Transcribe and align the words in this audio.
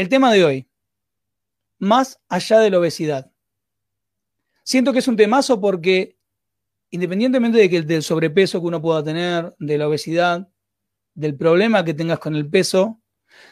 El 0.00 0.08
tema 0.08 0.32
de 0.32 0.42
hoy, 0.46 0.66
más 1.78 2.22
allá 2.26 2.58
de 2.60 2.70
la 2.70 2.78
obesidad. 2.78 3.30
Siento 4.64 4.94
que 4.94 5.00
es 5.00 5.08
un 5.08 5.16
temazo 5.16 5.60
porque 5.60 6.16
independientemente 6.88 7.58
de 7.58 7.68
que 7.68 7.82
del 7.82 8.02
sobrepeso 8.02 8.62
que 8.62 8.66
uno 8.66 8.80
pueda 8.80 9.04
tener, 9.04 9.54
de 9.58 9.76
la 9.76 9.86
obesidad, 9.86 10.48
del 11.12 11.36
problema 11.36 11.84
que 11.84 11.92
tengas 11.92 12.18
con 12.18 12.34
el 12.34 12.48
peso, 12.48 13.02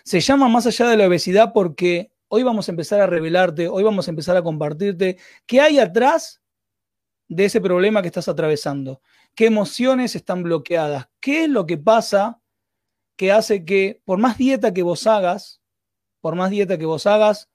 se 0.04 0.20
llama 0.20 0.48
más 0.48 0.66
allá 0.66 0.88
de 0.88 0.96
la 0.96 1.06
obesidad 1.06 1.52
porque 1.52 2.12
hoy 2.28 2.44
vamos 2.44 2.66
a 2.66 2.72
empezar 2.72 3.02
a 3.02 3.06
revelarte, 3.06 3.68
hoy 3.68 3.82
vamos 3.82 4.08
a 4.08 4.10
empezar 4.10 4.34
a 4.38 4.42
compartirte 4.42 5.18
qué 5.44 5.60
hay 5.60 5.78
atrás 5.78 6.40
de 7.28 7.44
ese 7.44 7.60
problema 7.60 8.00
que 8.00 8.08
estás 8.08 8.26
atravesando, 8.26 9.02
qué 9.34 9.44
emociones 9.44 10.16
están 10.16 10.42
bloqueadas, 10.44 11.10
qué 11.20 11.44
es 11.44 11.50
lo 11.50 11.66
que 11.66 11.76
pasa 11.76 12.40
que 13.16 13.32
hace 13.32 13.66
que 13.66 14.00
por 14.06 14.18
más 14.18 14.38
dieta 14.38 14.72
que 14.72 14.82
vos 14.82 15.06
hagas, 15.06 15.57
por 16.28 16.36
más 16.36 16.50
dieta 16.50 16.76
que 16.76 16.84
vos 16.84 17.06
hagas, 17.06 17.48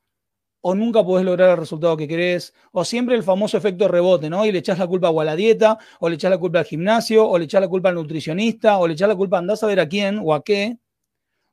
o 0.61 0.73
nunca 0.73 1.03
podés 1.03 1.23
lograr 1.23 1.51
el 1.51 1.57
resultado 1.57 1.95
que 1.95 2.07
querés, 2.07 2.55
o 2.71 2.83
siempre 2.83 3.15
el 3.15 3.21
famoso 3.21 3.55
efecto 3.55 3.87
rebote, 3.87 4.31
¿no? 4.31 4.47
Y 4.47 4.51
le 4.51 4.57
echás 4.57 4.79
la 4.79 4.87
culpa 4.87 5.09
a 5.09 5.23
la 5.23 5.35
dieta, 5.35 5.77
o 5.99 6.09
le 6.09 6.15
echás 6.15 6.31
la 6.31 6.39
culpa 6.39 6.57
al 6.57 6.65
gimnasio, 6.65 7.23
o 7.29 7.37
le 7.37 7.45
echás 7.45 7.61
la 7.61 7.67
culpa 7.67 7.89
al 7.89 7.95
nutricionista, 7.95 8.79
o 8.79 8.87
le 8.87 8.95
echás 8.95 9.07
la 9.07 9.15
culpa, 9.15 9.37
andás 9.37 9.61
a 9.61 9.67
ver 9.67 9.79
a 9.79 9.87
quién 9.87 10.19
o 10.23 10.33
a 10.33 10.43
qué, 10.43 10.79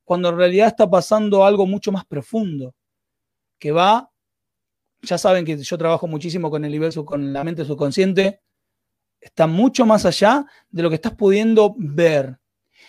cuando 0.02 0.30
en 0.30 0.38
realidad 0.38 0.68
está 0.68 0.88
pasando 0.88 1.44
algo 1.44 1.66
mucho 1.66 1.92
más 1.92 2.06
profundo, 2.06 2.74
que 3.58 3.70
va, 3.70 4.10
ya 5.02 5.18
saben 5.18 5.44
que 5.44 5.58
yo 5.58 5.76
trabajo 5.76 6.06
muchísimo 6.06 6.50
con 6.50 6.64
el 6.64 6.72
nivel, 6.72 7.04
con 7.04 7.34
la 7.34 7.44
mente 7.44 7.66
subconsciente, 7.66 8.40
está 9.20 9.46
mucho 9.46 9.84
más 9.84 10.06
allá 10.06 10.46
de 10.70 10.82
lo 10.82 10.88
que 10.88 10.94
estás 10.94 11.14
pudiendo 11.14 11.74
ver. 11.76 12.38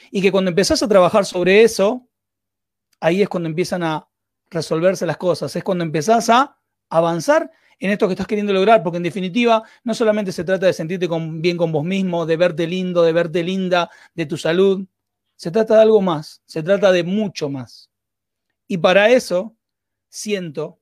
Y 0.10 0.22
que 0.22 0.32
cuando 0.32 0.48
empezás 0.48 0.82
a 0.82 0.88
trabajar 0.88 1.26
sobre 1.26 1.64
eso, 1.64 2.08
ahí 3.02 3.22
es 3.22 3.28
cuando 3.28 3.50
empiezan 3.50 3.84
a 3.84 4.08
resolverse 4.52 5.06
las 5.06 5.18
cosas, 5.18 5.56
es 5.56 5.64
cuando 5.64 5.84
empezás 5.84 6.30
a 6.30 6.58
avanzar 6.90 7.50
en 7.80 7.90
esto 7.90 8.08
que 8.08 8.14
estás 8.14 8.28
queriendo 8.28 8.54
lograr, 8.54 8.84
porque 8.84 8.98
en 8.98 9.04
definitiva 9.04 9.64
no 9.84 9.96
solamente 9.96 10.32
se 10.32 10.44
trata 10.44 10.68
de 10.68 10.74
sentirte 10.74 11.08
bien 11.10 11.58
con 11.58 11.72
vos 11.72 11.84
mismo, 11.84 12.28
de 12.28 12.38
verte 12.38 12.68
lindo, 12.68 13.02
de 13.02 13.14
verte 13.14 13.44
linda, 13.44 13.90
de 14.14 14.28
tu 14.28 14.38
salud, 14.38 14.86
se 15.36 15.50
trata 15.50 15.78
de 15.78 15.82
algo 15.82 16.02
más, 16.02 16.44
se 16.46 16.62
trata 16.62 16.92
de 16.92 17.04
mucho 17.04 17.50
más. 17.50 17.90
Y 18.68 18.78
para 18.78 19.10
eso 19.10 19.56
siento 20.10 20.78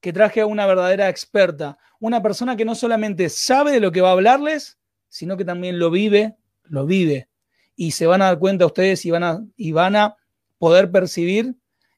que 0.00 0.12
traje 0.12 0.42
a 0.42 0.46
una 0.46 0.66
verdadera 0.66 1.08
experta, 1.08 1.78
una 1.98 2.22
persona 2.22 2.56
que 2.56 2.66
no 2.66 2.74
solamente 2.74 3.30
sabe 3.30 3.72
de 3.72 3.80
lo 3.80 3.92
que 3.92 4.02
va 4.02 4.10
a 4.10 4.12
hablarles, 4.12 4.78
sino 5.08 5.38
que 5.38 5.46
también 5.46 5.78
lo 5.78 5.90
vive, 5.90 6.36
lo 6.64 6.84
vive. 6.84 7.30
Y 7.74 7.92
se 7.92 8.06
van 8.06 8.20
a 8.20 8.26
dar 8.26 8.38
cuenta 8.38 8.66
ustedes 8.66 9.06
y 9.06 9.10
van 9.10 9.24
a, 9.24 9.42
y 9.56 9.72
van 9.72 9.96
a 9.96 10.16
poder 10.58 10.90
percibir 10.90 11.56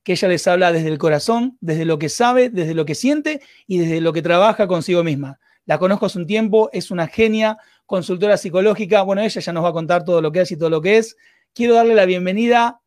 que 0.09 0.13
ella 0.13 0.29
les 0.29 0.49
habla 0.49 0.73
desde 0.73 0.89
el 0.89 0.97
corazón, 0.97 1.59
desde 1.61 1.85
lo 1.85 1.99
que 1.99 2.09
sabe, 2.09 2.49
desde 2.49 2.73
lo 2.73 2.87
que 2.87 2.95
siente 2.95 3.43
y 3.67 3.77
desde 3.81 4.01
lo 4.01 4.15
que 4.15 4.23
trabaja 4.23 4.67
consigo 4.67 5.05
misma. 5.05 5.39
La 5.67 5.77
conozco 5.77 6.07
hace 6.07 6.19
un 6.19 6.27
tiempo, 6.27 6.71
es 6.73 6.91
una 6.91 7.09
genia, 7.09 7.59
consultora 7.85 8.39
psicológica. 8.39 9.03
Bueno, 9.03 9.21
ella 9.21 9.39
ya 9.39 9.53
nos 9.53 9.63
va 9.63 9.69
a 9.69 9.73
contar 9.75 10.05
todo 10.05 10.23
lo 10.23 10.33
que 10.33 10.41
es 10.41 10.51
y 10.51 10.57
todo 10.57 10.71
lo 10.71 10.81
que 10.81 10.97
es. 10.97 11.15
Quiero 11.55 11.75
darle 11.75 11.95
la 11.95 12.07
bienvenida 12.07 12.81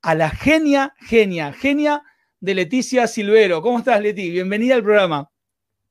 a 0.00 0.14
la 0.14 0.30
genia, 0.30 0.94
genia, 1.00 1.52
genia 1.52 2.04
de 2.38 2.54
Leticia 2.54 3.08
Silvero. 3.08 3.62
¿Cómo 3.62 3.80
estás, 3.80 4.00
Leti? 4.00 4.30
Bienvenida 4.30 4.76
al 4.76 4.84
programa. 4.84 5.28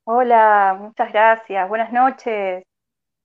Hola, 0.05 0.77
muchas 0.79 1.11
gracias. 1.11 1.67
Buenas 1.67 1.91
noches. 1.91 2.63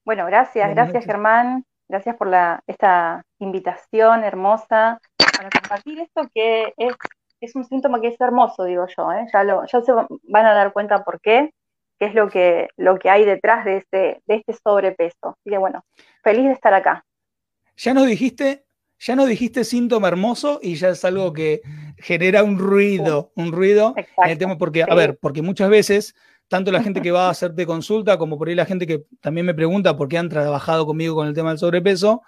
Bueno, 0.04 0.26
gracias, 0.26 0.70
gracias 0.70 1.04
Germán. 1.04 1.64
Gracias 1.88 2.16
por 2.16 2.26
la, 2.26 2.64
esta 2.66 3.22
invitación 3.38 4.24
hermosa 4.24 4.98
para 5.36 5.50
compartir 5.50 6.00
esto 6.00 6.28
que 6.34 6.72
es 6.76 6.96
es 7.44 7.54
un 7.54 7.64
síntoma 7.64 8.00
que 8.00 8.08
es 8.08 8.20
hermoso, 8.20 8.64
digo 8.64 8.86
yo, 8.96 9.12
¿eh? 9.12 9.26
ya, 9.32 9.44
lo, 9.44 9.64
ya 9.66 9.80
se 9.80 9.92
van 9.92 10.46
a 10.46 10.54
dar 10.54 10.72
cuenta 10.72 11.04
por 11.04 11.20
qué, 11.20 11.50
qué 11.98 12.06
es 12.06 12.14
lo 12.14 12.28
que, 12.28 12.68
lo 12.76 12.98
que 12.98 13.10
hay 13.10 13.24
detrás 13.24 13.64
de 13.64 13.78
este, 13.78 14.22
de 14.26 14.34
este 14.36 14.54
sobrepeso. 14.54 15.36
Así 15.38 15.50
que 15.50 15.58
bueno, 15.58 15.84
feliz 16.22 16.46
de 16.46 16.52
estar 16.52 16.74
acá. 16.74 17.04
Ya 17.76 17.94
nos 17.94 18.06
dijiste, 18.06 18.64
ya 18.98 19.16
nos 19.16 19.28
dijiste 19.28 19.64
síntoma 19.64 20.08
hermoso 20.08 20.60
y 20.62 20.76
ya 20.76 20.90
es 20.90 21.04
algo 21.04 21.32
que 21.32 21.60
genera 21.98 22.42
un 22.42 22.58
ruido, 22.58 23.32
un 23.36 23.52
ruido 23.52 23.94
en 23.96 24.30
el 24.30 24.38
tema, 24.38 24.56
porque, 24.56 24.82
a 24.82 24.94
ver, 24.94 25.18
porque 25.18 25.42
muchas 25.42 25.68
veces, 25.68 26.14
tanto 26.48 26.70
la 26.70 26.82
gente 26.82 27.02
que 27.02 27.10
va 27.10 27.26
a 27.26 27.30
hacerte 27.30 27.66
consulta 27.66 28.16
como 28.18 28.38
por 28.38 28.48
ahí 28.48 28.54
la 28.54 28.66
gente 28.66 28.86
que 28.86 29.04
también 29.20 29.46
me 29.46 29.54
pregunta 29.54 29.96
por 29.96 30.08
qué 30.08 30.18
han 30.18 30.28
trabajado 30.28 30.86
conmigo 30.86 31.14
con 31.14 31.26
el 31.26 31.34
tema 31.34 31.50
del 31.50 31.58
sobrepeso, 31.58 32.22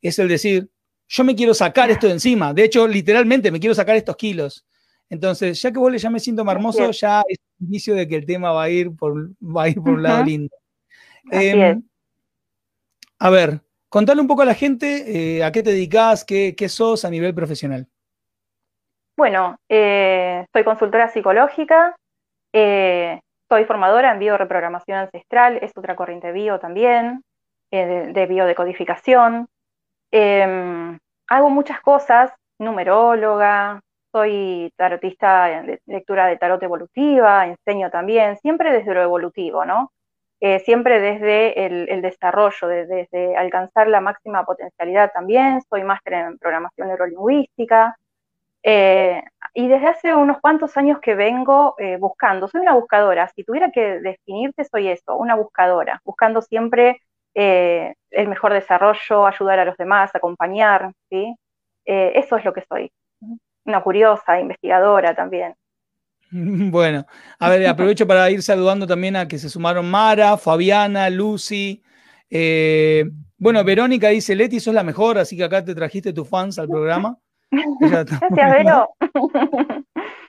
es 0.00 0.18
el 0.18 0.28
decir, 0.28 0.70
yo 1.12 1.24
me 1.24 1.36
quiero 1.36 1.52
sacar 1.52 1.90
esto 1.90 2.06
de 2.06 2.14
encima. 2.14 2.54
De 2.54 2.64
hecho, 2.64 2.88
literalmente 2.88 3.50
me 3.50 3.60
quiero 3.60 3.74
sacar 3.74 3.96
estos 3.96 4.16
kilos. 4.16 4.64
Entonces, 5.10 5.60
ya 5.60 5.70
que 5.70 5.78
vos 5.78 5.92
le 5.92 5.98
llames 5.98 6.22
me 6.22 6.24
siento 6.24 6.50
hermoso, 6.50 6.90
ya 6.90 7.22
es 7.28 7.38
el 7.60 7.66
inicio 7.66 7.94
de 7.94 8.08
que 8.08 8.16
el 8.16 8.24
tema 8.24 8.50
va 8.50 8.62
a 8.62 8.70
ir 8.70 8.96
por, 8.96 9.28
va 9.42 9.64
a 9.64 9.68
ir 9.68 9.74
por 9.74 9.90
un 9.90 10.02
lado 10.02 10.24
lindo. 10.24 10.56
Em, 11.30 11.82
a 13.18 13.30
ver, 13.30 13.60
contale 13.90 14.22
un 14.22 14.26
poco 14.26 14.40
a 14.40 14.46
la 14.46 14.54
gente 14.54 15.36
eh, 15.36 15.44
a 15.44 15.52
qué 15.52 15.62
te 15.62 15.70
dedicas, 15.70 16.24
qué, 16.24 16.66
sos 16.70 17.04
a 17.04 17.10
nivel 17.10 17.34
profesional. 17.34 17.86
Bueno, 19.14 19.58
eh, 19.68 20.46
soy 20.50 20.64
consultora 20.64 21.10
psicológica, 21.10 21.94
eh, 22.54 23.20
soy 23.50 23.66
formadora 23.66 24.12
en 24.12 24.18
bioreprogramación 24.18 24.96
ancestral, 24.96 25.58
es 25.60 25.72
otra 25.76 25.94
corriente 25.94 26.32
bio 26.32 26.58
también, 26.58 27.22
de, 27.70 28.12
de 28.14 28.26
biodecodificación. 28.26 29.46
Em, 30.12 30.98
hago 31.28 31.50
muchas 31.50 31.80
cosas, 31.80 32.30
numeróloga, 32.58 33.80
soy 34.12 34.70
tarotista 34.76 35.46
de 35.46 35.80
lectura 35.86 36.26
de 36.26 36.36
tarot 36.36 36.62
evolutiva, 36.62 37.46
enseño 37.46 37.90
también, 37.90 38.36
siempre 38.38 38.72
desde 38.72 38.92
lo 38.94 39.02
evolutivo, 39.02 39.64
¿no? 39.64 39.90
Eh, 40.40 40.60
siempre 40.60 41.00
desde 41.00 41.64
el, 41.66 42.02
desarrollo, 42.02 42.68
desde, 42.68 43.36
alcanzar 43.36 43.88
la 43.88 44.00
máxima 44.00 44.44
potencialidad 44.44 45.12
también, 45.12 45.62
soy 45.70 45.84
máster 45.84 46.14
en 46.14 46.38
programación 46.38 46.88
neurolingüística, 46.88 47.96
eh, 48.64 49.22
y 49.54 49.68
desde 49.68 49.86
hace 49.88 50.14
unos 50.14 50.40
cuantos 50.40 50.76
años 50.76 51.00
que 51.00 51.14
vengo 51.14 51.74
eh, 51.78 51.96
buscando, 51.96 52.48
soy 52.48 52.60
una 52.60 52.74
buscadora, 52.74 53.28
si 53.34 53.44
tuviera 53.44 53.70
que 53.70 54.00
definirte 54.00 54.64
soy 54.64 54.88
eso, 54.88 55.16
una 55.16 55.36
buscadora, 55.36 56.00
buscando 56.04 56.42
siempre 56.42 57.00
eh, 57.34 57.94
el 58.10 58.28
mejor 58.28 58.52
desarrollo, 58.52 59.26
ayudar 59.26 59.58
a 59.58 59.64
los 59.64 59.76
demás, 59.76 60.14
acompañar, 60.14 60.92
¿sí? 61.10 61.34
Eh, 61.84 62.12
eso 62.14 62.36
es 62.36 62.44
lo 62.44 62.52
que 62.52 62.64
soy. 62.68 62.90
Una 63.64 63.80
curiosa, 63.82 64.40
investigadora 64.40 65.14
también. 65.14 65.54
Bueno, 66.34 67.04
a 67.38 67.50
ver, 67.50 67.66
aprovecho 67.66 68.06
para 68.06 68.30
ir 68.30 68.42
saludando 68.42 68.86
también 68.86 69.16
a 69.16 69.28
que 69.28 69.38
se 69.38 69.50
sumaron 69.50 69.90
Mara, 69.90 70.38
Fabiana, 70.38 71.10
Lucy. 71.10 71.82
Eh, 72.30 73.04
bueno, 73.36 73.62
Verónica 73.64 74.08
dice, 74.08 74.34
Leti, 74.34 74.58
sos 74.58 74.72
la 74.72 74.82
mejor, 74.82 75.18
así 75.18 75.36
que 75.36 75.44
acá 75.44 75.62
te 75.62 75.74
trajiste 75.74 76.12
tus 76.14 76.26
fans 76.26 76.58
al 76.58 76.68
programa. 76.68 77.18
Gracias, 77.80 78.20
Vero. 78.30 78.88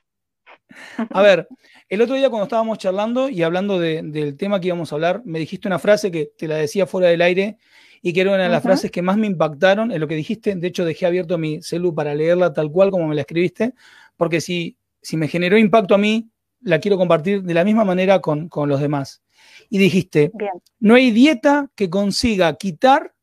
A 1.10 1.22
ver, 1.22 1.48
el 1.90 2.02
otro 2.02 2.16
día 2.16 2.30
cuando 2.30 2.44
estábamos 2.46 2.78
charlando 2.78 3.30
y 3.30 3.44
hablando 3.44 3.80
del 3.80 4.38
tema 4.38 4.60
que 4.60 4.68
íbamos 4.68 4.92
a 4.92 4.96
hablar, 4.96 5.22
me 5.25 5.40
dijiste 5.40 5.68
una 5.68 5.80
frase 5.80 6.12
que 6.12 6.31
te 6.38 6.48
la 6.48 6.56
decía 6.56 6.88
fuera 6.88 7.08
del 7.08 7.22
aire 7.22 7.58
y 8.02 8.14
que 8.14 8.22
era 8.22 8.31
una 8.31 8.44
de 8.44 8.50
las 8.50 8.64
frases 8.64 8.92
que 8.92 9.02
más 9.02 9.18
me 9.18 9.28
impactaron 9.28 9.92
en 9.92 10.00
lo 10.00 10.08
que 10.08 10.16
dijiste. 10.16 10.56
De 10.56 10.68
hecho, 10.68 10.86
dejé 10.86 11.06
abierto 11.06 11.38
mi 11.38 11.62
celu 11.62 11.96
para 11.96 12.14
leerla 12.14 12.54
tal 12.54 12.72
cual 12.72 12.92
como 12.92 13.08
me 13.08 13.16
la 13.16 13.22
escribiste, 13.22 13.74
porque 14.18 14.42
si, 14.42 14.78
si 15.02 15.18
me 15.18 15.28
generó 15.28 15.58
impacto 15.58 15.96
a 15.96 15.98
mí, 15.98 16.30
la 16.62 16.80
quiero 16.80 16.98
compartir 16.98 17.44
de 17.44 17.54
la 17.54 17.64
misma 17.64 17.86
manera 17.86 18.19
con, 18.19 18.50
los 18.68 18.80
demás. 18.80 19.24
Y 19.69 19.78
dijiste, 19.78 20.31
no 20.80 20.96
hay 20.96 21.12
dieta 21.12 21.69
que 21.76 21.90
consiga 21.90 22.56
quitar 22.56 23.14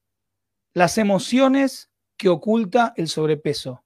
las 0.72 0.98
emociones 0.98 1.90
que 2.16 2.28
oculta 2.28 2.92
el 2.96 3.08
sobrepeso 3.08 3.82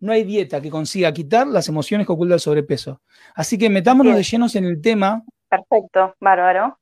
no 0.00 0.12
hay 0.12 0.24
dieta 0.24 0.60
que 0.60 0.70
consiga 0.70 1.12
quitar 1.12 1.46
las 1.46 1.68
emociones 1.68 2.06
que 2.06 2.12
oculta 2.12 2.34
el 2.34 2.40
sobrepeso. 2.40 3.00
Así 3.34 3.58
que 3.58 3.68
metámonos 3.70 4.16
de 4.16 4.22
llenos 4.22 4.56
en 4.56 4.64
el 4.64 4.80
tema. 4.80 5.22
Perfecto, 5.48 6.14
bárbaro. 6.20 6.78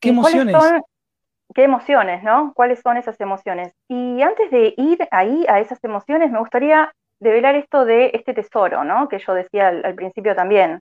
¿Qué 0.00 0.10
emociones? 0.10 0.56
¿Qué 1.54 1.62
emociones, 1.62 2.22
no? 2.22 2.52
¿Cuáles 2.54 2.80
son 2.80 2.96
esas 2.96 3.20
emociones? 3.20 3.72
Y 3.88 4.22
antes 4.22 4.50
de 4.50 4.74
ir 4.76 5.06
ahí 5.12 5.44
a 5.48 5.60
esas 5.60 5.82
emociones, 5.84 6.30
me 6.32 6.40
gustaría 6.40 6.92
develar 7.20 7.54
esto 7.54 7.84
de 7.84 8.10
este 8.14 8.34
tesoro, 8.34 8.82
¿no? 8.82 9.08
Que 9.08 9.18
yo 9.18 9.34
decía 9.34 9.68
al, 9.68 9.94
principio 9.94 10.34
también. 10.34 10.80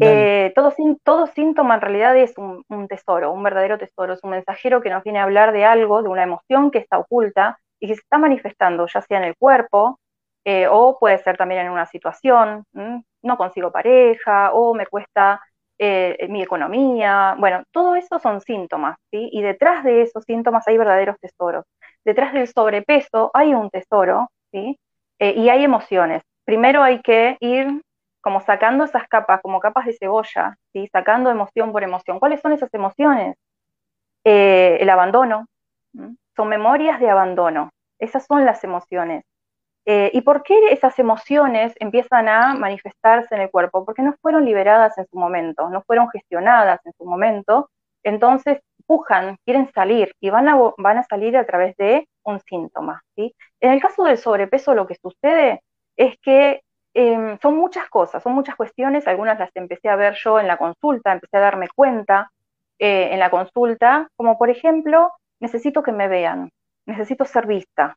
Eh, 0.00 0.52
todo, 0.54 0.72
todo, 1.02 1.26
síntoma 1.28 1.74
en 1.74 1.80
realidad 1.80 2.16
es 2.16 2.34
un, 2.38 2.64
tesoro, 2.88 3.32
un 3.32 3.42
verdadero 3.42 3.76
tesoro, 3.76 4.14
es 4.14 4.20
un 4.22 4.30
mensajero 4.30 4.80
que 4.80 4.90
nos 4.90 5.02
viene 5.02 5.18
a 5.18 5.24
hablar 5.24 5.52
de 5.52 5.64
algo, 5.64 6.02
de 6.02 6.08
una 6.08 6.22
emoción 6.22 6.70
que 6.70 6.78
está 6.78 6.98
oculta 6.98 7.58
y 7.80 7.88
que 7.88 7.94
se 7.94 8.00
está 8.00 8.18
manifestando, 8.18 8.86
ya 8.86 9.02
sea 9.02 9.18
en 9.18 9.24
el 9.24 9.36
cuerpo 9.36 9.99
eh, 10.44 10.66
o 10.70 10.98
puede 10.98 11.18
ser 11.18 11.36
también 11.36 11.66
en 11.66 11.72
una 11.72 11.86
situación, 11.86 12.64
no 13.22 13.36
consigo 13.36 13.70
pareja 13.72 14.52
o 14.52 14.74
me 14.74 14.86
cuesta 14.86 15.40
eh, 15.78 16.26
mi 16.28 16.42
economía, 16.42 17.34
bueno, 17.38 17.64
todo 17.72 17.96
eso 17.96 18.18
son 18.18 18.40
síntomas, 18.42 18.98
¿sí? 19.10 19.30
Y 19.32 19.42
detrás 19.42 19.82
de 19.82 20.02
esos 20.02 20.24
síntomas 20.24 20.68
hay 20.68 20.76
verdaderos 20.76 21.16
tesoros. 21.20 21.64
Detrás 22.04 22.32
del 22.34 22.48
sobrepeso 22.48 23.30
hay 23.32 23.54
un 23.54 23.70
tesoro, 23.70 24.30
¿sí? 24.52 24.78
Eh, 25.18 25.34
y 25.36 25.48
hay 25.48 25.64
emociones. 25.64 26.22
Primero 26.44 26.82
hay 26.82 27.00
que 27.00 27.36
ir 27.40 27.82
como 28.20 28.40
sacando 28.40 28.84
esas 28.84 29.08
capas, 29.08 29.40
como 29.42 29.60
capas 29.60 29.86
de 29.86 29.94
cebolla. 29.94 30.56
Sacando 30.92 31.30
emoción 31.30 31.72
por 31.72 31.82
emoción. 31.82 32.18
¿Cuáles 32.18 32.40
son 32.40 32.52
esas 32.52 32.72
emociones? 32.74 33.36
Eh, 34.24 34.78
el 34.80 34.90
abandono. 34.90 35.46
Son 36.36 36.48
memorias 36.48 37.00
de 37.00 37.10
abandono. 37.10 37.70
Esas 37.98 38.26
son 38.26 38.44
las 38.44 38.64
emociones. 38.64 39.24
Eh, 39.86 40.10
¿Y 40.12 40.20
por 40.20 40.42
qué 40.42 40.72
esas 40.72 40.98
emociones 40.98 41.72
empiezan 41.80 42.28
a 42.28 42.54
manifestarse 42.54 43.34
en 43.34 43.42
el 43.42 43.50
cuerpo? 43.50 43.84
Porque 43.84 44.02
no 44.02 44.14
fueron 44.20 44.44
liberadas 44.44 44.96
en 44.98 45.06
su 45.06 45.18
momento, 45.18 45.68
no 45.70 45.82
fueron 45.82 46.08
gestionadas 46.10 46.80
en 46.84 46.92
su 46.98 47.04
momento, 47.04 47.70
entonces 48.02 48.60
pujan, 48.86 49.36
quieren 49.44 49.70
salir 49.72 50.12
y 50.20 50.30
van 50.30 50.48
a, 50.48 50.58
van 50.78 50.98
a 50.98 51.04
salir 51.04 51.36
a 51.36 51.46
través 51.46 51.76
de 51.76 52.08
un 52.24 52.40
síntoma. 52.40 53.02
¿sí? 53.16 53.34
En 53.60 53.72
el 53.72 53.80
caso 53.80 54.04
del 54.04 54.18
sobrepeso 54.18 54.74
lo 54.74 54.86
que 54.86 54.96
sucede 54.96 55.62
es 55.96 56.16
que 56.22 56.62
em, 56.94 57.38
son 57.40 57.56
muchas 57.56 57.88
cosas, 57.88 58.22
son 58.22 58.32
muchas 58.32 58.56
cuestiones, 58.56 59.06
algunas 59.06 59.38
las 59.38 59.50
empecé 59.54 59.88
a 59.88 59.96
ver 59.96 60.14
yo 60.14 60.40
en 60.40 60.46
la 60.48 60.56
consulta, 60.56 61.12
empecé 61.12 61.36
a 61.36 61.40
darme 61.40 61.68
cuenta 61.68 62.30
eh, 62.78 63.10
en 63.12 63.18
la 63.20 63.30
consulta, 63.30 64.08
como 64.16 64.38
por 64.38 64.50
ejemplo, 64.50 65.12
necesito 65.40 65.82
que 65.82 65.92
me 65.92 66.08
vean, 66.08 66.50
necesito 66.86 67.24
ser 67.24 67.46
vista. 67.46 67.96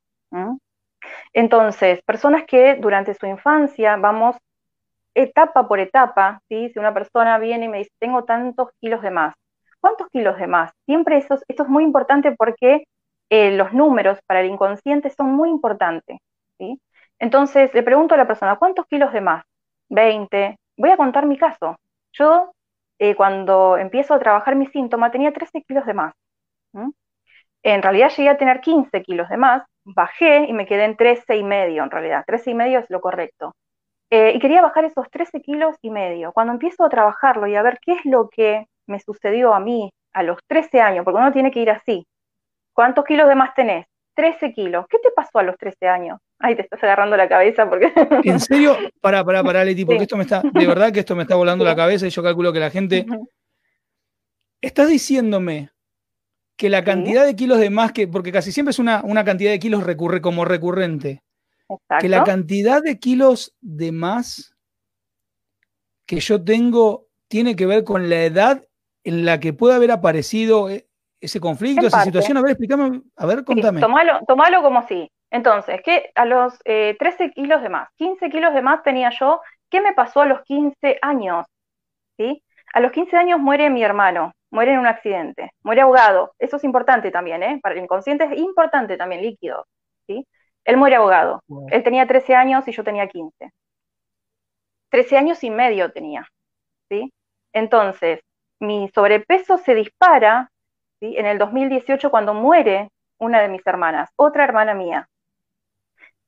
Entonces, 1.33 2.01
personas 2.03 2.43
que 2.45 2.75
durante 2.75 3.13
su 3.13 3.25
infancia 3.25 3.95
vamos 3.97 4.35
etapa 5.15 5.67
por 5.67 5.79
etapa, 5.79 6.41
¿sí? 6.49 6.69
si 6.69 6.79
una 6.79 6.93
persona 6.93 7.37
viene 7.37 7.65
y 7.65 7.69
me 7.69 7.77
dice, 7.79 7.91
tengo 7.99 8.23
tantos 8.25 8.69
kilos 8.81 9.01
de 9.01 9.11
más, 9.11 9.35
¿cuántos 9.79 10.07
kilos 10.09 10.37
de 10.37 10.47
más? 10.47 10.71
Siempre 10.85 11.17
eso, 11.17 11.37
esto 11.47 11.63
es 11.63 11.69
muy 11.69 11.83
importante 11.83 12.33
porque 12.37 12.85
eh, 13.29 13.51
los 13.55 13.73
números 13.73 14.19
para 14.27 14.41
el 14.41 14.47
inconsciente 14.47 15.09
son 15.11 15.31
muy 15.33 15.49
importantes. 15.49 16.19
¿sí? 16.57 16.79
Entonces, 17.19 17.73
le 17.73 17.83
pregunto 17.83 18.15
a 18.15 18.17
la 18.17 18.27
persona, 18.27 18.57
¿cuántos 18.57 18.85
kilos 18.87 19.13
de 19.13 19.21
más? 19.21 19.43
20. 19.89 20.57
Voy 20.77 20.89
a 20.89 20.97
contar 20.97 21.25
mi 21.25 21.37
caso. 21.37 21.77
Yo, 22.13 22.51
eh, 22.99 23.15
cuando 23.15 23.77
empiezo 23.77 24.13
a 24.13 24.19
trabajar 24.19 24.55
mi 24.55 24.67
síntoma, 24.67 25.11
tenía 25.11 25.33
13 25.33 25.61
kilos 25.63 25.85
de 25.85 25.93
más. 25.93 26.13
En 27.63 27.81
realidad 27.81 28.11
llegué 28.15 28.29
a 28.29 28.37
tener 28.37 28.61
15 28.61 29.01
kilos 29.03 29.29
de 29.29 29.37
más, 29.37 29.63
bajé 29.85 30.45
y 30.47 30.53
me 30.53 30.65
quedé 30.65 30.85
en 30.85 30.95
13 30.95 31.37
y 31.37 31.43
medio 31.43 31.83
en 31.83 31.91
realidad, 31.91 32.23
13 32.25 32.51
y 32.51 32.53
medio 32.53 32.79
es 32.79 32.89
lo 32.89 33.01
correcto. 33.01 33.53
Eh, 34.09 34.33
y 34.35 34.39
quería 34.39 34.61
bajar 34.61 34.85
esos 34.85 35.09
13 35.09 35.41
kilos 35.41 35.75
y 35.81 35.89
medio. 35.89 36.31
Cuando 36.33 36.53
empiezo 36.53 36.85
a 36.85 36.89
trabajarlo 36.89 37.47
y 37.47 37.55
a 37.55 37.63
ver 37.63 37.79
qué 37.81 37.93
es 37.93 38.05
lo 38.05 38.29
que 38.29 38.67
me 38.85 38.99
sucedió 38.99 39.55
a 39.55 39.59
mí 39.59 39.91
a 40.13 40.21
los 40.21 40.37
13 40.47 40.81
años, 40.81 41.03
porque 41.03 41.19
uno 41.19 41.31
tiene 41.31 41.49
que 41.49 41.61
ir 41.61 41.71
así. 41.71 42.05
¿Cuántos 42.73 43.05
kilos 43.05 43.27
de 43.27 43.35
más 43.35 43.55
tenés? 43.55 43.87
13 44.15 44.53
kilos. 44.53 44.85
¿Qué 44.87 44.99
te 44.99 45.09
pasó 45.15 45.39
a 45.39 45.43
los 45.43 45.57
13 45.57 45.87
años? 45.87 46.19
Ay, 46.37 46.55
te 46.55 46.61
estás 46.61 46.83
agarrando 46.83 47.17
la 47.17 47.27
cabeza 47.27 47.67
porque... 47.67 47.91
¿En 48.23 48.39
serio? 48.39 48.77
Pará, 49.01 49.23
pará, 49.23 49.43
pará, 49.43 49.65
Leti, 49.65 49.83
porque 49.83 50.03
esto 50.03 50.17
me 50.17 50.23
está, 50.23 50.41
de 50.41 50.67
verdad 50.67 50.91
que 50.91 50.99
esto 50.99 51.15
me 51.15 51.23
está 51.23 51.35
volando 51.35 51.65
la 51.65 51.75
cabeza 51.75 52.05
y 52.05 52.11
yo 52.11 52.21
calculo 52.21 52.53
que 52.53 52.59
la 52.59 52.69
gente... 52.69 53.05
Estás 54.61 54.87
diciéndome 54.87 55.71
que 56.55 56.69
la 56.69 56.83
cantidad 56.83 57.25
de 57.25 57.35
kilos 57.35 57.59
de 57.59 57.69
más 57.69 57.91
que, 57.91 58.07
porque 58.07 58.31
casi 58.31 58.51
siempre 58.51 58.71
es 58.71 58.79
una, 58.79 59.01
una 59.03 59.23
cantidad 59.23 59.51
de 59.51 59.59
kilos 59.59 59.83
recurre 59.83 60.21
como 60.21 60.45
recurrente, 60.45 61.23
que 61.99 62.09
la 62.09 62.23
cantidad 62.23 62.81
de 62.81 62.99
kilos 62.99 63.55
de 63.61 63.91
más 63.91 64.55
que 66.05 66.19
yo 66.19 66.43
tengo 66.43 67.07
tiene 67.27 67.55
que 67.55 67.65
ver 67.65 67.83
con 67.83 68.09
la 68.09 68.23
edad 68.23 68.63
en 69.03 69.25
la 69.25 69.39
que 69.39 69.53
puede 69.53 69.75
haber 69.75 69.91
aparecido 69.91 70.69
eh, 70.69 70.87
ese 71.19 71.39
conflicto, 71.39 71.87
esa 71.87 72.03
situación. 72.03 72.37
A 72.37 72.41
ver, 72.41 72.51
explícame, 72.51 73.01
a 73.15 73.25
ver, 73.25 73.43
contame. 73.43 73.81
tomalo, 73.81 74.61
como 74.61 74.85
si. 74.87 75.09
Entonces, 75.31 75.81
que 75.83 76.11
a 76.13 76.25
los 76.25 76.59
13 76.59 76.95
eh, 76.95 77.31
kilos 77.33 77.63
de 77.63 77.69
más, 77.69 77.89
15 77.95 78.29
kilos 78.29 78.53
de 78.53 78.61
más 78.61 78.83
tenía 78.83 79.09
yo, 79.19 79.41
¿qué 79.69 79.81
me 79.81 79.93
pasó 79.93 80.21
a 80.21 80.25
los 80.25 80.41
15 80.43 80.99
años? 81.01 81.47
¿Sí? 82.17 82.43
A 82.73 82.79
los 82.79 82.91
15 82.91 83.17
años 83.17 83.39
muere 83.39 83.69
mi 83.69 83.83
hermano 83.83 84.33
muere 84.53 84.73
en 84.73 84.79
un 84.79 84.85
accidente, 84.87 85.51
muere 85.63 85.81
ahogado. 85.81 86.35
Eso 86.37 86.57
es 86.57 86.63
importante 86.63 87.09
también, 87.09 87.41
¿eh? 87.41 87.59
Para 87.61 87.73
el 87.73 87.81
inconsciente 87.81 88.25
es 88.25 88.37
importante 88.37 88.95
también, 88.97 89.23
líquido. 89.23 89.65
¿sí? 90.05 90.27
Él 90.63 90.77
muere 90.77 90.95
ahogado. 90.95 91.41
Él 91.71 91.83
tenía 91.83 92.05
13 92.05 92.35
años 92.35 92.67
y 92.67 92.71
yo 92.71 92.83
tenía 92.83 93.07
15. 93.07 93.51
13 94.89 95.17
años 95.17 95.43
y 95.43 95.49
medio 95.49 95.91
tenía. 95.91 96.27
¿sí? 96.87 97.11
Entonces, 97.51 98.19
mi 98.59 98.89
sobrepeso 98.93 99.57
se 99.57 99.73
dispara 99.73 100.51
¿sí? 100.99 101.15
en 101.17 101.25
el 101.25 101.39
2018 101.39 102.11
cuando 102.11 102.35
muere 102.35 102.89
una 103.17 103.41
de 103.41 103.49
mis 103.49 103.65
hermanas, 103.65 104.11
otra 104.15 104.43
hermana 104.43 104.75
mía. 104.75 105.07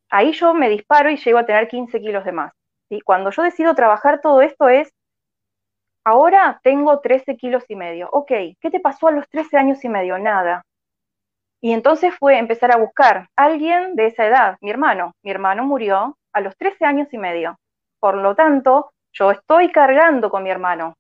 Ahí 0.09 0.31
yo 0.31 0.55
me 0.55 0.67
disparo 0.69 1.11
y 1.11 1.17
llego 1.17 1.37
a 1.37 1.45
tener 1.45 1.67
15 1.67 2.01
kilos 2.01 2.25
de 2.25 2.31
más. 2.31 2.53
¿sí? 2.89 3.01
Cuando 3.01 3.29
yo 3.29 3.43
decido 3.43 3.75
trabajar 3.75 4.19
todo 4.19 4.41
esto 4.41 4.67
es 4.67 4.91
Ahora 6.05 6.59
tengo 6.63 6.99
13 6.99 7.35
kilos 7.35 7.63
y 7.67 7.75
medio. 7.75 8.09
Ok, 8.11 8.31
¿qué 8.61 8.69
te 8.71 8.79
pasó 8.79 9.07
a 9.07 9.11
los 9.11 9.27
13 9.27 9.57
años 9.57 9.83
y 9.83 9.89
medio? 9.89 10.19
Nada. 10.19 10.61
Y 11.61 11.73
entonces 11.73 12.13
fue 12.19 12.37
empezar 12.37 12.71
a 12.71 12.77
buscar 12.77 13.27
a 13.35 13.43
alguien 13.43 13.95
de 13.95 14.07
esa 14.07 14.25
edad, 14.27 14.57
mi 14.61 14.69
hermano. 14.69 15.13
Mi 15.23 15.31
hermano 15.31 15.63
murió 15.63 16.15
a 16.31 16.41
los 16.41 16.55
13 16.57 16.85
años 16.85 17.07
y 17.11 17.17
medio. 17.17 17.57
Por 17.99 18.17
lo 18.17 18.35
tanto, 18.35 18.91
yo 19.13 19.31
estoy 19.31 19.71
cargando 19.71 20.29
con 20.29 20.43
mi 20.43 20.51
hermano. 20.51 20.93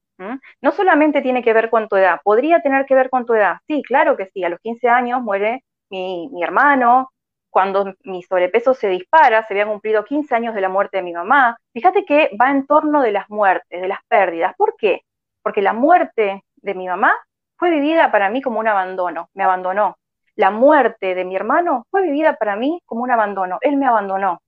No 0.61 0.71
solamente 0.71 1.21
tiene 1.21 1.43
que 1.43 1.53
ver 1.53 1.69
con 1.69 1.87
tu 1.87 1.97
edad, 1.97 2.21
podría 2.23 2.61
tener 2.61 2.85
que 2.85 2.95
ver 2.95 3.09
con 3.09 3.25
tu 3.25 3.33
edad. 3.33 3.57
Sí, 3.67 3.83
claro 3.83 4.15
que 4.15 4.27
sí, 4.33 4.43
a 4.43 4.49
los 4.49 4.59
15 4.61 4.87
años 4.87 5.21
muere 5.21 5.63
mi, 5.91 6.29
mi 6.31 6.41
hermano, 6.41 7.11
cuando 7.55 7.93
mi 8.03 8.21
sobrepeso 8.21 8.73
se 8.73 8.89
dispara, 8.89 9.47
se 9.47 9.53
habían 9.53 9.69
cumplido 9.69 10.03
15 10.03 10.35
años 10.35 10.53
de 10.53 10.59
la 10.59 10.67
muerte 10.67 10.97
de 10.97 11.03
mi 11.03 11.13
mamá. 11.13 11.57
Fíjate 11.71 12.03
que 12.03 12.29
va 12.35 12.51
en 12.51 12.67
torno 12.67 13.01
de 13.01 13.13
las 13.13 13.29
muertes, 13.29 13.79
de 13.81 13.87
las 13.87 13.99
pérdidas. 14.09 14.53
¿Por 14.57 14.75
qué? 14.77 15.03
Porque 15.41 15.61
la 15.61 15.71
muerte 15.71 16.43
de 16.57 16.73
mi 16.73 16.85
mamá 16.85 17.13
fue 17.55 17.71
vivida 17.71 18.11
para 18.11 18.29
mí 18.29 18.41
como 18.41 18.59
un 18.59 18.67
abandono, 18.67 19.29
me 19.33 19.45
abandonó. 19.45 19.95
La 20.35 20.51
muerte 20.51 21.15
de 21.15 21.23
mi 21.23 21.37
hermano 21.37 21.85
fue 21.89 22.01
vivida 22.01 22.35
para 22.35 22.57
mí 22.57 22.81
como 22.85 23.03
un 23.03 23.11
abandono, 23.11 23.57
él 23.61 23.77
me 23.77 23.87
abandonó. 23.87 24.41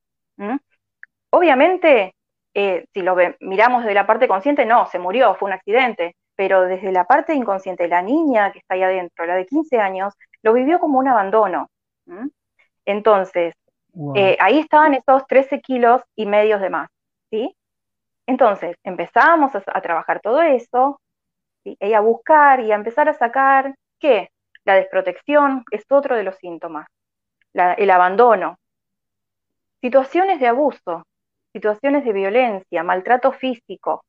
Obviamente, 1.29 2.13
eh, 2.53 2.87
si 2.93 3.01
lo 3.03 3.15
miramos 3.39 3.83
desde 3.83 3.93
la 3.93 4.05
parte 4.05 4.27
consciente, 4.27 4.65
no, 4.65 4.85
se 4.87 4.99
murió, 4.99 5.33
fue 5.35 5.47
un 5.47 5.53
accidente, 5.53 6.17
pero 6.35 6.63
desde 6.63 6.91
la 6.91 7.05
parte 7.05 7.33
inconsciente, 7.33 7.87
la 7.87 8.01
niña 8.01 8.51
que 8.51 8.59
está 8.59 8.73
ahí 8.73 8.83
adentro, 8.83 9.25
la 9.25 9.35
de 9.35 9.45
15 9.45 9.79
años, 9.79 10.13
lo 10.43 10.51
vivió 10.51 10.81
como 10.81 10.99
un 10.99 11.07
abandono. 11.07 11.69
Entonces, 12.87 13.53
eh, 14.15 14.37
ahí 14.39 14.59
estaban 14.59 14.93
esos 14.93 15.27
13 15.27 15.59
kilos 15.59 16.01
y 16.15 16.25
medios 16.25 16.61
de 16.61 16.69
más, 16.69 16.89
¿sí? 17.29 17.53
Entonces, 18.25 18.77
empezamos 18.83 19.51
a, 19.55 19.81
trabajar 19.81 20.21
todo 20.21 20.41
eso, 20.41 21.01
¿sí? 21.63 21.75
y 21.81 21.93
a 21.93 21.99
buscar 21.99 22.61
y 22.61 22.71
a 22.71 22.75
empezar 22.75 23.09
a 23.09 23.13
sacar, 23.13 23.75
¿qué? 23.99 24.29
La 24.63 24.75
desprotección 24.75 25.65
es 25.69 25.83
otro 25.89 26.15
de 26.15 26.23
los 26.23 26.37
síntomas, 26.37 26.87
el 27.53 27.89
abandono, 27.89 28.57
situaciones 29.81 30.39
de 30.39 30.47
abuso, 30.47 31.03
situaciones 31.51 32.05
de 32.05 32.13
violencia, 32.13 32.83
maltrato 32.83 33.33
físico, 33.33 34.05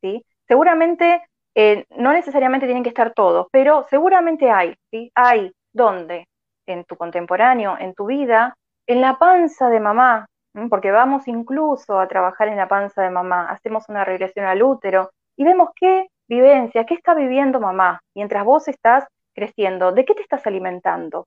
¿sí? 0.00 0.24
Seguramente, 0.48 1.22
eh, 1.54 1.84
no 1.90 2.12
necesariamente 2.12 2.66
tienen 2.66 2.82
que 2.82 2.90
estar 2.90 3.12
todos, 3.14 3.46
pero 3.52 3.86
seguramente 3.88 4.50
hay, 4.50 4.74
¿sí? 4.90 5.12
Hay, 5.14 5.52
¿dónde? 5.72 6.26
En 6.66 6.84
tu 6.84 6.96
contemporáneo, 6.96 7.76
en 7.78 7.94
tu 7.94 8.06
vida, 8.06 8.56
en 8.86 9.00
la 9.00 9.18
panza 9.18 9.68
de 9.68 9.80
mamá, 9.80 10.26
porque 10.70 10.90
vamos 10.90 11.28
incluso 11.28 11.98
a 11.98 12.08
trabajar 12.08 12.48
en 12.48 12.56
la 12.56 12.68
panza 12.68 13.02
de 13.02 13.10
mamá, 13.10 13.50
hacemos 13.50 13.88
una 13.88 14.04
regresión 14.04 14.46
al 14.46 14.62
útero 14.62 15.10
y 15.36 15.44
vemos 15.44 15.70
qué 15.74 16.08
vivencia, 16.28 16.84
qué 16.84 16.94
está 16.94 17.14
viviendo 17.14 17.60
mamá 17.60 18.00
mientras 18.14 18.44
vos 18.44 18.68
estás 18.68 19.04
creciendo, 19.34 19.92
de 19.92 20.04
qué 20.04 20.14
te 20.14 20.22
estás 20.22 20.46
alimentando. 20.46 21.26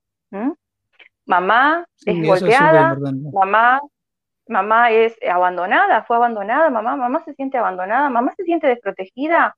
Mamá 1.25 1.85
es 2.05 2.27
golpeada, 2.27 2.97
mamá, 3.31 3.79
mamá 4.47 4.91
es 4.91 5.15
abandonada, 5.29 6.03
fue 6.03 6.15
abandonada, 6.15 6.69
mamá, 6.71 6.95
mamá 6.95 7.23
se 7.23 7.35
siente 7.35 7.57
abandonada, 7.57 8.09
mamá 8.09 8.33
se 8.35 8.43
siente 8.43 8.67
desprotegida. 8.67 9.55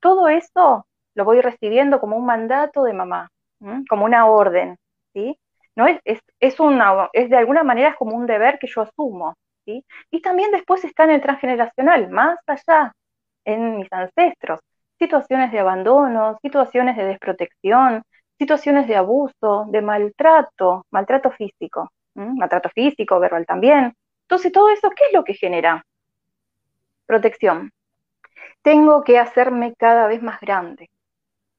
Todo 0.00 0.28
eso 0.28 0.86
lo 1.14 1.24
voy 1.24 1.40
recibiendo 1.40 2.00
como 2.00 2.16
un 2.16 2.26
mandato 2.26 2.84
de 2.84 2.92
mamá, 2.92 3.30
como 3.88 4.04
una 4.04 4.26
orden. 4.26 4.76
¿Sí? 5.14 5.38
No 5.76 5.86
es, 5.86 6.00
es, 6.04 6.20
es, 6.40 6.60
una, 6.60 7.08
es 7.12 7.30
de 7.30 7.36
alguna 7.36 7.62
manera 7.62 7.90
es 7.90 7.96
como 7.96 8.16
un 8.16 8.26
deber 8.26 8.58
que 8.58 8.66
yo 8.66 8.82
asumo, 8.82 9.36
¿sí? 9.64 9.84
Y 10.10 10.20
también 10.22 10.50
después 10.50 10.84
está 10.84 11.04
en 11.04 11.10
el 11.10 11.22
transgeneracional, 11.22 12.10
más 12.10 12.38
allá, 12.46 12.92
en 13.44 13.78
mis 13.78 13.92
ancestros, 13.92 14.60
situaciones 14.98 15.52
de 15.52 15.60
abandono, 15.60 16.38
situaciones 16.42 16.96
de 16.96 17.04
desprotección, 17.04 18.02
situaciones 18.38 18.88
de 18.88 18.96
abuso, 18.96 19.66
de 19.68 19.82
maltrato, 19.82 20.86
maltrato 20.90 21.30
físico, 21.30 21.90
maltrato 22.14 22.70
físico, 22.70 23.20
verbal 23.20 23.46
también. 23.46 23.94
Entonces, 24.22 24.52
todo 24.52 24.70
eso, 24.70 24.90
¿qué 24.90 25.04
es 25.06 25.12
lo 25.12 25.24
que 25.24 25.34
genera? 25.34 25.84
Protección. 27.06 27.70
Tengo 28.62 29.04
que 29.04 29.18
hacerme 29.18 29.74
cada 29.76 30.06
vez 30.06 30.22
más 30.22 30.40
grande. 30.40 30.88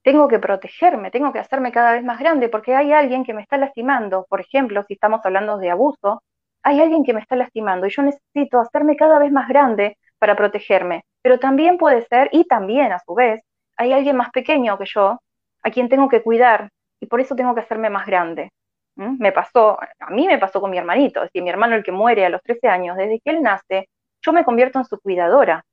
Tengo 0.03 0.27
que 0.27 0.39
protegerme, 0.39 1.11
tengo 1.11 1.31
que 1.31 1.39
hacerme 1.39 1.71
cada 1.71 1.93
vez 1.93 2.03
más 2.03 2.19
grande 2.19 2.49
porque 2.49 2.75
hay 2.75 2.91
alguien 2.91 3.23
que 3.23 3.33
me 3.33 3.41
está 3.41 3.57
lastimando. 3.57 4.25
Por 4.29 4.41
ejemplo, 4.41 4.83
si 4.87 4.93
estamos 4.93 5.21
hablando 5.23 5.57
de 5.57 5.69
abuso, 5.69 6.23
hay 6.63 6.81
alguien 6.81 7.03
que 7.03 7.13
me 7.13 7.21
está 7.21 7.35
lastimando 7.35 7.85
y 7.87 7.91
yo 7.91 8.01
necesito 8.03 8.59
hacerme 8.59 8.95
cada 8.95 9.19
vez 9.19 9.31
más 9.31 9.47
grande 9.47 9.97
para 10.19 10.35
protegerme. 10.35 11.03
Pero 11.21 11.39
también 11.39 11.77
puede 11.77 12.01
ser, 12.07 12.29
y 12.31 12.45
también 12.45 12.91
a 12.91 12.99
su 12.99 13.13
vez, 13.13 13.41
hay 13.77 13.93
alguien 13.93 14.17
más 14.17 14.31
pequeño 14.31 14.77
que 14.77 14.85
yo 14.85 15.19
a 15.63 15.71
quien 15.71 15.89
tengo 15.89 16.09
que 16.09 16.21
cuidar 16.23 16.69
y 16.99 17.07
por 17.07 17.19
eso 17.21 17.35
tengo 17.35 17.53
que 17.53 17.61
hacerme 17.61 17.89
más 17.89 18.05
grande. 18.05 18.51
Me 18.95 19.31
pasó, 19.31 19.79
a 19.81 20.09
mí 20.11 20.27
me 20.27 20.37
pasó 20.37 20.61
con 20.61 20.69
mi 20.69 20.77
hermanito, 20.77 21.21
es 21.21 21.29
decir, 21.29 21.41
mi 21.41 21.49
hermano 21.49 21.75
el 21.75 21.83
que 21.83 21.91
muere 21.91 22.25
a 22.25 22.29
los 22.29 22.41
13 22.43 22.67
años, 22.67 22.97
desde 22.97 23.19
que 23.19 23.31
él 23.31 23.41
nace, 23.41 23.87
yo 24.21 24.33
me 24.33 24.43
convierto 24.43 24.77
en 24.77 24.85
su 24.85 24.99
cuidadora. 24.99 25.63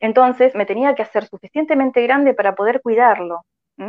Entonces 0.00 0.54
me 0.54 0.66
tenía 0.66 0.94
que 0.94 1.02
hacer 1.02 1.26
suficientemente 1.26 2.02
grande 2.02 2.34
para 2.34 2.54
poder 2.54 2.80
cuidarlo, 2.82 3.42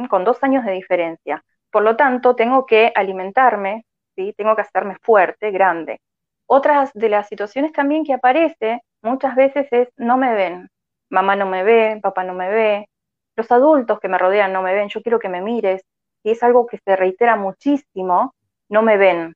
con 0.09 0.23
dos 0.23 0.43
años 0.43 0.65
de 0.65 0.71
diferencia. 0.73 1.43
Por 1.71 1.83
lo 1.83 1.95
tanto, 1.95 2.35
tengo 2.35 2.65
que 2.65 2.91
alimentarme, 2.95 3.85
¿sí? 4.15 4.33
tengo 4.37 4.55
que 4.55 4.61
hacerme 4.61 4.97
fuerte, 5.01 5.51
grande. 5.51 5.99
Otras 6.45 6.91
de 6.93 7.09
las 7.09 7.27
situaciones 7.27 7.73
también 7.73 8.05
que 8.05 8.13
aparece 8.13 8.81
muchas 9.01 9.35
veces 9.35 9.67
es 9.71 9.89
no 9.97 10.17
me 10.17 10.33
ven, 10.33 10.69
mamá 11.09 11.35
no 11.35 11.45
me 11.45 11.63
ve, 11.63 11.99
papá 12.01 12.23
no 12.23 12.33
me 12.33 12.49
ve, 12.49 12.89
los 13.35 13.51
adultos 13.51 13.99
que 13.99 14.07
me 14.07 14.17
rodean 14.17 14.53
no 14.53 14.61
me 14.61 14.73
ven, 14.73 14.89
yo 14.89 15.01
quiero 15.01 15.19
que 15.19 15.29
me 15.29 15.41
mires, 15.41 15.81
y 16.23 16.31
es 16.31 16.41
algo 16.43 16.65
que 16.65 16.79
se 16.79 16.95
reitera 16.95 17.35
muchísimo, 17.35 18.33
no 18.69 18.81
me 18.81 18.97
ven. 18.97 19.35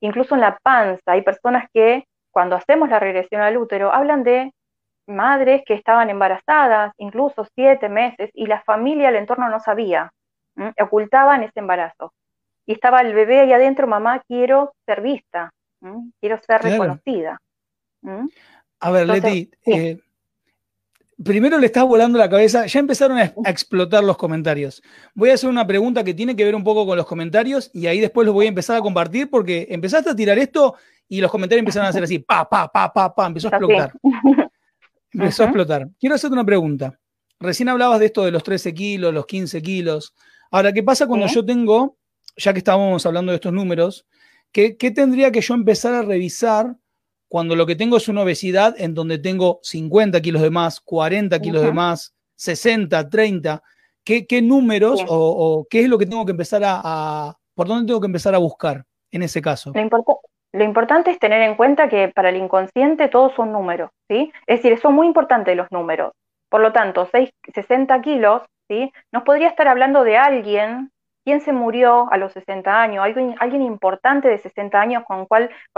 Incluso 0.00 0.34
en 0.34 0.40
la 0.40 0.58
panza 0.62 1.12
hay 1.12 1.22
personas 1.22 1.68
que 1.72 2.04
cuando 2.30 2.56
hacemos 2.56 2.88
la 2.88 2.98
regresión 2.98 3.42
al 3.42 3.56
útero 3.56 3.92
hablan 3.92 4.24
de 4.24 4.52
madres 5.06 5.62
que 5.66 5.74
estaban 5.74 6.10
embarazadas, 6.10 6.92
incluso 6.98 7.46
siete 7.54 7.88
meses, 7.88 8.30
y 8.34 8.46
la 8.46 8.62
familia, 8.62 9.08
el 9.08 9.16
entorno 9.16 9.48
no 9.48 9.60
sabía, 9.60 10.10
ocultaban 10.80 11.42
ese 11.42 11.60
embarazo. 11.60 12.12
Y 12.66 12.72
estaba 12.72 13.00
el 13.00 13.12
bebé 13.12 13.40
ahí 13.40 13.52
adentro, 13.52 13.86
mamá, 13.86 14.22
quiero 14.26 14.74
ser 14.86 15.02
vista, 15.02 15.52
quiero 16.20 16.40
ser 16.40 16.62
reconocida. 16.62 17.38
A 18.80 18.90
ver, 18.90 19.06
Leti, 19.06 19.50
eh, 19.66 19.98
primero 21.22 21.58
le 21.58 21.66
estás 21.66 21.84
volando 21.84 22.18
la 22.18 22.28
cabeza, 22.28 22.66
ya 22.66 22.80
empezaron 22.80 23.18
a, 23.18 23.32
explotar 23.46 24.02
los 24.02 24.16
comentarios. 24.16 24.82
Voy 25.14 25.30
a 25.30 25.34
hacer 25.34 25.50
una 25.50 25.66
pregunta 25.66 26.04
que 26.04 26.14
tiene 26.14 26.34
que 26.34 26.44
ver 26.44 26.54
un 26.54 26.64
poco 26.64 26.86
con 26.86 26.96
los 26.96 27.06
comentarios 27.06 27.70
y 27.74 27.86
ahí 27.86 28.00
después 28.00 28.24
los 28.24 28.34
voy 28.34 28.46
a 28.46 28.48
empezar 28.48 28.76
a 28.76 28.80
compartir 28.80 29.28
porque 29.30 29.66
empezaste 29.70 30.10
a 30.10 30.16
tirar 30.16 30.38
esto 30.38 30.76
y 31.08 31.20
los 31.20 31.30
comentarios 31.30 31.60
empezaron 31.60 31.86
a 31.86 31.90
hacer 31.90 32.04
así, 32.04 32.18
pa, 32.18 32.48
pa, 32.48 32.68
pa, 32.68 32.92
pa, 32.92 33.14
pa, 33.14 33.26
empezó 33.26 33.48
a 33.48 33.56
explotar. 33.56 33.92
Empezó 35.14 35.44
a 35.44 35.46
explotar. 35.46 35.88
Quiero 35.98 36.16
hacerte 36.16 36.34
una 36.34 36.44
pregunta. 36.44 36.98
Recién 37.40 37.68
hablabas 37.68 38.00
de 38.00 38.06
esto 38.06 38.24
de 38.24 38.30
los 38.30 38.42
13 38.42 38.74
kilos, 38.74 39.14
los 39.14 39.26
15 39.26 39.62
kilos. 39.62 40.14
Ahora, 40.50 40.72
¿qué 40.72 40.82
pasa 40.82 41.06
cuando 41.06 41.26
yo 41.26 41.44
tengo, 41.44 41.96
ya 42.36 42.52
que 42.52 42.58
estábamos 42.58 43.04
hablando 43.06 43.32
de 43.32 43.36
estos 43.36 43.52
números, 43.52 44.06
¿qué, 44.52 44.76
¿qué 44.76 44.90
tendría 44.90 45.30
que 45.30 45.40
yo 45.40 45.54
empezar 45.54 45.94
a 45.94 46.02
revisar 46.02 46.76
cuando 47.28 47.56
lo 47.56 47.66
que 47.66 47.76
tengo 47.76 47.96
es 47.96 48.08
una 48.08 48.22
obesidad 48.22 48.74
en 48.78 48.94
donde 48.94 49.18
tengo 49.18 49.58
50 49.62 50.20
kilos 50.20 50.42
de 50.42 50.50
más, 50.50 50.80
40 50.80 51.40
kilos 51.40 51.62
de 51.62 51.72
más, 51.72 52.14
60, 52.36 53.08
30, 53.08 53.62
¿qué, 54.04 54.26
qué 54.26 54.42
números 54.42 55.04
o, 55.08 55.66
qué 55.68 55.80
es 55.80 55.88
lo 55.88 55.98
que 55.98 56.06
tengo 56.06 56.24
que 56.24 56.32
empezar 56.32 56.62
a, 56.64 57.36
por 57.54 57.66
dónde 57.66 57.86
tengo 57.86 58.00
que 58.00 58.06
empezar 58.06 58.34
a 58.34 58.38
buscar 58.38 58.84
en 59.10 59.22
ese 59.22 59.42
caso? 59.42 59.72
Lo, 59.74 60.20
importante 60.62 61.10
es 61.10 61.18
tener 61.18 61.42
en 61.42 61.56
cuenta 61.56 61.88
que 61.88 62.12
para 62.14 62.28
el 62.28 62.36
inconsciente 62.36 63.08
todos 63.08 63.34
son 63.34 63.50
números, 63.50 63.90
¿sí? 64.08 64.32
Es 64.46 64.62
decir, 64.62 64.78
son 64.78 64.94
muy 64.94 65.08
importantes 65.08 65.56
los 65.56 65.66
números. 65.72 66.12
Por 66.48 66.60
lo 66.60 66.72
tanto, 66.72 67.08
6, 67.10 67.30
60 67.52 68.00
kilos, 68.02 68.42
¿sí? 68.68 68.92
Nos 69.10 69.24
podría 69.24 69.48
estar 69.48 69.66
hablando 69.66 70.04
de 70.04 70.16
alguien 70.16 70.92
quién 71.24 71.40
se 71.40 71.52
murió 71.52 72.06
a 72.12 72.18
los 72.18 72.32
60 72.32 72.82
años, 72.82 73.02
alguien, 73.02 73.62
importante 73.62 74.28
de 74.28 74.38
60 74.38 74.80
años 74.80 75.04
con, 75.04 75.26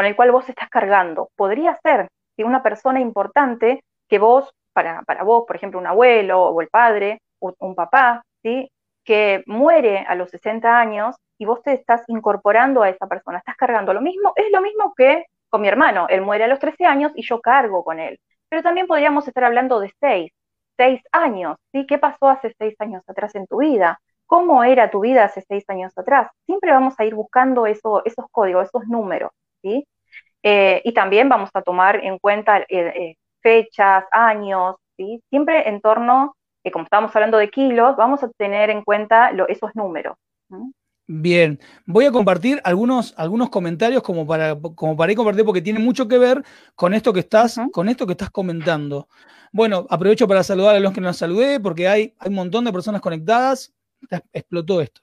el 0.05 0.17
cual 0.17 0.33
vos 0.33 0.49
estás 0.49 0.69
cargando. 0.69 1.31
Podría 1.37 1.79
ser 1.83 2.09
una 2.39 2.63
persona 2.63 3.01
importante 3.01 3.83
que 4.09 4.19
vos, 4.19 4.53
para, 4.75 5.03
vos, 5.25 5.45
por 5.47 5.57
ejemplo, 5.57 5.81
un 5.81 5.87
abuelo 5.87 6.43
o 6.43 6.61
el 6.61 6.69
padre, 6.69 7.23
o 7.39 7.55
un 7.61 7.75
papá, 7.75 8.23
¿sí? 8.43 8.69
Que 9.07 9.43
muere 9.47 10.01
a 10.01 10.15
los 10.17 10.31
60 10.31 10.79
años 10.79 11.17
y 11.39 11.47
vos 11.47 11.63
te 11.63 11.73
estás 11.73 12.03
incorporando 12.09 12.83
a 12.83 12.91
esa 12.91 13.07
persona, 13.07 13.39
estás 13.39 13.57
cargando. 13.57 13.95
Lo 13.95 14.01
mismo, 14.03 14.33
es 14.37 14.51
lo 14.53 14.61
mismo 14.61 14.95
que 14.97 15.25
con 15.49 15.63
mi 15.63 15.69
hermano, 15.69 16.07
él 16.11 16.23
muere 16.23 16.45
a 16.45 16.49
los 16.49 16.59
13 16.59 16.85
años 16.85 17.13
y 17.15 17.23
yo 17.23 17.41
cargo 17.41 17.85
con 17.85 18.01
él. 18.01 18.19
Pero 18.49 18.63
también 18.63 18.87
podríamos 18.87 19.27
estar 19.29 19.45
hablando 19.45 19.81
de 19.81 19.93
6, 20.01 20.33
6 20.77 21.01
años, 21.13 21.57
¿sí? 21.73 21.87
¿Qué 21.87 21.99
pasó 21.99 22.29
hace 22.29 22.55
6 22.59 22.75
años 22.81 23.03
atrás 23.09 23.35
en 23.35 23.47
tu 23.47 23.59
vida? 23.59 23.99
cómo 24.27 24.65
era 24.65 24.91
tu 24.91 25.01
vida 25.01 25.25
hace 25.25 25.43
seis 25.43 25.65
años 25.69 25.97
atrás. 25.97 26.29
Siempre 26.47 26.73
vamos 26.73 26.95
a 26.99 27.05
ir 27.05 27.15
buscando 27.15 27.67
eso, 27.67 28.05
esos 28.05 28.27
códigos, 28.31 28.69
esos 28.69 28.87
números, 28.89 29.31
¿sí? 29.63 29.87
Eh, 30.43 30.83
y 30.85 30.93
también 30.95 31.29
vamos 31.29 31.51
a 31.55 31.63
tomar 31.63 32.05
en 32.05 32.19
cuenta 32.19 32.59
eh, 32.59 32.67
eh, 32.71 33.17
fechas, 33.41 34.05
años, 34.13 34.77
¿sí? 34.97 35.23
Siempre 35.31 35.69
en 35.69 35.81
torno, 35.81 36.37
como 36.71 36.85
estamos 36.85 37.15
hablando 37.15 37.39
de 37.39 37.51
kilos, 37.51 37.97
vamos 37.97 38.23
a 38.23 38.29
tener 38.37 38.71
en 38.71 38.83
cuenta 38.83 39.31
esos 39.49 39.71
números. 39.75 40.17
Bien, 41.09 41.61
voy 41.85 42.05
a 42.05 42.13
compartir 42.13 42.61
algunos, 42.65 43.15
algunos 43.17 43.49
comentarios 43.51 44.03
como 44.03 44.27
para, 44.27 44.57
como 44.57 44.97
para 44.97 45.13
ir 45.13 45.17
compartir 45.17 45.45
porque 45.45 45.63
tiene 45.63 45.79
mucho 45.79 46.09
que 46.09 46.19
ver 46.19 46.43
con 46.75 46.95
esto 46.95 47.13
que 47.13 47.21
estás, 47.21 47.61
con 47.73 47.89
esto 47.89 48.07
que 48.07 48.13
estás 48.13 48.31
comentando. 48.31 49.09
Bueno, 49.53 49.87
aprovecho 49.89 50.27
para 50.27 50.43
saludar 50.43 50.75
a 50.77 50.81
los 50.81 50.93
que 50.93 51.01
nos 51.01 51.17
saludé 51.17 51.61
porque 51.61 51.87
hay, 51.87 52.15
hay 52.19 52.29
un 52.29 52.35
montón 52.35 52.65
de 52.65 52.73
personas 52.73 53.01
conectadas 53.01 53.73
explotó 54.33 54.81
esto. 54.81 55.01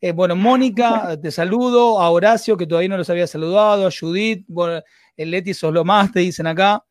Eh, 0.00 0.12
bueno, 0.12 0.36
Mónica, 0.36 1.16
te 1.22 1.30
saludo, 1.30 2.00
a 2.00 2.10
Horacio, 2.10 2.56
que 2.56 2.66
todavía 2.66 2.88
no 2.90 2.96
los 2.96 3.10
había 3.10 3.26
saludado, 3.26 3.86
a 3.86 3.90
Judith, 3.90 4.44
bueno, 4.48 4.82
el 5.16 5.30
Leti 5.30 5.54
sos 5.54 5.72
lo 5.72 5.84
más, 5.84 6.12
te 6.12 6.20
dicen 6.20 6.46
acá. 6.46 6.84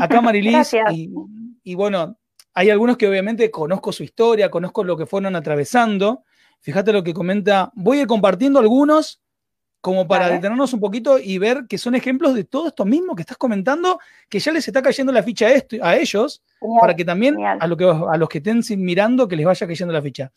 Acá 0.00 0.20
Marilis, 0.22 0.74
y, 1.64 1.74
bueno, 1.74 2.16
hay 2.54 2.70
algunos 2.70 2.96
que 2.96 3.08
obviamente 3.08 3.50
conozco 3.50 3.92
su 3.92 4.02
historia, 4.02 4.50
conozco 4.50 4.84
lo 4.84 4.96
que 4.96 5.06
fueron 5.06 5.36
atravesando. 5.36 6.24
Fíjate 6.60 6.92
lo 6.92 7.02
que 7.02 7.14
comenta. 7.14 7.72
Voy 7.74 7.98
a 7.98 8.02
ir 8.02 8.06
compartiendo 8.06 8.58
algunos 8.58 9.20
como 9.80 10.06
para 10.06 10.28
detenernos 10.28 10.72
un 10.72 10.78
poquito 10.78 11.18
y 11.18 11.38
ver 11.38 11.66
que 11.68 11.76
son 11.76 11.96
ejemplos 11.96 12.34
de 12.34 12.44
todo 12.44 12.68
esto 12.68 12.84
mismo 12.84 13.16
que 13.16 13.22
estás 13.22 13.36
comentando, 13.36 13.98
que 14.28 14.38
ya 14.38 14.52
les 14.52 14.66
está 14.68 14.80
cayendo 14.80 15.10
la 15.10 15.24
ficha 15.24 15.46
a, 15.46 15.50
esto, 15.50 15.76
a 15.82 15.96
ellos, 15.96 16.40
para 16.80 16.94
que 16.94 17.04
también 17.04 17.36
a, 17.44 17.66
lo 17.66 17.76
que, 17.76 17.84
a 17.84 18.16
los 18.16 18.28
que 18.28 18.38
estén 18.38 18.62
mirando 18.76 19.26
que 19.26 19.34
les 19.34 19.44
vaya 19.44 19.66
cayendo 19.66 19.92
la 19.92 20.00
ficha. 20.00 20.30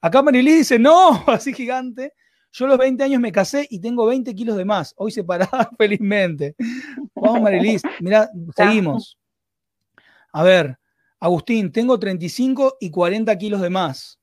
Acá 0.00 0.20
Marilí 0.20 0.52
dice, 0.52 0.80
no, 0.80 1.22
así 1.28 1.52
gigante. 1.52 2.14
Yo 2.50 2.66
a 2.66 2.68
los 2.70 2.78
20 2.78 3.04
años 3.04 3.20
me 3.20 3.30
casé 3.30 3.66
y 3.70 3.78
tengo 3.78 4.04
20 4.04 4.34
kilos 4.34 4.56
de 4.56 4.64
más. 4.64 4.94
Hoy 4.96 5.12
separada 5.12 5.70
felizmente. 5.78 6.56
Vamos, 7.14 7.40
Marilis. 7.40 7.82
Mira, 8.00 8.28
seguimos. 8.56 9.16
A 10.32 10.42
ver, 10.42 10.76
Agustín, 11.22 11.70
tengo 11.70 12.00
35 12.00 12.78
y 12.80 12.90
40 12.90 13.38
kilos 13.38 13.60
de 13.60 13.70
más. 13.70 14.18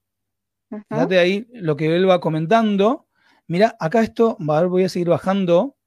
Fíjate 0.89 1.17
ahí 1.17 1.47
lo 1.53 1.77
que 1.77 1.95
él 1.95 2.09
va 2.09 2.19
comentando. 2.19 3.07
Mira, 3.47 3.77
acá 3.79 4.03
esto, 4.03 4.37
a 4.37 4.59
ver, 4.59 4.69
voy 4.69 4.83
a 4.83 4.89
seguir 4.89 5.07
bajando. 5.07 5.77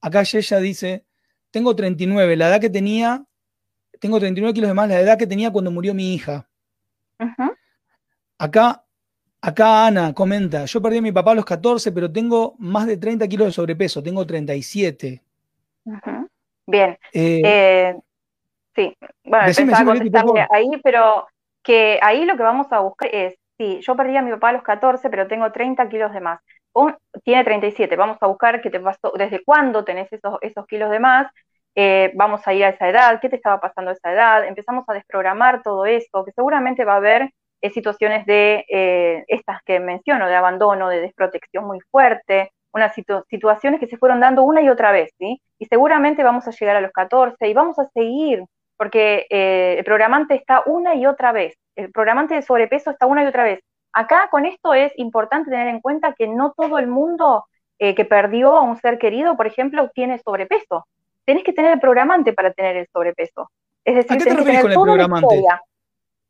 Acá 0.00 0.22
ella 0.22 0.58
dice, 0.58 1.04
tengo 1.50 1.76
39, 1.76 2.36
la 2.36 2.48
edad 2.48 2.60
que 2.62 2.70
tenía, 2.70 3.26
tengo 4.00 4.18
39 4.18 4.54
kilos 4.54 4.68
de 4.68 4.74
más, 4.74 4.88
la 4.88 5.00
edad 5.00 5.18
que 5.18 5.26
tenía 5.26 5.50
cuando 5.50 5.70
murió 5.70 5.92
mi 5.92 6.14
hija. 6.14 6.48
Acá 8.38 8.86
Acá 9.40 9.86
Ana 9.86 10.14
comenta, 10.14 10.64
yo 10.64 10.82
perdí 10.82 10.98
a 10.98 11.02
mi 11.02 11.12
papá 11.12 11.30
a 11.30 11.34
los 11.36 11.44
14, 11.44 11.92
pero 11.92 12.10
tengo 12.10 12.56
más 12.58 12.86
de 12.86 12.96
30 12.96 13.28
kilos 13.28 13.48
de 13.48 13.52
sobrepeso, 13.52 14.02
tengo 14.02 14.26
37. 14.26 15.22
Bien. 16.66 16.98
Eh, 17.12 17.42
eh, 17.44 17.96
sí, 18.78 18.96
bueno, 19.24 19.44
pensaba 19.46 19.84
contestarle 19.84 20.46
ahí, 20.50 20.70
pero 20.82 21.26
que 21.62 21.98
ahí 22.00 22.24
lo 22.24 22.36
que 22.36 22.42
vamos 22.42 22.68
a 22.70 22.80
buscar 22.80 23.10
es, 23.12 23.34
sí, 23.58 23.80
yo 23.80 23.96
perdí 23.96 24.16
a 24.16 24.22
mi 24.22 24.30
papá 24.30 24.50
a 24.50 24.52
los 24.52 24.62
14, 24.62 25.10
pero 25.10 25.26
tengo 25.26 25.50
30 25.50 25.88
kilos 25.88 26.12
de 26.12 26.20
más. 26.20 26.40
tiene 27.24 27.44
37, 27.44 27.96
vamos 27.96 28.18
a 28.20 28.26
buscar 28.26 28.60
qué 28.60 28.70
te 28.70 28.80
pasó, 28.80 29.12
desde 29.16 29.42
cuándo 29.44 29.84
tenés 29.84 30.12
esos, 30.12 30.38
esos 30.42 30.66
kilos 30.66 30.90
de 30.90 31.00
más, 31.00 31.26
eh, 31.74 32.12
vamos 32.14 32.46
a 32.46 32.54
ir 32.54 32.64
a 32.64 32.70
esa 32.70 32.88
edad, 32.88 33.20
qué 33.20 33.28
te 33.28 33.36
estaba 33.36 33.60
pasando 33.60 33.90
a 33.90 33.94
esa 33.94 34.12
edad, 34.12 34.44
empezamos 34.46 34.84
a 34.88 34.94
desprogramar 34.94 35.62
todo 35.62 35.84
eso, 35.86 36.24
que 36.24 36.32
seguramente 36.32 36.84
va 36.84 36.94
a 36.94 36.96
haber 36.96 37.30
situaciones 37.72 38.24
de 38.26 38.64
eh, 38.68 39.24
estas 39.26 39.60
que 39.64 39.80
menciono, 39.80 40.28
de 40.28 40.36
abandono, 40.36 40.88
de 40.88 41.00
desprotección 41.00 41.66
muy 41.66 41.80
fuerte, 41.90 42.52
unas 42.72 42.94
situaciones 43.28 43.80
que 43.80 43.86
se 43.88 43.96
fueron 43.96 44.20
dando 44.20 44.42
una 44.42 44.62
y 44.62 44.68
otra 44.68 44.92
vez, 44.92 45.10
¿sí? 45.18 45.40
Y 45.58 45.66
seguramente 45.66 46.22
vamos 46.22 46.46
a 46.46 46.52
llegar 46.52 46.76
a 46.76 46.80
los 46.80 46.92
14 46.92 47.48
y 47.48 47.54
vamos 47.54 47.78
a 47.78 47.88
seguir, 47.88 48.44
porque 48.78 49.26
eh, 49.28 49.74
el 49.78 49.84
programante 49.84 50.34
está 50.34 50.62
una 50.64 50.94
y 50.94 51.04
otra 51.04 51.32
vez, 51.32 51.58
el 51.76 51.92
programante 51.92 52.34
de 52.34 52.42
sobrepeso 52.42 52.90
está 52.90 53.04
una 53.06 53.24
y 53.24 53.26
otra 53.26 53.44
vez. 53.44 53.60
Acá 53.92 54.28
con 54.30 54.46
esto 54.46 54.72
es 54.72 54.92
importante 54.96 55.50
tener 55.50 55.68
en 55.68 55.80
cuenta 55.80 56.14
que 56.14 56.28
no 56.28 56.54
todo 56.56 56.78
el 56.78 56.86
mundo 56.86 57.46
eh, 57.78 57.94
que 57.94 58.04
perdió 58.04 58.56
a 58.56 58.62
un 58.62 58.76
ser 58.76 58.98
querido, 58.98 59.36
por 59.36 59.46
ejemplo, 59.46 59.90
tiene 59.90 60.18
sobrepeso. 60.18 60.86
Tenés 61.24 61.44
que 61.44 61.52
tener 61.52 61.72
el 61.72 61.80
programante 61.80 62.32
para 62.32 62.52
tener 62.52 62.76
el 62.76 62.88
sobrepeso. 62.92 63.50
Es 63.84 63.96
decir, 63.96 64.12
¿A 64.12 64.18
qué 64.18 64.24
te 64.24 64.36
refieres 64.36 64.62
con 64.62 64.70
el 64.70 64.78
programante? 64.78 65.42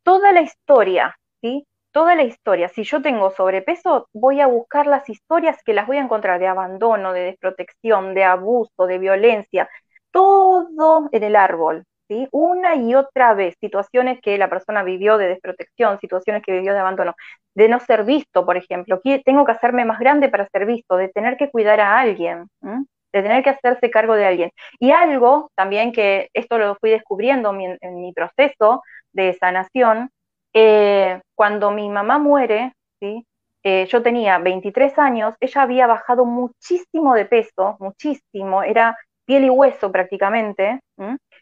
toda 0.03 0.33
la 0.33 0.41
historia, 0.41 1.19
¿sí? 1.43 1.67
Toda 1.93 2.15
la 2.15 2.23
historia. 2.23 2.69
Si 2.69 2.85
yo 2.85 3.03
tengo 3.03 3.31
sobrepeso, 3.31 4.09
voy 4.13 4.41
a 4.41 4.47
buscar 4.47 4.87
las 4.87 5.09
historias 5.09 5.63
que 5.63 5.75
las 5.75 5.87
voy 5.87 5.99
a 5.99 6.03
encontrar 6.03 6.41
de 6.41 6.47
abandono, 6.47 7.13
de 7.13 7.21
desprotección, 7.21 8.15
de 8.15 8.25
abuso, 8.25 8.87
de 8.87 8.99
violencia, 8.99 9.69
todo 10.11 11.09
en 11.13 11.23
el 11.23 11.37
árbol, 11.37 11.85
Una 12.33 12.77
y 12.77 12.95
otra 12.95 13.35
vez, 13.35 13.55
situaciones 13.61 14.21
que 14.21 14.39
la 14.39 14.49
persona 14.49 14.83
vivió 14.83 15.19
de 15.19 15.29
desprotección, 15.29 15.99
situaciones 16.01 16.43
que 16.43 16.53
vivió 16.53 16.73
de 16.73 16.79
abandono, 16.81 17.15
de 17.55 17.69
no 17.69 17.81
ser 17.81 18.05
visto, 18.05 18.47
por 18.47 18.57
ejemplo, 18.57 19.01
tengo 19.25 19.45
que 19.45 19.53
hacerme 19.53 19.85
más 19.85 19.99
grande 19.99 20.29
para 20.29 20.49
ser 20.49 20.67
visto, 20.67 20.97
de 20.97 21.09
tener 21.09 21.37
que 21.37 21.51
cuidar 21.51 21.81
a 21.81 21.99
alguien, 21.99 22.49
de 22.61 23.23
tener 23.23 23.43
que 23.43 23.51
hacerse 23.51 23.91
cargo 23.91 24.15
de 24.15 24.27
alguien. 24.27 24.51
Y 24.79 24.91
algo 24.91 25.51
también 25.55 25.93
que 25.93 26.29
esto 26.35 26.59
lo 26.59 26.77
fui 26.77 26.91
descubriendo 26.91 27.51
en 27.53 28.01
mi 28.01 28.13
proceso, 28.13 28.83
de 29.13 29.35
sanación, 29.35 30.11
eh, 30.53 31.21
cuando 31.35 31.71
mi 31.71 31.89
mamá 31.89 32.19
muere, 32.19 32.73
¿sí? 33.01 33.25
Eh, 33.65 33.87
yo 33.91 34.03
tenía 34.03 34.39
23 34.39 34.99
años, 34.99 35.35
ella 35.41 35.63
había 35.63 35.87
bajado 35.87 36.25
muchísimo 36.25 37.15
de 37.15 37.27
peso, 37.27 37.77
muchísimo, 37.81 38.63
era 38.63 38.97
piel 39.27 39.45
y 39.45 39.51
hueso 39.51 39.93
prácticamente, 39.93 40.81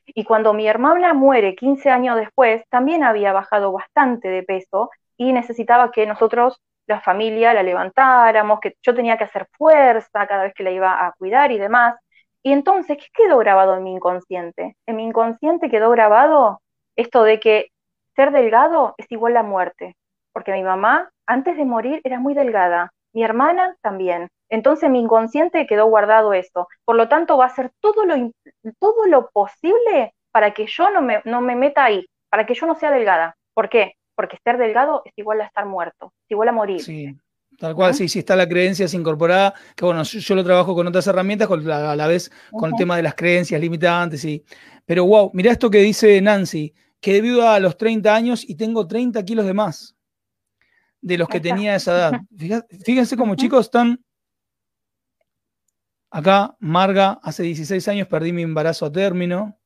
y 0.06 0.24
cuando 0.24 0.52
mi 0.54 0.66
hermana 0.68 1.14
muere 1.14 1.54
15 1.56 1.90
años 1.90 2.16
después, 2.16 2.62
también 2.70 3.04
había 3.04 3.32
bajado 3.32 3.72
bastante 3.72 4.28
de 4.28 4.42
peso 4.42 4.90
y 5.16 5.32
necesitaba 5.32 5.90
que 5.90 6.06
nosotros, 6.06 6.60
la 6.86 7.00
familia, 7.00 7.52
la 7.54 7.62
levantáramos, 7.62 8.60
que 8.60 8.76
yo 8.82 8.94
tenía 8.94 9.16
que 9.18 9.24
hacer 9.24 9.46
fuerza 9.52 10.26
cada 10.26 10.44
vez 10.44 10.54
que 10.54 10.62
la 10.62 10.70
iba 10.70 11.06
a 11.06 11.12
cuidar 11.12 11.52
y 11.52 11.58
demás. 11.58 11.96
Y 12.42 12.52
entonces, 12.52 12.96
¿qué 12.98 13.06
quedó 13.12 13.38
grabado 13.38 13.76
en 13.76 13.82
mi 13.82 13.92
inconsciente? 13.92 14.76
En 14.86 14.96
mi 14.96 15.04
inconsciente 15.04 15.68
quedó 15.68 15.90
grabado 15.90 16.60
esto 16.94 17.24
de 17.24 17.40
que 17.40 17.70
ser 18.14 18.30
delgado 18.30 18.94
es 18.98 19.10
igual 19.10 19.36
a 19.36 19.42
muerte, 19.42 19.96
porque 20.32 20.52
mi 20.52 20.62
mamá 20.62 21.10
antes 21.26 21.56
de 21.56 21.64
morir 21.64 22.00
era 22.04 22.20
muy 22.20 22.34
delgada, 22.34 22.92
mi 23.12 23.24
hermana 23.24 23.76
también. 23.82 24.28
Entonces 24.48 24.90
mi 24.90 25.00
inconsciente 25.00 25.66
quedó 25.66 25.86
guardado 25.86 26.32
eso. 26.32 26.68
Por 26.84 26.96
lo 26.96 27.08
tanto, 27.08 27.36
va 27.36 27.44
a 27.44 27.48
hacer 27.48 27.70
todo 27.80 28.04
lo, 28.04 28.14
todo 28.78 29.06
lo 29.06 29.30
posible 29.30 30.14
para 30.30 30.52
que 30.52 30.66
yo 30.66 30.90
no 30.90 31.00
me, 31.02 31.20
no 31.24 31.40
me 31.40 31.56
meta 31.56 31.84
ahí, 31.84 32.06
para 32.30 32.46
que 32.46 32.54
yo 32.54 32.66
no 32.66 32.74
sea 32.74 32.90
delgada. 32.90 33.36
¿Por 33.54 33.68
qué? 33.68 33.94
Porque 34.14 34.38
ser 34.44 34.58
delgado 34.58 35.02
es 35.04 35.12
igual 35.16 35.40
a 35.40 35.46
estar 35.46 35.66
muerto, 35.66 36.12
es 36.24 36.30
igual 36.30 36.48
a 36.48 36.52
morir. 36.52 36.82
Sí. 36.82 37.16
Tal 37.58 37.74
cual, 37.74 37.94
sí, 37.94 38.06
sí 38.08 38.18
está 38.18 38.36
la 38.36 38.46
creencia 38.46 38.86
incorporada, 38.92 39.54
que 39.74 39.84
bueno, 39.86 40.02
yo, 40.02 40.34
lo 40.34 40.44
trabajo 40.44 40.74
con 40.74 40.86
otras 40.86 41.06
herramientas, 41.06 41.48
a 41.50 41.96
la 41.96 42.06
vez 42.06 42.30
con 42.50 42.70
el 42.70 42.76
tema 42.76 42.96
de 42.96 43.02
las 43.02 43.14
creencias 43.14 43.58
limitantes, 43.58 44.26
pero 44.84 45.06
wow, 45.06 45.30
mira 45.32 45.52
esto 45.52 45.70
que 45.70 45.78
dice 45.78 46.20
Nancy, 46.20 46.74
que 47.00 47.14
debido 47.14 47.48
a 47.48 47.58
los 47.58 47.78
30 47.78 48.14
años 48.14 48.44
y 48.46 48.56
tengo 48.56 48.86
30 48.86 49.24
kilos 49.24 49.46
de 49.46 49.54
más 49.54 49.96
de 51.00 51.18
los 51.18 51.28
que 51.28 51.40
tenía 51.40 51.72
a 51.72 51.76
esa 51.76 51.92
edad. 51.92 52.20
Fíjense 52.84 53.16
cómo 53.16 53.36
chicos 53.36 53.66
están... 53.66 54.00
Acá, 56.16 56.56
Marga, 56.60 57.20
hace 57.22 57.42
16 57.42 57.88
años 57.88 58.08
perdí 58.08 58.32
mi 58.32 58.40
embarazo 58.40 58.86
a 58.86 58.90
término. 58.90 59.58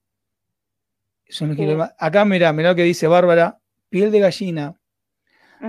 Acá, 1.97 2.25
mira, 2.25 2.53
mira 2.53 2.71
lo 2.71 2.75
que 2.75 2.83
dice 2.83 3.07
Bárbara, 3.07 3.61
piel 3.89 4.11
de 4.11 4.19
gallina. 4.19 4.75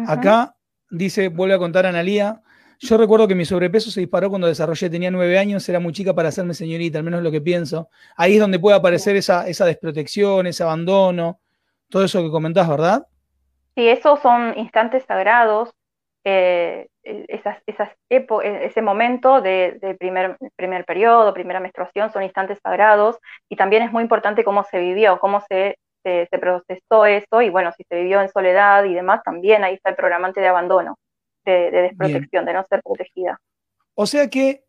Acá 0.07 0.55
dice, 0.89 1.27
vuelve 1.27 1.53
a 1.53 1.59
contar 1.59 1.85
Analía, 1.85 2.41
yo 2.79 2.97
recuerdo 2.97 3.27
que 3.27 3.35
mi 3.35 3.45
sobrepeso 3.45 3.91
se 3.91 3.99
disparó 3.99 4.31
cuando 4.31 4.47
desarrollé, 4.47 4.89
tenía 4.89 5.11
nueve 5.11 5.37
años, 5.37 5.69
era 5.69 5.79
muy 5.79 5.93
chica 5.93 6.15
para 6.15 6.29
hacerme 6.29 6.55
señorita, 6.55 6.97
al 6.97 7.03
menos 7.03 7.21
lo 7.21 7.29
que 7.29 7.41
pienso. 7.41 7.89
Ahí 8.17 8.33
es 8.33 8.39
donde 8.39 8.57
puede 8.57 8.75
aparecer 8.75 9.15
esa, 9.15 9.47
esa 9.47 9.65
desprotección, 9.65 10.47
ese 10.47 10.63
abandono, 10.63 11.41
todo 11.89 12.03
eso 12.03 12.23
que 12.23 12.31
comentás, 12.31 12.67
¿verdad? 12.67 13.05
Sí, 13.75 13.87
esos 13.87 14.19
son 14.21 14.57
instantes 14.57 15.03
sagrados, 15.03 15.69
eh, 16.23 16.87
esas, 17.03 17.57
esas 17.65 17.89
e, 18.09 18.25
ese 18.63 18.81
momento 18.81 19.41
de, 19.41 19.95
primer, 19.99 20.37
primer 20.55 20.85
periodo, 20.85 21.33
primera 21.33 21.59
menstruación, 21.59 22.11
son 22.11 22.23
instantes 22.23 22.59
sagrados 22.61 23.17
y 23.49 23.55
también 23.55 23.83
es 23.83 23.91
muy 23.91 24.03
importante 24.03 24.43
cómo 24.43 24.63
se 24.63 24.79
vivió, 24.79 25.19
cómo 25.19 25.41
se, 25.49 25.77
se, 26.03 26.27
procesó 26.39 27.05
eso 27.05 27.41
y 27.41 27.49
bueno, 27.49 27.71
si 27.75 27.83
se 27.89 27.95
vivió 27.95 28.21
en 28.21 28.29
soledad 28.29 28.83
y 28.85 28.93
demás, 28.93 29.21
también 29.23 29.63
ahí 29.63 29.75
está 29.75 29.89
el 29.89 29.95
programante 29.95 30.41
de 30.41 30.47
abandono, 30.47 30.97
de, 31.45 31.71
desprotección, 31.71 32.45
de 32.45 32.53
no 32.53 32.65
ser 32.69 32.81
protegida. 32.83 33.39
O 33.95 34.05
sea 34.05 34.29
que 34.29 34.63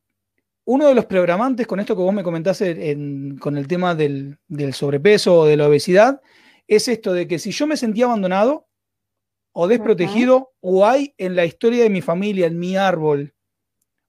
uno 0.65 0.87
de 0.87 0.95
los 0.95 1.07
programantes 1.07 1.67
con 1.67 1.81
esto 1.81 1.97
que 1.97 2.03
vos 2.03 2.15
me 2.15 2.23
comentaste 2.23 2.97
con 3.41 3.57
el 3.57 3.67
tema 3.67 3.95
del 3.95 4.39
sobrepeso 4.73 5.41
o 5.41 5.47
de 5.47 5.57
la 5.57 5.69
obesidad 5.69 6.21
es 6.67 6.89
esto 6.89 7.13
de 7.13 7.27
que 7.27 7.39
si 7.39 7.51
yo 7.51 7.67
me 7.67 7.77
sentía 7.77 8.07
abandonado 8.07 8.67
o 9.53 9.69
desprotegido, 9.69 10.53
o 10.61 10.87
hay 10.87 11.15
en 11.19 11.37
la 11.37 11.45
historia 11.45 11.83
de 11.83 11.91
mi 11.91 12.01
familia, 12.01 12.47
en 12.47 12.59
mi 12.59 12.77
árbol, 12.77 13.35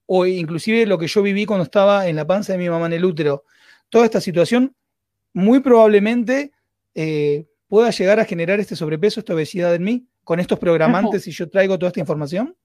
o 0.05 0.25
inclusive 0.25 0.85
lo 0.85 0.97
que 0.97 1.07
yo 1.07 1.21
viví 1.21 1.45
cuando 1.45 1.63
estaba 1.63 2.07
en 2.07 2.15
la 2.15 2.25
panza 2.25 2.53
de 2.53 2.59
mi 2.59 2.69
mamá 2.69 2.85
en 2.85 2.93
el 2.93 3.05
útero, 3.05 3.43
toda 3.89 4.05
esta 4.05 4.21
situación 4.21 4.75
muy 5.33 5.59
probablemente 5.59 6.51
eh, 6.95 7.45
pueda 7.67 7.89
llegar 7.89 8.19
a 8.19 8.25
generar 8.25 8.59
este 8.59 8.75
sobrepeso, 8.75 9.19
esta 9.19 9.33
obesidad 9.33 9.73
en 9.75 9.83
mí, 9.83 10.07
con 10.23 10.39
estos 10.39 10.59
programantes 10.59 11.23
si 11.23 11.31
yo 11.31 11.49
traigo 11.49 11.77
toda 11.77 11.89
esta 11.89 11.99
información? 11.99 12.55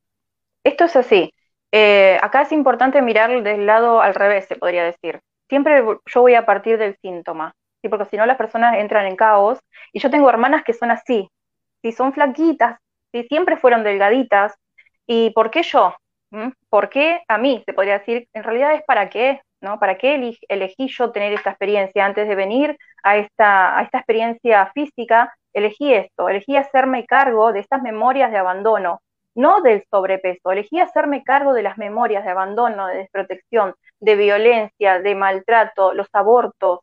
Esto 0.63 0.85
es 0.85 0.97
así. 0.97 1.33
Eh, 1.73 2.19
acá 2.23 2.43
es 2.43 2.53
importante 2.53 3.03
mirar 3.03 3.43
del 3.43 3.67
lado 3.67 4.01
al 4.01 4.15
revés, 4.15 4.47
se 4.47 4.57
podría 4.57 4.85
decir. 4.85 5.21
Siempre 5.49 5.83
yo 5.83 6.21
voy 6.21 6.35
a 6.35 6.47
partir 6.47 6.79
del 6.79 6.97
síntoma. 7.01 7.55
¿sí? 7.83 7.89
porque 7.89 8.07
si 8.07 8.17
no 8.17 8.27
las 8.27 8.37
personas 8.37 8.77
entran 8.77 9.07
en 9.07 9.17
caos. 9.17 9.59
Y 9.93 10.01
yo 10.01 10.11
tengo 10.11 10.29
hermanas 10.29 10.65
que 10.65 10.73
son 10.73 10.91
así, 10.91 11.29
si 11.83 11.93
son 11.93 12.13
flaquitas, 12.13 12.79
si 13.13 13.25
siempre 13.25 13.57
fueron 13.57 13.85
delgaditas. 13.85 14.55
¿Y 15.07 15.31
por 15.31 15.51
qué 15.51 15.63
yo? 15.63 15.95
¿Mm? 16.31 16.49
¿Por 16.69 16.91
qué 16.91 17.23
a 17.29 17.39
mí? 17.39 17.63
Se 17.65 17.73
podría 17.73 17.99
decir, 17.99 18.29
en 18.33 18.45
realidad 18.45 18.75
es 18.75 18.83
para 18.85 19.09
qué, 19.09 19.41
¿no? 19.61 19.79
¿Para 19.79 19.97
qué 19.97 20.37
elegí 20.49 20.89
yo 20.89 21.11
tener 21.11 21.33
esta 21.33 21.51
experiencia? 21.51 22.05
Antes 22.05 22.29
de 22.29 22.35
venir 22.35 22.77
a 23.03 23.17
esta, 23.17 23.79
a 23.79 23.83
esta 23.83 23.99
experiencia 23.99 24.71
física, 24.75 25.35
elegí 25.53 25.93
esto, 25.95 26.29
elegí 26.29 26.57
hacerme 26.57 27.07
cargo 27.07 27.53
de 27.53 27.61
estas 27.61 27.83
memorias 27.83 28.31
de 28.31 28.39
abandono, 28.39 29.01
no 29.35 29.61
del 29.61 29.85
sobrepeso, 29.91 30.53
elegí 30.53 30.81
hacerme 30.81 31.23
cargo 31.25 31.53
de 31.55 31.63
las 31.63 31.79
memorias 31.79 32.25
de 32.25 32.31
abandono, 32.31 32.87
de 32.87 32.99
desprotección, 32.99 33.75
de 34.01 34.17
violencia, 34.17 35.01
de 35.01 35.15
maltrato, 35.15 35.95
los 35.95 36.09
abortos, 36.13 36.81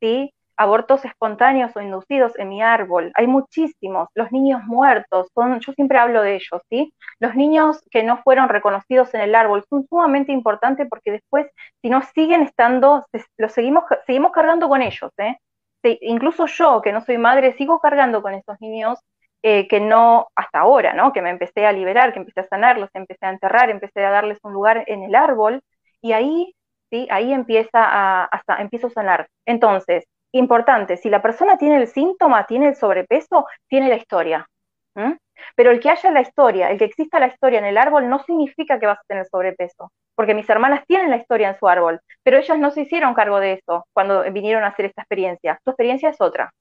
¿sí? 0.00 0.32
Abortos 0.58 1.04
espontáneos 1.04 1.74
o 1.76 1.80
inducidos 1.80 2.38
en 2.38 2.48
mi 2.48 2.60
árbol. 2.62 3.12
Hay 3.14 3.26
muchísimos. 3.26 4.08
Los 4.14 4.32
niños 4.32 4.62
muertos, 4.64 5.28
yo 5.60 5.72
siempre 5.72 5.98
hablo 5.98 6.22
de 6.22 6.34
ellos, 6.34 6.60
¿sí? 6.68 6.92
Los 7.20 7.34
niños 7.36 7.80
que 7.90 8.02
no 8.02 8.20
fueron 8.22 8.48
reconocidos 8.48 9.14
en 9.14 9.22
el 9.22 9.34
árbol 9.34 9.64
son 9.70 9.86
sumamente 9.88 10.32
importantes 10.32 10.86
porque 10.90 11.12
después, 11.12 11.46
si 11.80 11.88
no 11.90 12.02
siguen 12.02 12.42
estando, 12.42 13.06
los 13.36 13.52
seguimos, 13.52 13.84
seguimos 14.06 14.32
cargando 14.32 14.68
con 14.68 14.82
ellos, 14.82 15.12
¿eh? 15.18 15.36
incluso 16.02 16.46
yo, 16.46 16.82
que 16.82 16.92
no 16.92 17.00
soy 17.02 17.18
madre, 17.18 17.54
sigo 17.54 17.78
cargando 17.80 18.20
con 18.20 18.34
esos 18.34 18.60
niños 18.60 18.98
eh, 19.42 19.68
que 19.68 19.80
no, 19.80 20.28
hasta 20.34 20.60
ahora, 20.60 20.92
¿no? 20.92 21.12
Que 21.12 21.22
me 21.22 21.30
empecé 21.30 21.66
a 21.66 21.72
liberar, 21.72 22.12
que 22.12 22.18
empecé 22.18 22.40
a 22.40 22.48
sanarlos, 22.48 22.90
empecé 22.94 23.26
a 23.26 23.30
enterrar, 23.30 23.70
empecé 23.70 24.04
a 24.04 24.10
darles 24.10 24.38
un 24.42 24.52
lugar 24.52 24.84
en 24.88 25.04
el 25.04 25.14
árbol, 25.14 25.62
y 26.02 26.12
ahí 26.12 26.54
¿sí? 26.90 27.06
Ahí 27.10 27.32
empieza 27.32 27.70
a, 27.74 28.28
empiezo 28.58 28.88
a 28.88 28.90
sanar. 28.90 29.28
Entonces, 29.46 30.04
importante, 30.32 30.96
si 30.96 31.10
la 31.10 31.22
persona 31.22 31.58
tiene 31.58 31.76
el 31.76 31.88
síntoma, 31.88 32.46
tiene 32.46 32.68
el 32.68 32.76
sobrepeso, 32.76 33.46
tiene 33.68 33.88
la 33.88 33.96
historia. 33.96 34.46
Pero 35.54 35.70
el 35.70 35.80
que 35.80 35.90
haya 35.90 36.10
la 36.10 36.20
historia, 36.20 36.70
el 36.70 36.78
que 36.78 36.84
exista 36.84 37.20
la 37.20 37.28
historia 37.28 37.60
en 37.60 37.64
el 37.64 37.78
árbol, 37.78 38.08
no 38.08 38.22
significa 38.24 38.78
que 38.80 38.86
vas 38.86 38.98
a 38.98 39.06
tener 39.06 39.26
sobrepeso, 39.26 39.92
porque 40.14 40.34
mis 40.34 40.48
hermanas 40.50 40.84
tienen 40.86 41.10
la 41.10 41.16
historia 41.16 41.50
en 41.50 41.58
su 41.58 41.68
árbol, 41.68 42.00
pero 42.24 42.38
ellas 42.38 42.58
no 42.58 42.70
se 42.70 42.82
hicieron 42.82 43.14
cargo 43.14 43.38
de 43.38 43.52
eso 43.54 43.86
cuando 43.92 44.24
vinieron 44.32 44.64
a 44.64 44.68
hacer 44.68 44.86
esta 44.86 45.02
experiencia. 45.02 45.60
Su 45.62 45.70
experiencia 45.70 46.08
es 46.10 46.20
otra. 46.20 46.52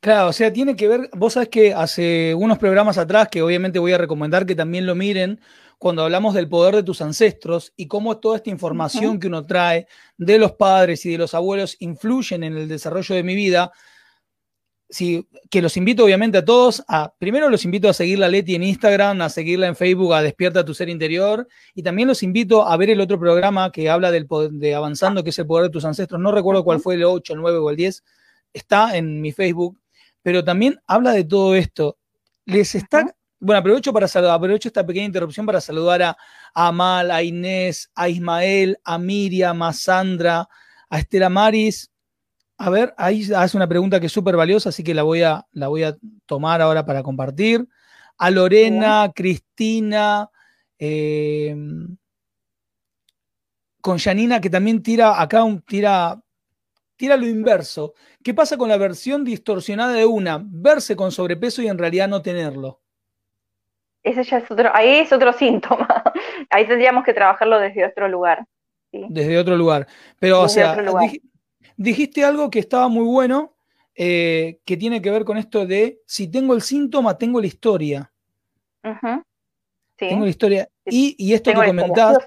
Claro, 0.00 0.28
o 0.28 0.32
sea, 0.32 0.52
tiene 0.52 0.76
que 0.76 0.86
ver, 0.86 1.08
vos 1.14 1.32
sabés 1.32 1.48
que 1.48 1.72
hace 1.72 2.34
unos 2.34 2.58
programas 2.58 2.98
atrás, 2.98 3.28
que 3.28 3.40
obviamente 3.42 3.78
voy 3.78 3.94
a 3.94 3.98
recomendar 3.98 4.44
que 4.44 4.54
también 4.54 4.86
lo 4.86 4.94
miren, 4.94 5.40
cuando 5.78 6.02
hablamos 6.02 6.34
del 6.34 6.48
poder 6.48 6.76
de 6.76 6.82
tus 6.82 7.00
ancestros 7.00 7.72
y 7.76 7.86
cómo 7.86 8.18
toda 8.18 8.36
esta 8.36 8.50
información 8.50 9.18
que 9.18 9.26
uno 9.26 9.44
trae 9.44 9.86
de 10.16 10.38
los 10.38 10.52
padres 10.52 11.04
y 11.06 11.10
de 11.10 11.18
los 11.18 11.34
abuelos 11.34 11.76
influyen 11.80 12.44
en 12.44 12.56
el 12.56 12.68
desarrollo 12.68 13.14
de 13.14 13.22
mi 13.22 13.34
vida, 13.34 13.72
que 15.50 15.62
los 15.62 15.76
invito 15.76 16.04
obviamente 16.04 16.38
a 16.38 16.44
todos 16.44 16.84
a, 16.86 17.12
primero 17.18 17.48
los 17.48 17.64
invito 17.64 17.88
a 17.88 17.92
seguir 17.92 18.18
la 18.18 18.28
Leti 18.28 18.54
en 18.54 18.62
Instagram, 18.62 19.22
a 19.22 19.28
seguirla 19.28 19.66
en 19.66 19.74
Facebook, 19.74 20.14
a 20.14 20.22
Despierta 20.22 20.64
tu 20.64 20.74
Ser 20.74 20.88
Interior, 20.88 21.48
y 21.74 21.82
también 21.82 22.06
los 22.06 22.22
invito 22.22 22.66
a 22.66 22.76
ver 22.76 22.90
el 22.90 23.00
otro 23.00 23.18
programa 23.18 23.72
que 23.72 23.90
habla 23.90 24.10
del 24.10 24.28
de 24.52 24.74
Avanzando, 24.74 25.24
que 25.24 25.30
es 25.30 25.38
el 25.38 25.46
poder 25.46 25.64
de 25.64 25.70
tus 25.70 25.84
ancestros, 25.84 26.20
no 26.20 26.32
recuerdo 26.32 26.64
cuál 26.64 26.80
fue 26.80 26.94
el 26.94 27.04
8, 27.04 27.32
el 27.32 27.40
9 27.40 27.58
o 27.58 27.70
el 27.70 27.76
10, 27.76 28.04
está 28.52 28.96
en 28.96 29.20
mi 29.20 29.32
Facebook, 29.32 29.78
pero 30.22 30.44
también 30.44 30.80
habla 30.86 31.12
de 31.12 31.24
todo 31.24 31.54
esto. 31.54 31.98
Les 32.46 32.74
está, 32.74 33.14
bueno, 33.44 33.58
aprovecho 33.58 33.92
para 33.92 34.08
saludar, 34.08 34.34
aprovecho 34.36 34.68
esta 34.68 34.84
pequeña 34.84 35.06
interrupción 35.06 35.46
para 35.46 35.60
saludar 35.60 36.02
a, 36.02 36.16
a 36.54 36.68
Amal, 36.68 37.10
a 37.10 37.22
Inés, 37.22 37.90
a 37.94 38.08
Ismael, 38.08 38.78
a 38.84 38.98
Miriam, 38.98 39.62
a 39.62 39.72
Sandra, 39.72 40.48
a 40.88 40.98
Estela 40.98 41.28
Maris, 41.28 41.90
a 42.56 42.70
ver, 42.70 42.94
ahí 42.96 43.28
hace 43.34 43.56
una 43.56 43.68
pregunta 43.68 43.98
que 43.98 44.06
es 44.06 44.12
súper 44.12 44.36
valiosa, 44.36 44.68
así 44.68 44.84
que 44.84 44.94
la 44.94 45.02
voy, 45.02 45.22
a, 45.22 45.46
la 45.52 45.68
voy 45.68 45.82
a 45.82 45.96
tomar 46.26 46.62
ahora 46.62 46.86
para 46.86 47.02
compartir. 47.02 47.68
A 48.16 48.30
Lorena, 48.30 49.10
Cristina, 49.14 50.30
eh, 50.78 51.56
con 53.80 53.98
Janina, 53.98 54.40
que 54.40 54.50
también 54.50 54.82
tira 54.82 55.20
acá 55.20 55.42
un 55.42 55.62
tira, 55.62 56.22
tira 56.96 57.16
lo 57.16 57.26
inverso. 57.26 57.94
¿Qué 58.22 58.34
pasa 58.34 58.56
con 58.56 58.68
la 58.68 58.76
versión 58.76 59.24
distorsionada 59.24 59.92
de 59.92 60.06
una? 60.06 60.40
Verse 60.42 60.94
con 60.94 61.10
sobrepeso 61.10 61.60
y 61.60 61.66
en 61.68 61.78
realidad 61.78 62.08
no 62.08 62.22
tenerlo. 62.22 62.83
Ese 64.04 64.22
ya 64.22 64.38
es 64.38 64.50
otro, 64.50 64.70
ahí 64.72 65.00
es 65.00 65.12
otro 65.12 65.32
síntoma. 65.38 66.04
ahí 66.50 66.66
tendríamos 66.66 67.04
que 67.04 67.14
trabajarlo 67.14 67.58
desde 67.58 67.86
otro 67.86 68.08
lugar. 68.08 68.44
Desde 68.92 69.38
otro 69.38 69.56
lugar. 69.56 69.88
Pero, 70.20 70.42
o 70.42 70.48
sea, 70.48 70.76
dijiste 71.76 72.24
algo 72.24 72.48
que 72.48 72.60
estaba 72.60 72.86
muy 72.88 73.04
bueno, 73.04 73.56
eh, 73.96 74.60
que 74.64 74.76
tiene 74.76 75.02
que 75.02 75.10
ver 75.10 75.24
con 75.24 75.36
esto 75.36 75.66
de 75.66 76.00
si 76.06 76.28
tengo 76.28 76.54
el 76.54 76.62
síntoma, 76.62 77.18
tengo 77.18 77.40
la 77.40 77.46
historia. 77.46 78.12
Tengo 79.96 80.24
la 80.24 80.30
historia. 80.30 80.68
Y, 80.84 81.32
esto 81.32 81.52
que 81.52 81.66
comentás. 81.66 82.18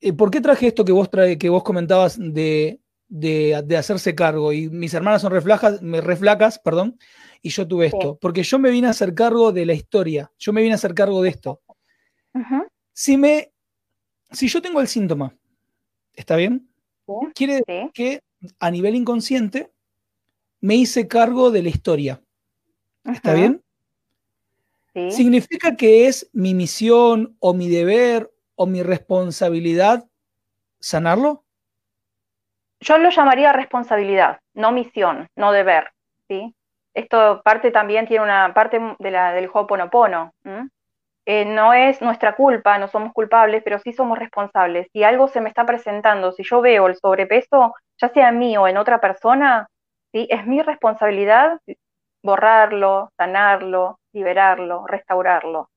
Eh, 0.00 0.12
¿Por 0.12 0.30
qué 0.30 0.40
traje 0.40 0.66
esto 0.66 0.84
que 0.84 0.92
vos, 0.92 1.10
trae, 1.10 1.38
que 1.38 1.48
vos 1.48 1.62
comentabas 1.62 2.18
de, 2.18 2.78
de, 3.08 3.76
hacerse 3.76 4.14
cargo? 4.14 4.52
Y 4.52 4.68
mis 4.68 4.92
hermanas 4.92 5.22
son 5.22 5.32
reflajas, 5.32 5.80
me 5.80 6.00
reflacas, 6.00 6.58
perdón, 6.58 6.98
y 7.44 7.50
yo 7.50 7.68
tuve 7.68 7.86
esto. 7.86 8.18
Porque 8.18 8.42
yo 8.42 8.58
me 8.58 8.70
vine 8.70 8.86
a 8.86 8.90
hacer 8.90 9.14
cargo 9.14 9.52
de 9.52 9.66
la 9.66 9.74
historia. 9.74 10.32
Yo 10.38 10.50
me 10.54 10.62
vine 10.62 10.72
a 10.72 10.76
hacer 10.76 10.94
cargo 10.94 11.22
de 11.22 11.28
esto. 11.28 11.60
Si 12.94 13.18
me. 13.18 13.52
Si 14.30 14.48
yo 14.48 14.62
tengo 14.62 14.80
el 14.80 14.88
síntoma, 14.88 15.36
¿está 16.14 16.36
bien? 16.36 16.66
Quiere 17.34 17.60
decir 17.60 17.90
que 17.92 18.22
a 18.58 18.70
nivel 18.70 18.96
inconsciente 18.96 19.70
me 20.60 20.74
hice 20.76 21.06
cargo 21.06 21.50
de 21.50 21.62
la 21.62 21.68
historia. 21.68 22.22
¿Está 23.04 23.34
bien? 23.34 23.62
¿Significa 25.10 25.76
que 25.76 26.06
es 26.06 26.30
mi 26.32 26.54
misión 26.54 27.36
o 27.40 27.52
mi 27.52 27.68
deber 27.68 28.32
o 28.54 28.66
mi 28.66 28.82
responsabilidad 28.82 30.08
sanarlo? 30.80 31.44
Yo 32.80 32.96
lo 32.96 33.10
llamaría 33.10 33.52
responsabilidad, 33.52 34.40
no 34.54 34.72
misión, 34.72 35.28
no 35.36 35.52
deber. 35.52 35.92
¿sí? 36.28 36.54
Esto 36.94 37.42
parte 37.44 37.70
también 37.70 38.06
tiene 38.06 38.24
una 38.24 38.54
parte 38.54 38.80
de 38.98 39.10
la, 39.10 39.32
del 39.32 39.50
Ho'oponopono. 39.52 40.32
Eh, 41.26 41.44
no 41.44 41.72
es 41.72 42.02
nuestra 42.02 42.36
culpa, 42.36 42.78
no 42.78 42.86
somos 42.88 43.12
culpables, 43.12 43.62
pero 43.64 43.78
sí 43.78 43.92
somos 43.92 44.18
responsables. 44.18 44.88
Si 44.92 45.02
algo 45.02 45.26
se 45.26 45.40
me 45.40 45.48
está 45.48 45.64
presentando, 45.64 46.32
si 46.32 46.44
yo 46.44 46.60
veo 46.60 46.86
el 46.86 46.96
sobrepeso, 46.96 47.74
ya 48.00 48.08
sea 48.10 48.28
en 48.28 48.38
mí 48.38 48.56
o 48.56 48.68
en 48.68 48.76
otra 48.76 49.00
persona, 49.00 49.68
¿sí? 50.12 50.26
es 50.30 50.46
mi 50.46 50.62
responsabilidad 50.62 51.58
borrarlo, 52.22 53.10
sanarlo, 53.16 53.98
liberarlo, 54.12 54.86
restaurarlo. 54.86 55.68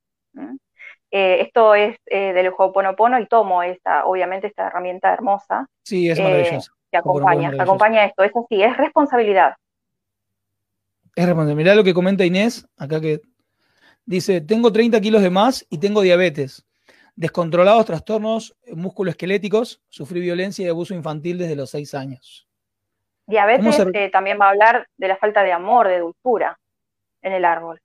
Eh, 1.10 1.41
esto 1.41 1.75
es 1.75 1.97
eh, 2.06 2.34
del 2.34 2.51
Ho'oponopono 2.56 3.19
y 3.19 3.27
tomo 3.27 3.63
esta, 3.63 4.06
obviamente, 4.06 4.47
esta 4.47 4.67
herramienta 4.67 5.13
hermosa. 5.13 5.67
Sí, 5.84 6.10
es 6.10 6.19
maravilloso. 6.19 6.73
que 6.91 6.97
acompaña, 6.97 7.51
acompaña 7.58 8.06
esto. 8.06 8.23
Eso 8.23 8.45
sí, 8.49 8.62
es 8.62 8.75
responsabilidad. 8.77 9.56
Es 11.17 11.25
responsabilidad. 11.25 11.58
Mirá 11.58 11.75
lo 11.75 11.84
que 11.84 11.93
comenta 11.93 12.23
Inés, 12.23 12.67
acá 12.77 13.01
que 13.01 13.21
Dice, 14.08 14.39
tengo 14.39 14.71
30 14.71 15.01
kilos 15.01 15.21
de 15.21 15.30
más 15.30 15.67
y 15.69 15.80
tengo 15.80 15.99
diabetes. 15.99 16.65
Descontrolados 17.17 17.86
trastornos 17.86 18.56
musculoesqueléticos, 18.73 19.82
sufrí 19.89 20.21
violencia 20.21 20.65
y 20.65 20.69
abuso 20.69 20.93
infantil 20.93 21.38
desde 21.38 21.58
los 21.58 21.71
6 21.71 21.93
años. 21.93 22.47
Diabetes 23.25 23.86
eh, 23.93 24.10
también 24.10 24.39
va 24.39 24.45
a 24.45 24.49
hablar 24.51 24.88
de 24.95 25.10
la 25.10 25.17
falta 25.17 25.43
de 25.43 25.51
amor, 25.51 25.89
de 25.89 25.99
dulzura 25.99 26.58
en 27.21 27.34
el 27.34 27.43
árbol. 27.43 27.82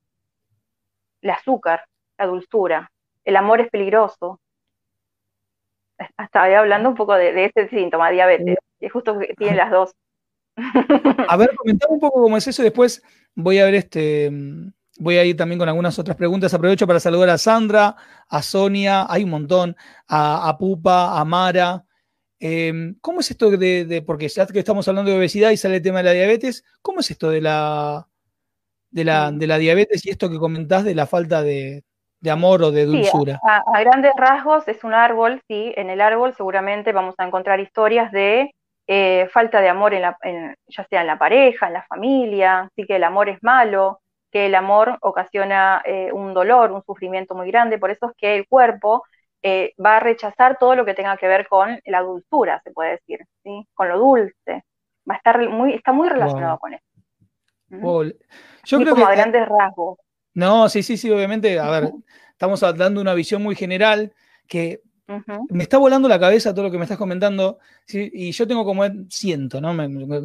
El 1.23 1.31
azúcar, 1.31 1.87
la 2.19 2.27
dulzura. 2.27 2.93
El 3.25 3.35
amor 3.35 3.61
es 3.61 3.69
peligroso. 3.69 4.39
Estaba 5.99 6.57
hablando 6.57 6.89
un 6.89 6.95
poco 6.95 7.15
de, 7.15 7.47
ese 7.47 7.69
síntoma, 7.69 8.11
diabetes. 8.11 8.59
Y 8.79 8.89
justo 8.89 9.19
que 9.19 9.35
tiene 9.35 9.57
las 9.57 9.73
dos. 9.73 9.93
A 11.29 11.37
ver, 11.37 11.51
comentame 11.57 11.95
un 11.95 12.01
poco 12.01 12.23
cómo 12.23 12.37
es 12.37 12.47
eso 12.47 12.63
y 12.63 12.65
después 12.65 13.03
voy 13.35 13.59
a 13.59 13.65
ver 13.65 13.75
este 13.75 14.31
Voy 14.99 15.17
a 15.17 15.25
ir 15.25 15.37
también 15.37 15.59
con 15.59 15.69
algunas 15.69 15.99
otras 15.99 16.17
preguntas. 16.17 16.53
Aprovecho 16.53 16.87
para 16.87 17.01
saludar 17.01 17.31
a 17.31 17.39
Sandra, 17.39 17.97
a 18.29 18.43
Sonia, 18.43 19.07
hay 19.09 19.25
un 19.25 19.31
montón, 19.31 19.77
a, 20.07 20.55
Pupa, 20.59 21.19
a 21.19 21.25
Mara. 21.25 21.85
Em, 22.39 22.97
¿Cómo 23.01 23.21
es 23.21 23.31
esto 23.31 23.51
de, 23.51 24.05
porque 24.07 24.29
ya 24.29 24.47
que 24.47 24.59
estamos 24.59 24.87
hablando 24.89 25.11
de 25.11 25.17
obesidad 25.17 25.51
y 25.51 25.57
sale 25.57 25.77
el 25.77 25.83
tema 25.83 25.99
de 25.99 26.05
la 26.05 26.13
diabetes, 26.13 26.65
¿cómo 26.83 27.01
es 27.01 27.11
esto 27.11 27.31
de 27.31 27.41
la, 27.41 28.07
de 28.91 29.05
la, 29.05 29.31
de 29.33 29.47
la 29.47 29.59
diabetes 29.59 30.05
y 30.05 30.11
esto 30.11 30.29
que 30.29 30.39
comentás 30.39 30.85
de 30.85 30.95
la 30.95 31.07
falta 31.07 31.43
de, 31.43 31.85
amor 32.29 32.63
o 32.63 32.71
de 32.71 32.85
dulzura? 32.85 33.41
a, 33.45 33.81
grandes 33.81 34.13
rasgos 34.17 34.67
es 34.69 34.85
un 34.85 34.93
árbol, 34.93 35.41
sí, 35.49 35.73
en 35.77 35.89
el 35.89 36.01
árbol 36.01 36.35
seguramente 36.37 36.93
vamos 36.93 37.15
a 37.19 37.27
encontrar 37.27 37.61
historias 37.61 38.13
de 38.13 38.53
eh, 38.87 39.29
falta 39.33 39.61
de 39.61 39.69
amor, 39.69 39.95
en 39.95 40.03
la, 40.03 40.19
ya 40.67 40.87
sea 40.89 41.03
en 41.03 41.07
la 41.07 41.19
pareja, 41.19 41.67
en 41.69 41.73
la 41.75 41.85
familia, 41.85 42.61
así 42.61 42.85
que 42.85 42.97
el 42.97 43.05
amor 43.05 43.29
es 43.29 43.43
malo, 43.43 44.01
que 44.31 44.47
el 44.47 44.55
amor 44.55 44.99
ocasiona 45.03 45.83
eh, 45.85 46.11
un 46.13 46.35
dolor, 46.35 46.73
un 46.73 46.83
sufrimiento 46.85 47.35
muy 47.35 47.49
grande, 47.49 47.79
por 47.79 47.91
eso 47.91 48.11
es 48.11 48.17
que 48.17 48.37
el 48.37 48.49
cuerpo 48.49 49.05
eh, 49.43 49.75
va 49.85 49.97
a 49.97 50.01
rechazar 50.01 50.57
todo 50.59 50.75
lo 50.75 50.85
que 50.85 50.95
tenga 50.95 51.17
que 51.17 51.29
ver 51.29 51.47
con 51.49 51.81
la 51.85 52.01
dulzura, 52.01 52.61
se 52.65 52.71
puede 52.71 52.93
decir, 52.93 53.21
¿sí? 53.43 53.67
con 53.75 53.89
lo 53.89 53.99
dulce. 53.99 54.65
Va 55.09 55.15
a 55.15 55.17
estar 55.17 55.49
muy, 55.49 55.75
está 55.75 55.93
muy 55.93 56.09
relacionado 56.09 56.59
con 56.59 56.75
eso. 56.75 56.85
¿Mm? 57.69 58.11
Yo 58.65 58.79
creo 58.79 58.95
como 58.95 59.07
a 59.07 59.13
grandes 59.13 59.49
rasgos. 59.49 59.99
No, 60.35 60.69
sí, 60.69 60.83
sí, 60.83 60.97
sí, 60.97 61.11
obviamente, 61.11 61.59
a 61.59 61.71
ver, 61.71 61.91
estamos 62.31 62.61
dando 62.61 63.01
una 63.01 63.15
visión 63.15 63.43
muy 63.43 63.55
general 63.55 64.15
que 64.49 64.81
me 65.51 65.63
está 65.63 65.79
volando 65.79 66.09
la 66.09 66.19
cabeza 66.19 66.55
todo 66.55 66.65
lo 66.65 66.71
que 66.71 66.79
me 66.79 66.85
estás 66.85 66.99
comentando, 66.99 67.59
y 67.89 68.33
yo 68.33 68.47
tengo 68.47 68.65
como 68.65 68.85
siento, 69.09 69.61
¿no? 69.61 69.73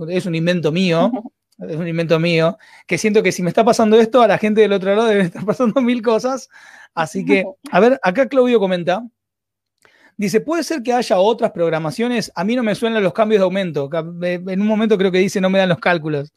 es 0.09 0.25
un 0.25 0.35
invento 0.35 0.71
mío, 0.71 1.11
es 1.59 1.75
un 1.75 1.87
invento 1.87 2.19
mío, 2.19 2.57
que 2.85 2.97
siento 2.97 3.23
que 3.23 3.31
si 3.31 3.43
me 3.43 3.49
está 3.49 3.63
pasando 3.65 3.99
esto, 3.99 4.21
a 4.21 4.27
la 4.27 4.37
gente 4.37 4.61
del 4.61 4.73
otro 4.73 4.95
lado 4.95 5.07
debe 5.07 5.21
estar 5.23 5.45
pasando 5.45 5.81
mil 5.81 6.01
cosas. 6.01 6.49
Así 6.93 7.25
que, 7.25 7.45
a 7.71 7.79
ver, 7.79 7.99
acá 8.03 8.27
Claudio 8.27 8.59
comenta. 8.59 9.05
Dice, 10.19 10.41
¿puede 10.41 10.63
ser 10.63 10.81
que 10.81 10.93
haya 10.93 11.19
otras 11.19 11.51
programaciones? 11.51 12.31
A 12.33 12.43
mí 12.43 12.55
no 12.55 12.63
me 12.63 12.73
suenan 12.73 13.03
los 13.03 13.13
cambios 13.13 13.39
de 13.39 13.43
aumento. 13.43 13.87
En 14.23 14.61
un 14.61 14.67
momento 14.67 14.97
creo 14.97 15.11
que 15.11 15.19
dice, 15.19 15.39
no 15.39 15.51
me 15.51 15.59
dan 15.59 15.69
los 15.69 15.77
cálculos. 15.77 16.31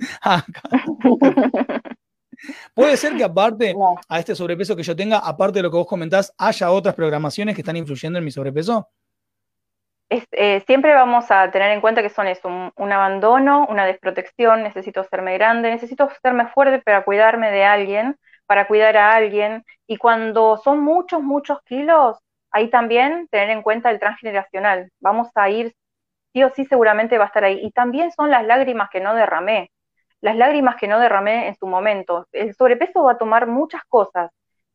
¿Puede 2.75 2.97
ser 2.97 3.17
que 3.17 3.25
aparte 3.25 3.75
a 4.09 4.19
este 4.19 4.35
sobrepeso 4.35 4.77
que 4.77 4.83
yo 4.83 4.97
tenga, 4.97 5.19
aparte 5.19 5.59
de 5.59 5.63
lo 5.63 5.71
que 5.71 5.77
vos 5.77 5.87
comentás, 5.87 6.33
haya 6.39 6.71
otras 6.71 6.95
programaciones 6.95 7.55
que 7.55 7.63
están 7.63 7.77
influyendo 7.77 8.19
en 8.19 8.25
mi 8.25 8.31
sobrepeso? 8.31 8.89
Eh, 10.11 10.65
siempre 10.67 10.93
vamos 10.93 11.31
a 11.31 11.53
tener 11.53 11.71
en 11.71 11.81
cuenta 11.81 12.03
que 12.03 12.09
son 12.09 12.27
eso, 12.27 12.49
un, 12.49 12.93
abandono, 12.93 13.67
una 13.71 13.87
desprotección, 13.87 14.65
necesito 14.65 15.05
serme 15.05 15.35
grande, 15.35 15.71
necesito 15.71 16.11
serme 16.21 16.49
fuerte 16.49 16.81
para 16.81 17.05
cuidarme 17.05 17.53
de 17.53 17.65
alguien, 17.65 18.17
para 18.47 18.67
cuidar 18.67 18.97
a 18.97 19.15
alguien, 19.15 19.65
y 19.87 19.99
cuando 19.99 20.57
son 20.57 20.81
muchos, 20.81 21.23
muchos 21.23 21.63
kilos, 21.63 22.19
ahí 22.51 22.69
también 22.71 23.29
tener 23.31 23.51
en 23.51 23.63
cuenta 23.63 23.89
el 23.91 24.01
transgeneracional, 24.01 24.91
vamos 24.99 25.29
a 25.37 25.49
ir, 25.49 25.75
sí 26.33 26.43
o 26.43 26.51
sí 26.51 26.65
seguramente 26.65 27.17
va 27.17 27.25
a 27.25 27.29
estar 27.29 27.45
ahí, 27.45 27.61
y 27.63 27.71
también 27.71 28.11
son 28.11 28.31
las 28.31 28.45
lágrimas 28.45 28.91
que 28.91 28.99
no 28.99 29.15
derramé, 29.15 29.71
las 30.21 30.37
lágrimas 30.37 30.77
que 30.77 30.89
no 30.89 30.99
derramé 31.01 31.49
en 31.49 31.57
su 31.57 31.67
momento, 31.67 32.27
el 32.33 32.55
sobrepeso 32.55 33.05
va 33.05 33.13
a 33.13 33.19
tomar 33.19 33.47
muchas 33.47 33.83
cosas, 33.89 34.31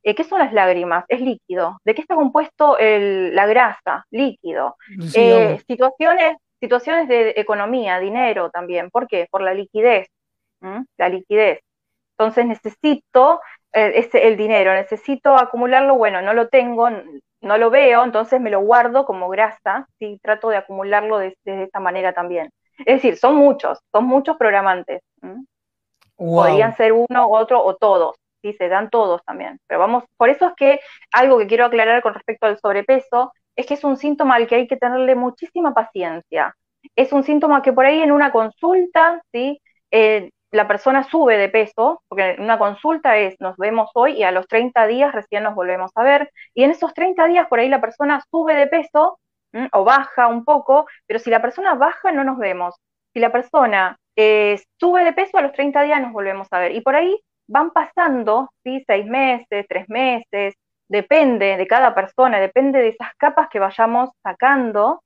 eh, 0.06 0.14
¿Qué 0.14 0.24
son 0.24 0.38
las 0.38 0.54
lágrimas? 0.54 1.04
Es 1.08 1.20
líquido. 1.20 1.80
¿De 1.84 1.96
qué 1.96 2.02
está 2.02 2.14
compuesto 2.14 2.78
la 2.80 3.48
grasa? 3.48 4.06
Líquido. 4.12 4.78
Eh, 5.16 5.60
situaciones, 5.68 6.38
situaciones 6.60 7.08
de 7.08 7.34
economía, 7.38 8.00
dinero 8.00 8.52
también. 8.52 8.92
¿Por 8.92 9.08
qué? 9.08 9.28
Por 9.32 9.42
la 9.42 9.56
liquidez. 9.56 10.08
La 10.98 11.10
liquidez. 11.10 11.60
Entonces 12.18 12.46
necesito 12.46 13.42
eh, 13.74 14.08
el 14.14 14.38
dinero, 14.38 14.74
necesito 14.74 15.36
acumularlo, 15.36 15.96
bueno, 15.96 16.22
no 16.22 16.34
lo 16.34 16.50
tengo, 16.50 16.90
no 17.42 17.58
lo 17.58 17.70
veo, 17.70 18.04
entonces 18.04 18.40
me 18.40 18.50
lo 18.50 18.62
guardo 18.62 19.06
como 19.06 19.28
grasa, 19.28 19.88
¿sí? 20.00 20.20
trato 20.24 20.50
de 20.50 20.58
acumularlo 20.58 21.18
de, 21.18 21.36
esta 21.46 21.80
manera 21.80 22.14
también. 22.14 22.52
Es 22.80 22.96
decir, 22.96 23.18
son 23.18 23.36
muchos, 23.36 23.80
son 23.92 24.06
muchos 24.06 24.38
programantes. 24.38 25.02
Podrían 26.18 26.76
ser 26.76 26.94
uno, 26.94 27.30
otro 27.30 27.64
o 27.64 27.76
todos, 27.76 28.16
¿sí? 28.42 28.54
Se 28.54 28.70
dan 28.70 28.90
todos 28.90 29.24
también. 29.26 29.60
Pero 29.68 29.80
vamos, 29.80 30.04
por 30.18 30.30
eso 30.30 30.48
es 30.48 30.54
que 30.56 30.80
algo 31.12 31.38
que 31.38 31.48
quiero 31.48 31.66
aclarar 31.66 32.02
con 32.02 32.14
respecto 32.14 32.48
al 32.48 32.60
sobrepeso 32.60 33.34
es 33.56 33.66
que 33.66 33.74
es 33.76 33.84
un 33.84 33.98
síntoma 33.98 34.36
al 34.36 34.48
que 34.48 34.56
hay 34.56 34.68
que 34.68 34.78
tenerle 34.78 35.16
muchísima 35.16 35.74
paciencia. 35.74 36.56
Es 36.96 37.12
un 37.14 37.24
síntoma 37.24 37.62
que 37.62 37.74
por 37.74 37.86
ahí 37.86 38.02
en 38.02 38.12
una 38.12 38.32
consulta, 38.32 39.22
¿sí? 39.32 39.62
Eh, 39.92 40.30
la 40.52 40.68
persona 40.68 41.04
sube 41.04 41.38
de 41.38 41.50
peso, 41.50 42.02
porque 42.08 42.32
en 42.32 42.42
una 42.42 42.58
consulta 42.58 43.18
es 43.18 43.36
nos 43.40 43.58
vemos 43.58 43.90
hoy 43.94 44.14
y 44.14 44.24
a 44.24 44.32
los 44.32 44.48
30 44.48 44.88
días 44.88 45.14
recién 45.14 45.44
nos 45.44 45.56
volvemos 45.56 45.92
a 45.96 46.04
ver, 46.04 46.32
y 46.54 46.64
en 46.64 46.72
esos 46.72 46.94
30 46.94 47.28
días 47.28 47.48
por 47.48 47.60
ahí 47.60 47.70
la 47.70 47.82
persona 47.82 48.24
sube 48.32 48.56
de 48.56 48.68
peso 48.68 49.20
o 49.72 49.84
baja 49.84 50.28
un 50.28 50.44
poco, 50.44 50.88
pero 51.08 51.20
si 51.20 51.30
la 51.30 51.42
persona 51.42 51.76
baja 51.76 52.12
no 52.12 52.24
nos 52.24 52.38
vemos. 52.38 52.76
Si 53.14 53.20
la 53.20 53.32
persona 53.32 53.98
eh, 54.16 54.60
sube 54.80 55.04
de 55.04 55.14
peso 55.14 55.38
a 55.38 55.42
los 55.42 55.54
30 55.54 55.82
días 55.84 56.02
nos 56.02 56.12
volvemos 56.14 56.48
a 56.52 56.60
ver. 56.60 56.74
Y 56.74 56.82
por 56.82 56.96
ahí 56.96 57.18
van 57.48 57.72
pasando, 57.72 58.52
¿sí? 58.64 58.84
Seis 58.88 59.06
meses, 59.06 59.66
tres 59.70 59.88
meses, 59.90 60.56
depende 60.88 61.58
de 61.58 61.68
cada 61.68 61.94
persona, 61.96 62.40
depende 62.40 62.80
de 62.82 62.90
esas 62.90 63.14
capas 63.18 63.48
que 63.50 63.60
vayamos 63.60 64.10
sacando. 64.24 65.02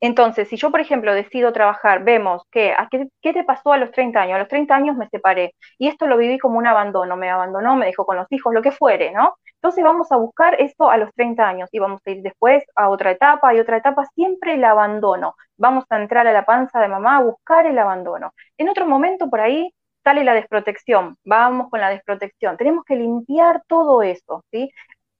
Entonces, 0.00 0.48
si 0.48 0.56
yo, 0.56 0.70
por 0.70 0.80
ejemplo, 0.80 1.14
decido 1.14 1.52
trabajar, 1.52 2.04
vemos 2.04 2.42
que, 2.50 2.74
¿qué, 3.22 3.32
te 3.32 3.44
pasó 3.44 3.72
a 3.72 3.78
los 3.78 3.90
30 3.92 4.20
años? 4.20 4.36
A 4.36 4.38
los 4.40 4.48
30 4.48 4.74
años 4.74 4.96
me 4.96 5.08
separé 5.08 5.54
y 5.78 5.88
esto 5.88 6.06
lo 6.06 6.18
viví 6.18 6.38
como 6.38 6.58
un 6.58 6.66
abandono, 6.66 7.16
me 7.16 7.30
abandonó, 7.30 7.76
me 7.76 7.86
dejó 7.86 8.04
con 8.04 8.16
los 8.16 8.26
hijos, 8.30 8.52
lo 8.52 8.62
que 8.62 8.72
fuere, 8.72 9.12
¿no? 9.12 9.36
Entonces 9.54 9.82
vamos 9.82 10.12
a 10.12 10.16
buscar 10.16 10.60
esto 10.60 10.90
a 10.90 10.98
los 10.98 11.12
30 11.14 11.48
años 11.48 11.68
y 11.72 11.78
vamos 11.78 12.00
a 12.04 12.10
ir 12.10 12.22
después 12.22 12.62
a 12.76 12.90
otra 12.90 13.10
etapa 13.10 13.54
y 13.54 13.58
otra 13.60 13.78
etapa, 13.78 14.04
siempre 14.14 14.54
el 14.54 14.64
abandono. 14.64 15.34
Vamos 15.56 15.84
a 15.90 16.00
entrar 16.00 16.26
a 16.26 16.32
la 16.32 16.44
panza 16.44 16.80
de 16.80 16.88
mamá 16.88 17.16
a 17.16 17.22
buscar 17.22 17.66
el 17.66 17.78
abandono. 17.78 18.32
En 18.58 18.68
otro 18.68 18.86
momento 18.86 19.30
por 19.30 19.40
ahí 19.40 19.72
sale 20.04 20.24
la 20.24 20.34
desprotección, 20.34 21.16
vamos 21.24 21.68
con 21.70 21.80
la 21.80 21.88
desprotección. 21.90 22.56
Tenemos 22.56 22.84
que 22.84 22.96
limpiar 22.96 23.62
todo 23.66 24.02
eso, 24.02 24.44
¿sí? 24.52 24.70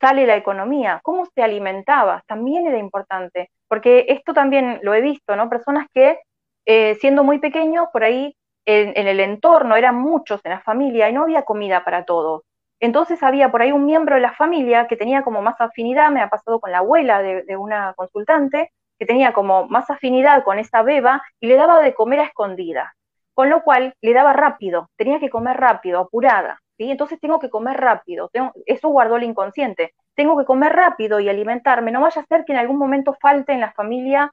Sale 0.00 0.26
la 0.26 0.36
economía, 0.36 1.00
cómo 1.02 1.26
se 1.26 1.42
alimentaba, 1.42 2.22
también 2.26 2.66
era 2.66 2.78
importante, 2.78 3.50
porque 3.68 4.06
esto 4.08 4.34
también 4.34 4.80
lo 4.82 4.94
he 4.94 5.00
visto, 5.00 5.36
¿no? 5.36 5.48
Personas 5.48 5.86
que 5.94 6.18
eh, 6.66 6.96
siendo 7.00 7.24
muy 7.24 7.38
pequeños, 7.38 7.86
por 7.92 8.04
ahí 8.04 8.36
en, 8.66 8.92
en, 8.96 9.06
el 9.06 9.20
entorno 9.20 9.76
eran 9.76 9.96
muchos 9.96 10.40
en 10.44 10.50
la 10.50 10.60
familia 10.60 11.08
y 11.08 11.12
no 11.12 11.22
había 11.22 11.42
comida 11.42 11.84
para 11.84 12.04
todos. 12.04 12.42
Entonces 12.80 13.22
había 13.22 13.50
por 13.50 13.62
ahí 13.62 13.72
un 13.72 13.86
miembro 13.86 14.16
de 14.16 14.20
la 14.20 14.34
familia 14.34 14.86
que 14.86 14.96
tenía 14.96 15.22
como 15.22 15.40
más 15.42 15.60
afinidad, 15.60 16.10
me 16.10 16.20
ha 16.20 16.28
pasado 16.28 16.60
con 16.60 16.72
la 16.72 16.78
abuela 16.78 17.22
de, 17.22 17.56
una 17.56 17.94
consultante, 17.94 18.72
que 18.98 19.06
tenía 19.06 19.32
como 19.32 19.66
más 19.68 19.88
afinidad 19.90 20.44
con 20.44 20.58
esa 20.58 20.82
beba 20.82 21.22
y 21.40 21.46
le 21.46 21.56
daba 21.56 21.80
de 21.80 21.94
comer 21.94 22.20
a 22.20 22.24
escondida, 22.24 22.94
con 23.34 23.50
lo 23.50 23.62
cual 23.62 23.94
le 24.00 24.12
daba 24.12 24.32
rápido, 24.32 24.90
tenía 24.96 25.20
que 25.20 25.30
comer 25.30 25.56
rápido, 25.56 26.00
apurada, 26.00 26.60
¿sí? 26.76 26.90
Entonces 26.90 27.18
tengo 27.20 27.38
que 27.38 27.50
comer 27.50 27.76
rápido, 27.76 28.30
eso 28.66 28.88
guardó 28.88 29.16
el 29.16 29.24
inconsciente, 29.24 29.94
tengo 30.14 30.38
que 30.38 30.44
comer 30.44 30.72
rápido 30.72 31.20
y 31.20 31.28
alimentarme, 31.28 31.92
no 31.92 32.00
vaya 32.00 32.22
a 32.22 32.26
ser 32.26 32.44
que 32.44 32.52
en 32.52 32.58
algún 32.58 32.78
momento 32.78 33.16
falte 33.20 33.52
en 33.52 33.60
la 33.60 33.72
familia 33.72 34.32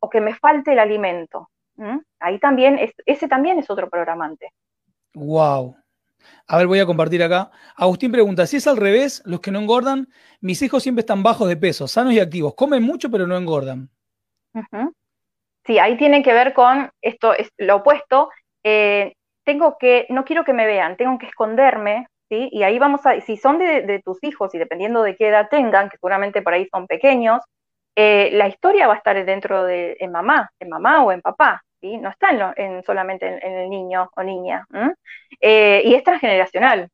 o 0.00 0.10
que 0.10 0.20
me 0.20 0.34
falte 0.34 0.72
el 0.72 0.78
alimento. 0.78 1.48
Ahí 2.20 2.38
también, 2.38 2.78
ese 3.06 3.28
también 3.28 3.58
es 3.58 3.68
otro 3.70 3.88
programante. 3.90 4.50
Wow, 5.14 5.76
a 6.46 6.56
ver, 6.56 6.66
voy 6.66 6.80
a 6.80 6.86
compartir 6.86 7.22
acá. 7.22 7.50
Agustín 7.76 8.12
pregunta, 8.12 8.46
si 8.46 8.56
es 8.56 8.66
al 8.66 8.76
revés, 8.76 9.22
los 9.24 9.40
que 9.40 9.50
no 9.50 9.58
engordan, 9.58 10.08
mis 10.40 10.60
hijos 10.62 10.82
siempre 10.82 11.00
están 11.00 11.22
bajos 11.22 11.48
de 11.48 11.56
peso, 11.56 11.88
sanos 11.88 12.12
y 12.12 12.20
activos, 12.20 12.54
comen 12.54 12.82
mucho 12.82 13.10
pero 13.10 13.26
no 13.26 13.36
engordan. 13.36 13.90
Sí, 15.64 15.78
ahí 15.78 15.96
tiene 15.96 16.22
que 16.22 16.32
ver 16.32 16.52
con 16.52 16.90
esto, 17.00 17.34
es 17.34 17.48
lo 17.56 17.76
opuesto. 17.76 18.30
Eh, 18.64 19.14
tengo 19.44 19.76
que, 19.78 20.06
no 20.10 20.24
quiero 20.24 20.44
que 20.44 20.52
me 20.52 20.66
vean, 20.66 20.96
tengo 20.96 21.18
que 21.18 21.26
esconderme, 21.26 22.06
¿sí? 22.28 22.48
Y 22.52 22.62
ahí 22.62 22.78
vamos 22.78 23.04
a, 23.06 23.20
si 23.20 23.36
son 23.36 23.58
de, 23.58 24.00
tus 24.04 24.22
hijos 24.22 24.54
y 24.54 24.58
dependiendo 24.58 25.02
de 25.02 25.16
qué 25.16 25.28
edad 25.28 25.48
tengan, 25.50 25.90
que 25.90 25.96
seguramente 25.96 26.42
por 26.42 26.54
ahí 26.54 26.68
son 26.70 26.86
pequeños, 26.86 27.42
eh, 27.96 28.30
la 28.32 28.48
historia 28.48 28.86
va 28.86 28.94
a 28.94 28.96
estar 28.98 29.24
dentro 29.24 29.64
de 29.64 29.96
en 30.00 30.12
mamá, 30.12 30.50
en 30.60 30.68
mamá 30.68 31.04
o 31.04 31.12
en 31.12 31.20
papá, 31.20 31.62
no 31.82 32.10
está 32.10 32.54
en, 32.56 32.82
solamente 32.84 33.26
en, 33.26 33.52
el 33.52 33.70
niño 33.70 34.08
o 34.14 34.22
niña, 34.22 34.66
eh, 35.40 35.82
y 35.84 35.94
es 35.94 36.04
transgeneracional. 36.04 36.88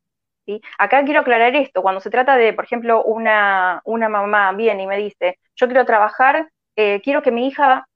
¿sí? 0.47 0.61
Acá 0.79 1.05
quiero 1.05 1.21
aclarar 1.21 1.55
esto, 1.57 1.83
cuando 1.83 2.01
se 2.01 2.11
trata 2.11 2.37
de, 2.37 2.53
por 2.55 2.65
ejemplo, 2.65 3.05
una, 3.05 3.83
una 3.85 4.09
mamá 4.09 4.53
viene 4.53 4.85
y 4.85 4.87
me 4.87 4.97
dice, 4.97 5.39
yo 5.57 5.67
quiero 5.67 5.85
trabajar, 5.85 6.49
eh, 6.77 7.01
quiero 7.03 7.23
que 7.23 7.33
mi 7.33 7.47
hija 7.47 7.87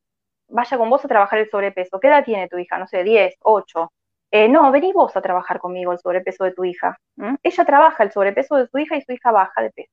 vaya 0.48 0.76
con 0.78 0.90
vos 0.90 1.04
a 1.04 1.08
trabajar 1.08 1.38
el 1.38 1.50
sobrepeso. 1.50 1.98
¿Qué 2.00 2.08
edad 2.08 2.24
tiene 2.24 2.48
tu 2.48 2.58
hija? 2.58 2.78
No 2.78 2.86
sé, 2.86 3.04
10, 3.04 3.36
8. 3.40 3.92
Eh, 4.34 4.48
no, 4.48 4.72
vení 4.72 4.94
vos 4.94 5.14
a 5.14 5.20
trabajar 5.20 5.58
conmigo 5.58 5.92
el 5.92 5.98
sobrepeso 5.98 6.44
de 6.44 6.52
tu 6.52 6.64
hija. 6.64 6.98
Ella 7.42 7.64
trabaja 7.66 8.02
el 8.02 8.12
sobrepeso 8.12 8.56
de 8.56 8.66
su 8.66 8.78
hija 8.78 8.96
y 8.96 9.02
su 9.02 9.12
hija 9.12 9.30
baja 9.30 9.60
de 9.62 9.70
peso. 9.70 9.92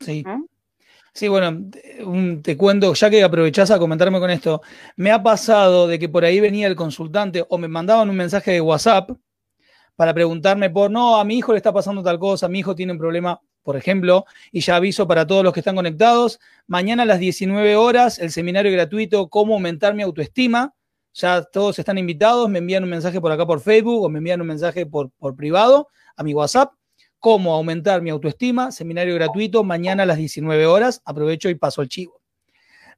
Sí. 0.00 0.24
Sí, 1.12 1.28
bueno, 1.28 1.70
te 2.42 2.56
cuento, 2.56 2.94
ya 2.94 3.10
que 3.10 3.22
aprovechás 3.22 3.70
a 3.70 3.78
comentarme 3.78 4.18
con 4.18 4.30
esto, 4.30 4.62
me 4.96 5.10
ha 5.10 5.22
pasado 5.22 5.88
de 5.88 5.98
que 5.98 6.08
por 6.08 6.24
ahí 6.24 6.40
venía 6.40 6.68
el 6.68 6.76
consultante 6.76 7.44
o 7.48 7.58
me 7.58 7.68
mandaban 7.68 8.08
un 8.08 8.16
mensaje 8.16 8.52
de 8.52 8.60
WhatsApp 8.60 9.10
para 9.94 10.14
preguntarme 10.14 10.70
por, 10.70 10.90
no, 10.90 11.18
a 11.18 11.24
mi 11.24 11.36
hijo 11.36 11.52
le 11.52 11.58
está 11.58 11.72
pasando 11.72 12.02
tal 12.02 12.18
cosa, 12.18 12.48
mi 12.48 12.60
hijo 12.60 12.74
tiene 12.74 12.92
un 12.92 12.98
problema, 12.98 13.40
por 13.62 13.76
ejemplo, 13.76 14.24
y 14.52 14.60
ya 14.60 14.76
aviso 14.76 15.06
para 15.06 15.26
todos 15.26 15.44
los 15.44 15.52
que 15.52 15.60
están 15.60 15.74
conectados, 15.74 16.38
mañana 16.66 17.02
a 17.02 17.06
las 17.06 17.18
19 17.18 17.76
horas 17.76 18.18
el 18.20 18.30
seminario 18.30 18.72
gratuito, 18.72 19.28
cómo 19.28 19.54
aumentar 19.54 19.94
mi 19.94 20.02
autoestima, 20.02 20.72
ya 21.12 21.42
todos 21.42 21.78
están 21.78 21.98
invitados, 21.98 22.48
me 22.48 22.58
envían 22.58 22.84
un 22.84 22.90
mensaje 22.90 23.20
por 23.20 23.32
acá 23.32 23.46
por 23.46 23.60
Facebook 23.60 24.04
o 24.04 24.08
me 24.08 24.18
envían 24.18 24.40
un 24.40 24.46
mensaje 24.46 24.86
por, 24.86 25.10
por 25.12 25.34
privado 25.36 25.88
a 26.16 26.22
mi 26.22 26.34
WhatsApp 26.34 26.72
cómo 27.20 27.54
aumentar 27.54 28.00
mi 28.02 28.10
autoestima, 28.10 28.72
seminario 28.72 29.14
gratuito, 29.14 29.62
mañana 29.62 30.02
a 30.02 30.06
las 30.06 30.16
19 30.16 30.66
horas, 30.66 31.02
aprovecho 31.04 31.50
y 31.50 31.54
paso 31.54 31.82
el 31.82 31.88
chivo. 31.88 32.18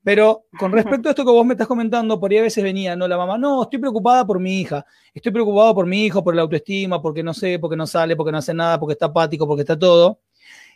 Pero 0.05 0.47
con 0.59 0.73
respecto 0.73 1.09
a 1.09 1.11
esto 1.11 1.25
que 1.25 1.31
vos 1.31 1.45
me 1.45 1.55
estás 1.55 1.67
comentando, 1.67 2.19
por 2.19 2.31
ahí 2.31 2.39
a 2.39 2.43
veces 2.43 2.63
venía, 2.65 2.97
no, 2.97 3.07
la 3.07 3.17
mamá, 3.17 3.37
no, 3.37 3.65
estoy 3.65 3.81
preocupada 3.81 4.25
por 4.25 4.41
mi 4.41 4.61
hija, 4.61 4.87
estoy 5.13 5.33
preocupado 5.33 5.75
por 5.75 5.87
mi 5.87 6.07
hijo, 6.07 6.25
por 6.25 6.35
la 6.35 6.43
autoestima, 6.43 7.03
porque 7.03 7.23
no 7.23 7.35
sé, 7.35 7.59
porque 7.59 7.77
no 7.77 7.87
sale, 7.87 8.17
porque 8.17 8.33
no 8.33 8.39
hace 8.39 8.55
nada, 8.55 8.79
porque 8.81 8.93
está 8.95 9.07
apático, 9.07 9.47
porque 9.47 9.63
está 9.63 9.79
todo. 9.79 10.21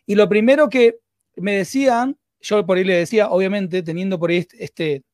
Y 0.05 0.15
lo 0.17 0.29
primero 0.29 0.69
que 0.69 0.99
me 1.37 1.57
decían, 1.57 2.17
yo 2.41 2.65
por 2.67 2.79
ahí 2.79 2.85
le 2.85 2.95
decía, 2.95 3.31
obviamente, 3.31 3.83
teniendo 3.83 4.19
por 4.19 4.31
ahí 4.31 4.47
este, 4.59 5.05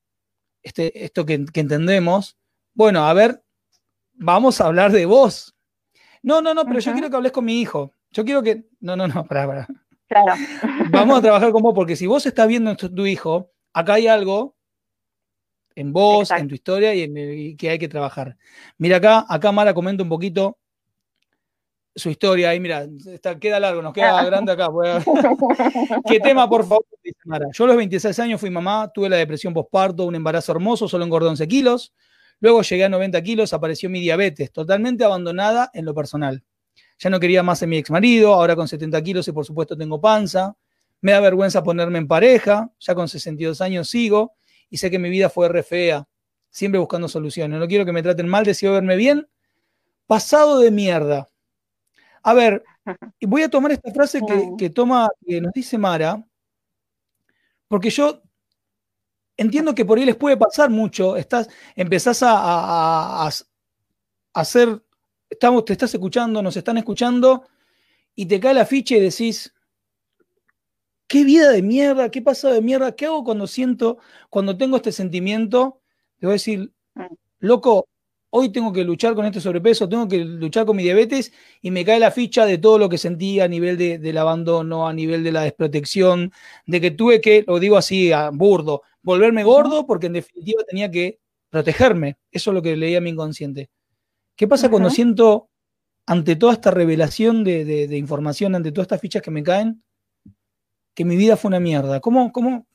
este, 0.62 1.04
esto 1.04 1.26
que, 1.26 1.34
entendemos, 1.34 2.36
bueno, 2.74 3.04
a 3.04 3.12
ver, 3.12 3.42
vamos 4.14 4.60
a 4.60 4.66
hablar 4.66 4.92
de 4.92 5.06
vos. 5.06 5.54
No, 6.22 6.40
no, 6.40 6.54
no, 6.54 6.64
pero 6.64 6.78
yo 6.80 6.92
quiero 6.92 7.10
que 7.10 7.16
hables 7.16 7.32
con 7.32 7.44
mi 7.44 7.60
hijo. 7.60 7.92
Yo 8.10 8.24
quiero 8.24 8.42
que. 8.42 8.66
No, 8.80 8.96
no, 8.96 9.08
no, 9.08 9.24
pará, 9.28 9.46
pará. 9.46 9.68
Claro. 10.06 10.34
Vamos 10.90 11.18
a 11.18 11.22
trabajar 11.22 11.52
con 11.52 11.62
vos, 11.62 11.74
porque 11.74 11.96
si 11.96 12.06
vos 12.06 12.24
estás 12.26 12.46
viendo 12.46 12.70
a 12.70 12.76
tu 12.76 13.06
hijo, 13.06 13.50
acá 13.72 13.94
hay 13.94 14.06
algo 14.06 14.56
en 15.74 15.92
vos, 15.92 16.30
en 16.30 16.48
tu 16.48 16.54
historia 16.54 16.94
y 16.94 17.02
en 17.02 17.56
que 17.56 17.70
hay 17.70 17.78
que 17.78 17.88
trabajar. 17.88 18.36
Mira 18.78 18.98
acá, 18.98 19.24
acá 19.28 19.52
Mara 19.52 19.74
comenta 19.74 20.02
un 20.02 20.08
poquito 20.08 20.58
su 21.94 22.10
historia. 22.10 22.50
Ahí, 22.50 22.60
mira, 22.60 22.86
queda 23.40 23.60
largo, 23.60 23.82
nos 23.82 23.92
queda 23.92 24.18
ah. 24.18 24.24
grande 24.24 24.52
acá. 24.52 24.68
¿Qué 26.08 26.20
tema, 26.20 26.48
por 26.48 26.62
favor? 26.62 26.86
Dice 27.02 27.18
Mara. 27.24 27.46
Yo 27.52 27.64
a 27.64 27.66
los 27.68 27.76
26 27.76 28.18
años 28.20 28.40
fui 28.40 28.50
mamá, 28.50 28.90
tuve 28.92 29.08
la 29.08 29.16
depresión 29.16 29.52
postparto, 29.52 30.04
un 30.04 30.14
embarazo 30.14 30.52
hermoso, 30.52 30.88
solo 30.88 31.04
engordé 31.04 31.28
11 31.28 31.48
kilos. 31.48 31.92
Luego 32.40 32.62
llegué 32.62 32.84
a 32.84 32.88
90 32.88 33.22
kilos, 33.22 33.52
apareció 33.52 33.88
mi 33.88 34.00
diabetes, 34.00 34.50
totalmente 34.52 35.04
abandonada 35.04 35.70
en 35.74 35.84
lo 35.84 35.94
personal. 35.94 36.42
Ya 36.98 37.10
no 37.10 37.20
quería 37.20 37.42
más 37.42 37.62
a 37.62 37.66
mi 37.66 37.78
ex 37.78 37.90
marido, 37.90 38.34
ahora 38.34 38.56
con 38.56 38.68
70 38.68 39.00
kilos 39.02 39.28
y 39.28 39.32
por 39.32 39.44
supuesto 39.44 39.76
tengo 39.76 40.00
panza. 40.00 40.56
Me 41.00 41.12
da 41.12 41.20
vergüenza 41.20 41.62
ponerme 41.62 41.98
en 41.98 42.08
pareja, 42.08 42.70
ya 42.78 42.94
con 42.94 43.08
62 43.08 43.60
años 43.60 43.88
sigo 43.88 44.34
y 44.70 44.78
sé 44.78 44.90
que 44.90 44.98
mi 44.98 45.10
vida 45.10 45.28
fue 45.28 45.48
re 45.48 45.62
fea, 45.62 46.08
siempre 46.50 46.78
buscando 46.78 47.08
soluciones. 47.08 47.58
No 47.58 47.66
quiero 47.68 47.84
que 47.84 47.92
me 47.92 48.02
traten 48.02 48.28
mal, 48.28 48.44
deseo 48.44 48.72
verme 48.72 48.96
bien. 48.96 49.28
Pasado 50.06 50.58
de 50.60 50.70
mierda. 50.70 51.28
A 52.22 52.34
ver, 52.34 52.64
voy 53.22 53.42
a 53.42 53.50
tomar 53.50 53.72
esta 53.72 53.92
frase 53.92 54.20
que, 54.58 54.70
toma, 54.70 55.08
que 55.26 55.40
nos 55.40 55.52
dice 55.52 55.78
Mara, 55.78 56.24
porque 57.68 57.90
yo 57.90 58.22
entiendo 59.36 59.74
que 59.74 59.84
por 59.84 59.98
ahí 59.98 60.04
les 60.04 60.16
puede 60.16 60.36
pasar 60.36 60.70
mucho. 60.70 61.16
Estás, 61.16 61.48
empezás 61.74 62.22
a, 62.22 62.34
a, 62.34 63.26
a 63.26 63.30
hacer 64.34 64.82
estamos, 65.32 65.64
te 65.64 65.72
estás 65.72 65.92
escuchando, 65.94 66.42
nos 66.42 66.56
están 66.56 66.76
escuchando, 66.78 67.46
y 68.14 68.26
te 68.26 68.38
cae 68.38 68.54
la 68.54 68.66
ficha 68.66 68.96
y 68.96 69.00
decís, 69.00 69.54
¿qué 71.06 71.24
vida 71.24 71.50
de 71.50 71.62
mierda? 71.62 72.10
¿Qué 72.10 72.20
pasa 72.20 72.50
de 72.50 72.60
mierda? 72.60 72.94
¿Qué 72.94 73.06
hago 73.06 73.24
cuando 73.24 73.46
siento, 73.46 73.98
cuando 74.28 74.56
tengo 74.56 74.76
este 74.76 74.92
sentimiento? 74.92 75.80
Te 76.18 76.26
voy 76.26 76.32
a 76.32 76.34
decir, 76.34 76.72
mm. 76.94 77.06
loco, 77.40 77.88
hoy 78.34 78.50
tengo 78.50 78.72
que 78.72 78.82
luchar 78.82 79.14
con 79.14 79.26
este 79.26 79.40
sobrepeso, 79.40 79.88
tengo 79.88 80.08
que 80.08 80.24
luchar 80.24 80.64
con 80.64 80.76
mi 80.76 80.82
diabetes 80.82 81.32
y 81.60 81.70
me 81.70 81.84
cae 81.84 82.00
la 82.00 82.10
ficha 82.10 82.46
de 82.46 82.56
todo 82.56 82.78
lo 82.78 82.88
que 82.88 82.96
sentí 82.96 83.40
a 83.40 83.48
nivel 83.48 83.76
de, 83.76 83.98
del 83.98 84.16
abandono, 84.16 84.88
a 84.88 84.92
nivel 84.94 85.22
de 85.22 85.32
la 85.32 85.42
desprotección, 85.42 86.32
de 86.66 86.80
que 86.80 86.90
tuve 86.92 87.20
que, 87.20 87.44
lo 87.46 87.58
digo 87.58 87.76
así, 87.76 88.10
a 88.10 88.30
burdo, 88.30 88.82
volverme 89.02 89.44
gordo 89.44 89.86
porque 89.86 90.06
en 90.06 90.14
definitiva 90.14 90.62
tenía 90.64 90.90
que 90.90 91.20
protegerme. 91.50 92.16
Eso 92.30 92.50
es 92.50 92.54
lo 92.54 92.62
que 92.62 92.74
leía 92.74 93.02
mi 93.02 93.10
inconsciente. 93.10 93.68
¿Qué 94.34 94.48
pasa 94.48 94.70
cuando 94.70 94.88
siento, 94.88 95.50
ante 96.06 96.34
toda 96.34 96.54
esta 96.54 96.70
revelación 96.70 97.44
de, 97.44 97.86
información, 97.98 98.54
ante 98.54 98.72
todas 98.72 98.86
estas 98.86 99.00
fichas 99.02 99.20
que 99.20 99.30
me 99.30 99.42
caen, 99.42 99.84
que 100.94 101.04
mi 101.04 101.16
vida 101.16 101.36
fue 101.36 101.50
una 101.50 101.60
mierda? 101.60 102.00
¿Cómo, 102.00 102.32
cómo, 102.32 102.66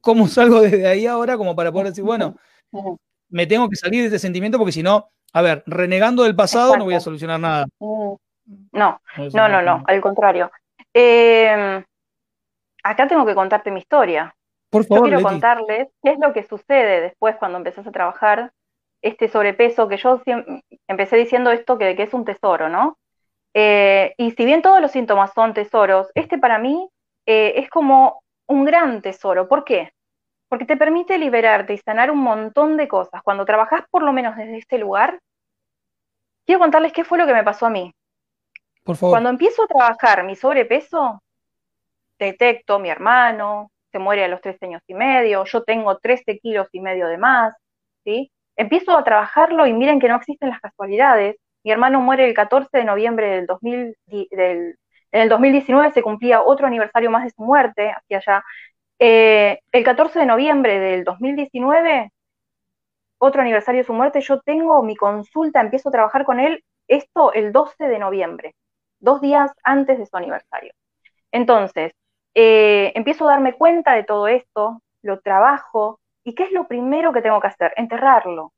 cómo 0.00 0.26
salgo 0.26 0.60
desde 0.62 0.86
ahí 0.86 1.04
ahora 1.04 1.36
como 1.36 1.54
para 1.54 1.70
poder 1.70 1.88
decir, 1.88 2.02
bueno, 2.02 2.38
me 3.32 3.46
tengo 3.46 3.68
que 3.68 3.76
salir 3.76 4.02
de 4.02 4.06
este 4.06 4.18
sentimiento 4.18 4.58
porque 4.58 4.72
si 4.72 4.82
no, 4.82 5.08
a 5.32 5.42
ver, 5.42 5.62
renegando 5.66 6.22
del 6.22 6.36
pasado 6.36 6.76
no 6.76 6.84
voy 6.84 6.94
a 6.94 7.00
solucionar 7.00 7.40
nada. 7.40 7.66
No, 7.80 8.20
no, 8.72 9.48
no, 9.48 9.62
no, 9.62 9.82
al 9.86 10.00
contrario. 10.00 10.52
Em, 10.92 11.82
acá 12.82 13.08
tengo 13.08 13.24
que 13.24 13.34
contarte 13.34 13.70
mi 13.70 13.80
historia. 13.80 14.34
Por 14.70 14.84
favor, 14.84 15.08
yo 15.08 15.16
quiero 15.16 15.28
contarles 15.28 15.88
qué 16.02 16.10
es 16.12 16.18
lo 16.18 16.32
que 16.32 16.44
sucede 16.44 17.00
después 17.00 17.36
cuando 17.36 17.58
empezás 17.58 17.86
a 17.86 17.92
trabajar 17.92 18.52
este 19.00 19.28
sobrepeso, 19.28 19.88
que 19.88 19.96
yo 19.96 20.22
empecé 20.86 21.16
diciendo 21.16 21.50
esto 21.50 21.76
que, 21.78 21.96
que 21.96 22.04
es 22.04 22.14
un 22.14 22.24
tesoro, 22.24 22.68
¿no? 22.68 22.98
Eh, 23.54 24.14
y 24.16 24.30
si 24.32 24.44
bien 24.44 24.62
todos 24.62 24.80
los 24.80 24.92
síntomas 24.92 25.32
son 25.34 25.54
tesoros, 25.54 26.08
este 26.14 26.38
para 26.38 26.58
mí 26.58 26.88
eh, 27.26 27.54
es 27.56 27.68
como 27.68 28.22
un 28.46 28.64
gran 28.64 29.02
tesoro. 29.02 29.48
¿Por 29.48 29.64
qué? 29.64 29.92
Porque 30.52 30.66
te 30.66 30.76
permite 30.76 31.16
liberarte 31.16 31.72
y 31.72 31.78
sanar 31.78 32.10
un 32.10 32.18
montón 32.18 32.76
de 32.76 32.86
cosas. 32.86 33.22
Cuando 33.22 33.46
trabajas 33.46 33.84
por 33.90 34.02
lo 34.02 34.12
menos 34.12 34.36
desde 34.36 34.58
este 34.58 34.76
lugar, 34.76 35.18
quiero 36.44 36.58
contarles 36.58 36.92
qué 36.92 37.04
fue 37.04 37.16
lo 37.16 37.26
que 37.26 37.32
me 37.32 37.42
pasó 37.42 37.64
a 37.64 37.70
mí. 37.70 37.90
Por 38.84 38.96
favor. 38.96 39.14
Cuando 39.14 39.30
empiezo 39.30 39.62
a 39.62 39.66
trabajar 39.66 40.24
mi 40.24 40.36
sobrepeso, 40.36 41.22
detecto 42.18 42.78
mi 42.78 42.90
hermano, 42.90 43.70
se 43.92 43.98
muere 43.98 44.24
a 44.24 44.28
los 44.28 44.42
13 44.42 44.66
años 44.66 44.82
y 44.86 44.92
medio, 44.92 45.42
yo 45.46 45.62
tengo 45.62 45.96
13 45.96 46.38
kilos 46.38 46.68
y 46.72 46.80
medio 46.82 47.08
de 47.08 47.16
más, 47.16 47.56
¿sí? 48.04 48.30
Empiezo 48.54 48.94
a 48.94 49.04
trabajarlo 49.04 49.66
y 49.66 49.72
miren 49.72 50.00
que 50.00 50.08
no 50.08 50.16
existen 50.16 50.50
las 50.50 50.60
casualidades. 50.60 51.36
Mi 51.64 51.70
hermano 51.70 52.02
muere 52.02 52.28
el 52.28 52.34
14 52.34 52.68
de 52.76 52.84
noviembre 52.84 53.30
del, 53.30 53.46
2000, 53.46 53.96
del 54.30 54.76
en 55.12 55.20
el 55.20 55.28
2019 55.28 55.92
se 55.92 56.02
cumplía 56.02 56.42
otro 56.42 56.66
aniversario 56.66 57.10
más 57.10 57.24
de 57.24 57.30
su 57.30 57.42
muerte, 57.42 57.90
hacia 57.90 58.16
allá. 58.16 58.44
Eh, 59.04 59.58
el 59.72 59.82
14 59.82 60.20
de 60.20 60.26
noviembre 60.26 60.78
del 60.78 61.02
2019, 61.02 62.12
otro 63.18 63.40
aniversario 63.40 63.80
de 63.80 63.86
su 63.86 63.92
muerte, 63.92 64.20
yo 64.20 64.40
tengo 64.42 64.80
mi 64.84 64.94
consulta, 64.94 65.60
empiezo 65.60 65.88
a 65.88 65.92
trabajar 65.92 66.24
con 66.24 66.38
él, 66.38 66.62
esto 66.86 67.32
el 67.32 67.50
12 67.50 67.88
de 67.88 67.98
noviembre, 67.98 68.54
dos 69.00 69.20
días 69.20 69.50
antes 69.64 69.98
de 69.98 70.06
su 70.06 70.16
aniversario. 70.16 70.72
Entonces, 71.32 71.90
eh, 72.36 72.92
empiezo 72.94 73.28
a 73.28 73.32
darme 73.32 73.54
cuenta 73.54 73.94
de 73.94 74.04
todo 74.04 74.28
esto, 74.28 74.80
lo 75.02 75.18
trabajo, 75.18 75.98
¿y 76.22 76.36
qué 76.36 76.44
es 76.44 76.52
lo 76.52 76.68
primero 76.68 77.12
que 77.12 77.22
tengo 77.22 77.40
que 77.40 77.48
hacer? 77.48 77.74
Enterrarlo. 77.76 78.52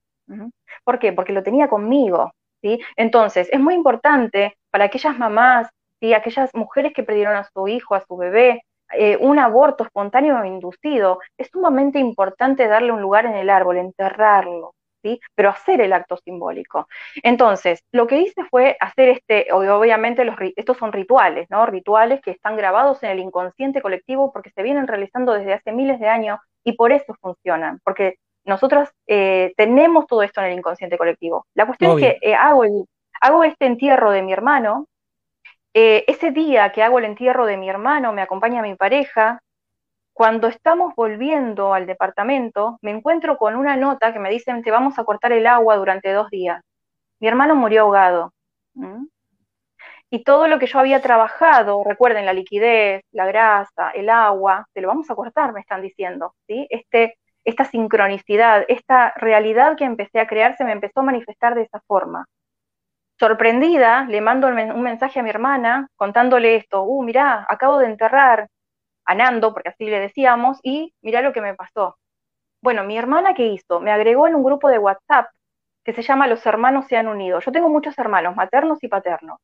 ¿Por 0.84 0.98
qué? 0.98 1.14
Porque 1.14 1.32
lo 1.32 1.42
tenía 1.42 1.68
conmigo. 1.68 2.32
¿sí? 2.60 2.80
Entonces, 2.96 3.48
es 3.50 3.60
muy 3.60 3.72
importante 3.72 4.58
para 4.70 4.84
aquellas 4.84 5.18
mamás 5.18 5.70
aquellas 6.12 6.54
mujeres 6.54 6.92
que 6.92 7.02
perdieron 7.02 7.36
a 7.36 7.44
su 7.44 7.66
hijo, 7.68 7.94
a 7.94 8.04
su 8.04 8.16
bebé, 8.16 8.62
eh, 8.92 9.16
un 9.20 9.38
aborto 9.38 9.84
espontáneo 9.84 10.38
o 10.38 10.44
inducido, 10.44 11.18
es 11.38 11.48
sumamente 11.50 11.98
importante 11.98 12.68
darle 12.68 12.92
un 12.92 13.00
lugar 13.00 13.26
en 13.26 13.34
el 13.34 13.50
árbol, 13.50 13.78
enterrarlo, 13.78 14.74
¿sí? 15.02 15.20
pero 15.34 15.50
hacer 15.50 15.80
el 15.80 15.92
acto 15.92 16.16
simbólico. 16.18 16.88
Entonces, 17.22 17.82
lo 17.92 18.06
que 18.06 18.20
hice 18.20 18.44
fue 18.50 18.76
hacer 18.80 19.08
este, 19.10 19.52
obviamente 19.52 20.24
los, 20.24 20.36
estos 20.56 20.76
son 20.76 20.92
rituales, 20.92 21.48
¿no? 21.50 21.66
Rituales 21.66 22.20
que 22.20 22.32
están 22.32 22.56
grabados 22.56 23.02
en 23.02 23.10
el 23.10 23.18
inconsciente 23.20 23.82
colectivo 23.82 24.32
porque 24.32 24.50
se 24.50 24.62
vienen 24.62 24.86
realizando 24.86 25.32
desde 25.32 25.54
hace 25.54 25.72
miles 25.72 25.98
de 26.00 26.08
años 26.08 26.38
y 26.64 26.72
por 26.72 26.92
eso 26.92 27.14
funcionan, 27.20 27.80
porque 27.84 28.16
nosotros 28.44 28.88
eh, 29.06 29.52
tenemos 29.56 30.06
todo 30.06 30.22
esto 30.22 30.40
en 30.40 30.48
el 30.48 30.58
inconsciente 30.58 30.98
colectivo. 30.98 31.46
La 31.54 31.66
cuestión 31.66 31.98
es 31.98 32.18
que 32.18 32.30
eh, 32.30 32.34
hago, 32.34 32.64
hago 33.20 33.44
este 33.44 33.66
entierro 33.66 34.10
de 34.10 34.22
mi 34.22 34.32
hermano, 34.32 34.86
eh, 35.74 36.04
ese 36.06 36.30
día 36.30 36.70
que 36.72 36.82
hago 36.82 36.98
el 36.98 37.04
entierro 37.04 37.46
de 37.46 37.56
mi 37.56 37.68
hermano, 37.68 38.12
me 38.12 38.22
acompaña 38.22 38.62
mi 38.62 38.76
pareja, 38.76 39.40
cuando 40.14 40.46
estamos 40.46 40.94
volviendo 40.94 41.74
al 41.74 41.86
departamento, 41.86 42.78
me 42.80 42.92
encuentro 42.92 43.36
con 43.36 43.56
una 43.56 43.76
nota 43.76 44.12
que 44.12 44.20
me 44.20 44.30
dicen, 44.30 44.62
te 44.62 44.70
vamos 44.70 44.96
a 44.98 45.04
cortar 45.04 45.32
el 45.32 45.46
agua 45.46 45.76
durante 45.76 46.12
dos 46.12 46.30
días. 46.30 46.62
Mi 47.18 47.26
hermano 47.26 47.56
murió 47.56 47.82
ahogado. 47.82 48.32
Y 50.10 50.22
todo 50.22 50.46
lo 50.46 50.60
que 50.60 50.66
yo 50.66 50.78
había 50.78 51.02
trabajado, 51.02 51.82
recuerden 51.82 52.26
la 52.26 52.32
liquidez, 52.32 53.02
la 53.10 53.26
grasa, 53.26 53.90
el 53.90 54.08
agua, 54.08 54.68
te 54.72 54.80
lo 54.80 54.88
vamos 54.88 55.10
a 55.10 55.16
cortar, 55.16 55.52
me 55.52 55.60
están 55.60 55.82
diciendo. 55.82 56.34
¿sí? 56.46 56.68
Este, 56.70 57.18
esta 57.44 57.64
sincronicidad, 57.64 58.64
esta 58.68 59.12
realidad 59.16 59.76
que 59.76 59.84
empecé 59.84 60.20
a 60.20 60.28
crear 60.28 60.56
se 60.56 60.64
me 60.64 60.72
empezó 60.72 61.00
a 61.00 61.04
manifestar 61.04 61.56
de 61.56 61.62
esa 61.62 61.80
forma. 61.88 62.26
Sorprendida, 63.24 64.04
le 64.04 64.20
mando 64.20 64.48
un 64.48 64.82
mensaje 64.82 65.18
a 65.18 65.22
mi 65.22 65.30
hermana 65.30 65.88
contándole 65.96 66.56
esto, 66.56 66.82
uh, 66.82 67.02
mirá, 67.02 67.46
acabo 67.48 67.78
de 67.78 67.86
enterrar 67.86 68.50
a 69.06 69.14
Nando, 69.14 69.54
porque 69.54 69.70
así 69.70 69.86
le 69.86 69.98
decíamos, 69.98 70.58
y 70.62 70.92
mirá 71.00 71.22
lo 71.22 71.32
que 71.32 71.40
me 71.40 71.54
pasó. 71.54 71.96
Bueno, 72.60 72.84
mi 72.84 72.98
hermana, 72.98 73.32
¿qué 73.32 73.46
hizo? 73.46 73.80
Me 73.80 73.92
agregó 73.92 74.28
en 74.28 74.34
un 74.34 74.44
grupo 74.44 74.68
de 74.68 74.78
WhatsApp 74.78 75.30
que 75.84 75.94
se 75.94 76.02
llama 76.02 76.26
Los 76.26 76.44
Hermanos 76.44 76.84
se 76.86 76.98
han 76.98 77.08
unido. 77.08 77.40
Yo 77.40 77.50
tengo 77.50 77.70
muchos 77.70 77.98
hermanos, 77.98 78.36
maternos 78.36 78.84
y 78.84 78.88
paternos. 78.88 79.38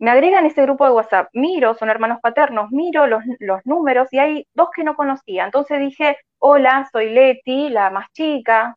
Me 0.00 0.10
agregan 0.10 0.44
ese 0.46 0.62
grupo 0.62 0.84
de 0.84 0.90
WhatsApp, 0.90 1.28
miro, 1.32 1.74
son 1.74 1.90
hermanos 1.90 2.18
paternos, 2.20 2.72
miro 2.72 3.06
los, 3.06 3.22
los 3.38 3.64
números 3.64 4.08
y 4.10 4.18
hay 4.18 4.46
dos 4.52 4.70
que 4.74 4.82
no 4.82 4.96
conocía. 4.96 5.44
Entonces 5.44 5.78
dije, 5.78 6.16
hola, 6.40 6.88
soy 6.90 7.10
Leti, 7.10 7.68
la 7.68 7.90
más 7.90 8.10
chica, 8.12 8.76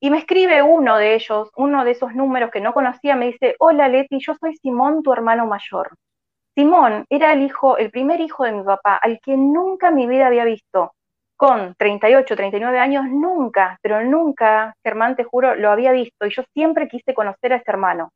y 0.00 0.10
me 0.10 0.18
escribe 0.18 0.62
uno 0.62 0.96
de 0.96 1.14
ellos, 1.14 1.50
uno 1.56 1.84
de 1.84 1.92
esos 1.92 2.14
números 2.14 2.50
que 2.50 2.60
no 2.60 2.72
conocía, 2.72 3.16
me 3.16 3.26
dice, 3.26 3.56
hola 3.58 3.88
Leti, 3.88 4.18
yo 4.20 4.34
soy 4.34 4.56
Simón, 4.56 5.02
tu 5.02 5.12
hermano 5.12 5.46
mayor. 5.46 5.90
Simón 6.54 7.06
era 7.08 7.32
el 7.32 7.42
hijo, 7.42 7.76
el 7.78 7.90
primer 7.90 8.20
hijo 8.20 8.44
de 8.44 8.52
mi 8.52 8.62
papá, 8.62 8.96
al 8.96 9.20
que 9.20 9.36
nunca 9.36 9.88
en 9.88 9.94
mi 9.94 10.06
vida 10.06 10.26
había 10.26 10.44
visto. 10.44 10.94
Con 11.36 11.74
38, 11.74 12.36
39 12.36 12.78
años, 12.78 13.04
nunca, 13.08 13.78
pero 13.82 14.02
nunca, 14.04 14.74
Germán, 14.84 15.16
te 15.16 15.24
juro, 15.24 15.54
lo 15.56 15.70
había 15.70 15.92
visto. 15.92 16.26
Y 16.26 16.30
yo 16.30 16.44
siempre 16.54 16.88
quise 16.88 17.14
conocer 17.14 17.52
a 17.52 17.56
este 17.56 17.70
hermano. 17.72 18.10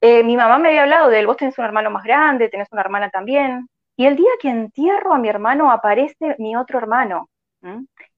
Eh, 0.00 0.22
mi 0.24 0.36
mamá 0.36 0.58
me 0.58 0.68
había 0.68 0.82
hablado 0.82 1.08
de 1.08 1.20
él, 1.20 1.26
vos 1.26 1.36
tenés 1.36 1.58
un 1.58 1.64
hermano 1.64 1.90
más 1.90 2.04
grande, 2.04 2.48
tenés 2.48 2.68
una 2.70 2.82
hermana 2.82 3.10
también. 3.10 3.68
Y 3.96 4.06
el 4.06 4.16
día 4.16 4.30
que 4.40 4.50
entierro 4.50 5.14
a 5.14 5.18
mi 5.18 5.28
hermano 5.28 5.70
aparece 5.72 6.36
mi 6.38 6.54
otro 6.54 6.78
hermano 6.78 7.28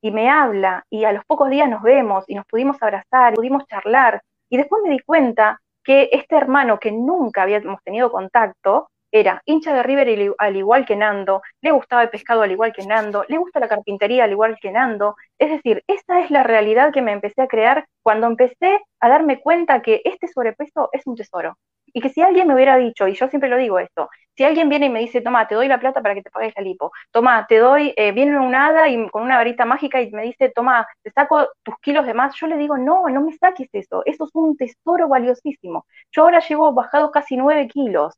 y 0.01 0.11
me 0.11 0.29
habla 0.29 0.85
y 0.91 1.05
a 1.05 1.13
los 1.13 1.25
pocos 1.25 1.51
días 1.51 1.69
nos 1.69 1.83
vemos 1.83 2.25
y 2.29 2.35
nos 2.35 2.47
pudimos 2.47 2.83
abrazar, 2.83 3.35
pudimos 3.35 3.67
charlar 3.67 4.23
y 4.49 4.57
después 4.57 4.83
me 4.83 4.91
di 4.91 5.01
cuenta 5.01 5.61
que 5.83 6.09
este 6.13 6.37
hermano 6.37 6.79
que 6.79 6.93
nunca 6.93 7.43
habíamos 7.43 7.83
tenido 7.83 8.11
contacto 8.11 8.89
era 9.13 9.43
hincha 9.45 9.75
de 9.75 9.83
River 9.83 10.35
al 10.39 10.57
igual 10.57 10.87
que 10.87 10.97
Nando, 10.97 11.43
le 11.61 11.73
gustaba 11.73 12.03
el 12.03 12.11
pescado 12.11 12.43
al 12.43 12.53
igual 12.53 12.73
que 12.73 12.87
Nando, 12.87 13.25
le 13.29 13.39
gusta 13.39 13.61
la 13.61 13.69
carpintería 13.69 14.25
al 14.25 14.31
igual 14.31 14.57
que 14.61 14.71
Nando. 14.71 15.17
Es 15.39 15.51
decir, 15.51 15.83
esa 15.89 16.21
es 16.21 16.31
la 16.31 16.43
realidad 16.43 16.93
que 16.93 17.03
me 17.03 17.13
empecé 17.13 17.43
a 17.43 17.49
crear 17.49 17.87
cuando 18.03 18.27
empecé 18.27 18.81
a 19.01 19.09
darme 19.09 19.41
cuenta 19.41 19.83
que 19.83 20.01
este 20.05 20.29
sobrepeso 20.29 20.91
es 20.93 21.07
un 21.07 21.17
tesoro. 21.17 21.57
Y 21.93 22.01
que 22.01 22.09
si 22.11 22.23
alguien 22.23 22.47
me 22.49 22.55
hubiera 22.55 22.77
dicho, 22.77 23.09
y 23.09 23.15
yo 23.15 23.29
siempre 23.29 23.49
lo 23.49 23.57
digo 23.57 23.79
esto, 23.79 24.09
si 24.37 24.45
alguien 24.45 24.69
viene 24.69 24.87
y 24.87 24.89
me 24.91 25.01
dice, 25.01 25.21
toma, 25.21 25.47
te 25.49 25.55
doy 25.55 25.69
la 25.69 25.79
plata 25.81 26.01
para 26.03 26.15
que 26.15 26.23
te 26.23 26.31
pagues 26.31 26.55
la 26.57 26.63
lipo, 26.63 26.93
toma, 27.11 27.47
te 27.47 27.59
doy, 27.59 27.93
eh, 27.97 28.13
viene 28.13 28.39
un 28.39 28.55
hada 28.55 28.89
y 28.89 29.09
con 29.11 29.23
una 29.23 29.37
varita 29.37 29.65
mágica 29.65 30.01
y 30.01 30.11
me 30.13 30.23
dice, 30.23 30.51
toma, 30.51 30.87
te 31.03 31.11
saco 31.11 31.49
tus 31.63 31.75
kilos 31.81 32.07
de 32.07 32.15
más, 32.15 32.35
yo 32.37 32.47
le 32.47 32.57
digo, 32.57 32.77
no, 32.79 33.09
no 33.09 33.21
me 33.23 33.33
saques 33.37 33.69
eso, 33.73 34.03
eso 34.07 34.25
es 34.25 34.31
un 34.35 34.57
tesoro 34.57 35.09
valiosísimo. 35.09 35.87
Yo 36.13 36.23
ahora 36.23 36.41
llevo 36.41 36.73
bajado 36.73 37.11
casi 37.11 37.37
nueve 37.37 37.69
kilos, 37.69 38.15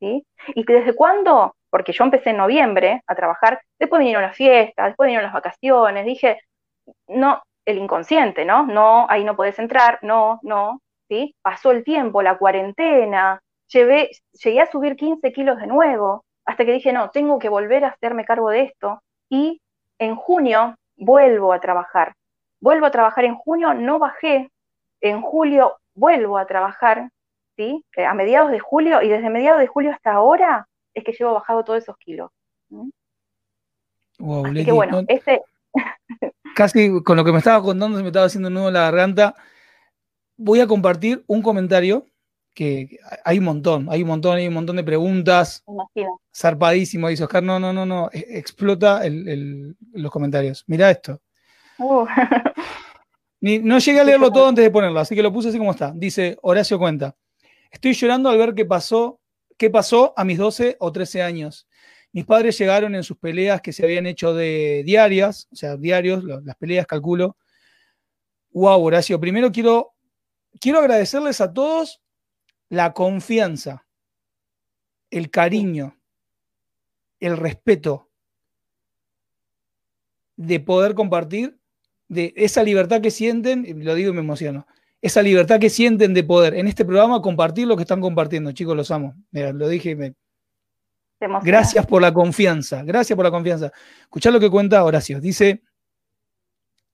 ¿sí? 0.00 0.26
¿Y 0.54 0.64
desde 0.64 0.94
cuándo? 0.94 1.54
Porque 1.70 1.92
yo 1.92 2.04
empecé 2.04 2.30
en 2.30 2.38
noviembre 2.38 3.02
a 3.06 3.14
trabajar, 3.14 3.60
después 3.78 4.00
vinieron 4.00 4.22
las 4.22 4.36
fiestas, 4.36 4.86
después 4.86 5.06
vinieron 5.06 5.24
las 5.24 5.34
vacaciones, 5.34 6.04
dije, 6.06 6.40
no, 7.08 7.42
el 7.64 7.78
inconsciente, 7.78 8.44
¿no? 8.44 8.64
No, 8.66 9.06
ahí 9.08 9.24
no 9.24 9.36
puedes 9.36 9.58
entrar, 9.58 9.98
no, 10.02 10.40
no, 10.42 10.80
¿sí? 11.10 11.34
Pasó 11.42 11.72
el 11.72 11.82
tiempo, 11.82 12.22
la 12.22 12.38
cuarentena, 12.38 13.42
llevé, 13.66 14.10
llegué 14.32 14.60
a 14.60 14.70
subir 14.70 14.96
15 14.96 15.32
kilos 15.32 15.58
de 15.58 15.66
nuevo, 15.66 16.24
hasta 16.46 16.64
que 16.64 16.72
dije, 16.72 16.92
no, 16.92 17.10
tengo 17.10 17.38
que 17.38 17.48
volver 17.48 17.84
a 17.84 17.88
hacerme 17.88 18.24
cargo 18.24 18.48
de 18.50 18.62
esto. 18.62 19.02
Y 19.28 19.60
en 19.98 20.16
junio 20.16 20.76
vuelvo 20.96 21.52
a 21.52 21.60
trabajar. 21.60 22.14
Vuelvo 22.60 22.86
a 22.86 22.90
trabajar 22.90 23.24
en 23.24 23.34
junio, 23.34 23.74
no 23.74 23.98
bajé. 23.98 24.50
En 25.00 25.20
julio 25.20 25.78
vuelvo 25.94 26.38
a 26.38 26.46
trabajar, 26.46 27.10
¿sí? 27.56 27.84
Eh, 27.96 28.04
a 28.04 28.14
mediados 28.14 28.50
de 28.50 28.60
julio, 28.60 29.02
y 29.02 29.08
desde 29.08 29.30
mediados 29.30 29.60
de 29.60 29.66
julio 29.66 29.90
hasta 29.92 30.12
ahora 30.12 30.66
es 30.94 31.04
que 31.04 31.12
llevo 31.12 31.34
bajado 31.34 31.64
todos 31.64 31.82
esos 31.82 31.96
kilos. 31.98 32.30
Así 34.44 34.64
que 34.64 34.72
bueno, 34.72 35.02
este... 35.08 35.42
Casi 36.56 37.02
con 37.02 37.16
lo 37.16 37.24
que 37.24 37.32
me 37.32 37.38
estaba 37.38 37.62
contando 37.62 37.96
se 37.96 38.02
me 38.02 38.08
estaba 38.08 38.26
haciendo 38.26 38.48
un 38.48 38.54
nudo 38.54 38.68
en 38.68 38.74
la 38.74 38.82
garganta. 38.82 39.34
Voy 40.42 40.60
a 40.60 40.66
compartir 40.66 41.22
un 41.26 41.42
comentario 41.42 42.06
que 42.54 42.98
hay 43.26 43.38
un 43.38 43.44
montón, 43.44 43.88
hay 43.90 44.00
un 44.00 44.08
montón, 44.08 44.38
hay 44.38 44.48
un 44.48 44.54
montón 44.54 44.76
de 44.76 44.84
preguntas. 44.84 45.62
Zarpadísimo, 46.34 47.08
dice 47.08 47.24
Oscar. 47.24 47.42
No, 47.42 47.60
no, 47.60 47.74
no, 47.74 47.84
no. 47.84 48.08
E, 48.10 48.38
explota 48.38 49.02
los 49.92 50.10
comentarios. 50.10 50.64
Mira 50.66 50.90
esto. 50.90 51.20
Uh. 51.78 52.06
no 53.40 53.78
llegué 53.78 54.00
a 54.00 54.04
leerlo 54.04 54.32
todo 54.32 54.48
antes 54.48 54.64
de 54.64 54.70
ponerlo, 54.70 54.98
así 54.98 55.14
que 55.14 55.22
lo 55.22 55.30
puse 55.30 55.50
así 55.50 55.58
como 55.58 55.72
está. 55.72 55.92
Dice 55.94 56.38
Horacio 56.40 56.78
Cuenta. 56.78 57.14
Estoy 57.70 57.92
llorando 57.92 58.30
al 58.30 58.38
ver 58.38 58.54
qué 58.54 58.64
pasó, 58.64 59.20
qué 59.58 59.68
pasó 59.68 60.14
a 60.16 60.24
mis 60.24 60.38
12 60.38 60.76
o 60.80 60.90
13 60.90 61.22
años. 61.22 61.68
Mis 62.12 62.24
padres 62.24 62.58
llegaron 62.58 62.94
en 62.94 63.04
sus 63.04 63.18
peleas 63.18 63.60
que 63.60 63.72
se 63.72 63.84
habían 63.84 64.06
hecho 64.06 64.32
de 64.32 64.82
diarias, 64.86 65.48
o 65.52 65.54
sea, 65.54 65.76
diarios, 65.76 66.24
las 66.24 66.56
peleas, 66.56 66.86
calculo. 66.86 67.36
Wow, 68.52 68.82
Horacio. 68.82 69.20
Primero 69.20 69.52
quiero, 69.52 69.92
quiero 70.58 70.78
agradecerles 70.78 71.40
a 71.40 71.52
todos 71.52 72.00
la 72.68 72.92
confianza, 72.92 73.86
el 75.10 75.30
cariño, 75.30 75.98
el 77.18 77.36
respeto 77.36 78.08
de 80.36 80.60
poder 80.60 80.94
compartir, 80.94 81.58
de 82.08 82.32
esa 82.36 82.62
libertad 82.62 83.00
que 83.00 83.10
sienten, 83.10 83.64
y 83.64 83.74
lo 83.74 83.94
digo 83.94 84.10
y 84.10 84.14
me 84.14 84.20
emociono, 84.20 84.66
esa 85.02 85.22
libertad 85.22 85.60
que 85.60 85.70
sienten 85.70 86.14
de 86.14 86.24
poder 86.24 86.54
en 86.54 86.66
este 86.66 86.84
programa 86.84 87.22
compartir 87.22 87.66
lo 87.66 87.76
que 87.76 87.82
están 87.82 88.00
compartiendo. 88.00 88.52
Chicos, 88.52 88.76
los 88.76 88.90
amo. 88.90 89.14
Mira, 89.30 89.52
lo 89.52 89.68
dije 89.68 89.90
y 89.90 89.94
me, 89.94 90.14
Gracias 91.42 91.86
por 91.86 92.00
la 92.00 92.14
confianza, 92.14 92.82
gracias 92.82 93.14
por 93.14 93.24
la 93.24 93.30
confianza. 93.30 93.70
Escuchá 94.02 94.30
lo 94.30 94.40
que 94.40 94.48
cuenta 94.48 94.82
Horacio. 94.82 95.20
Dice, 95.20 95.62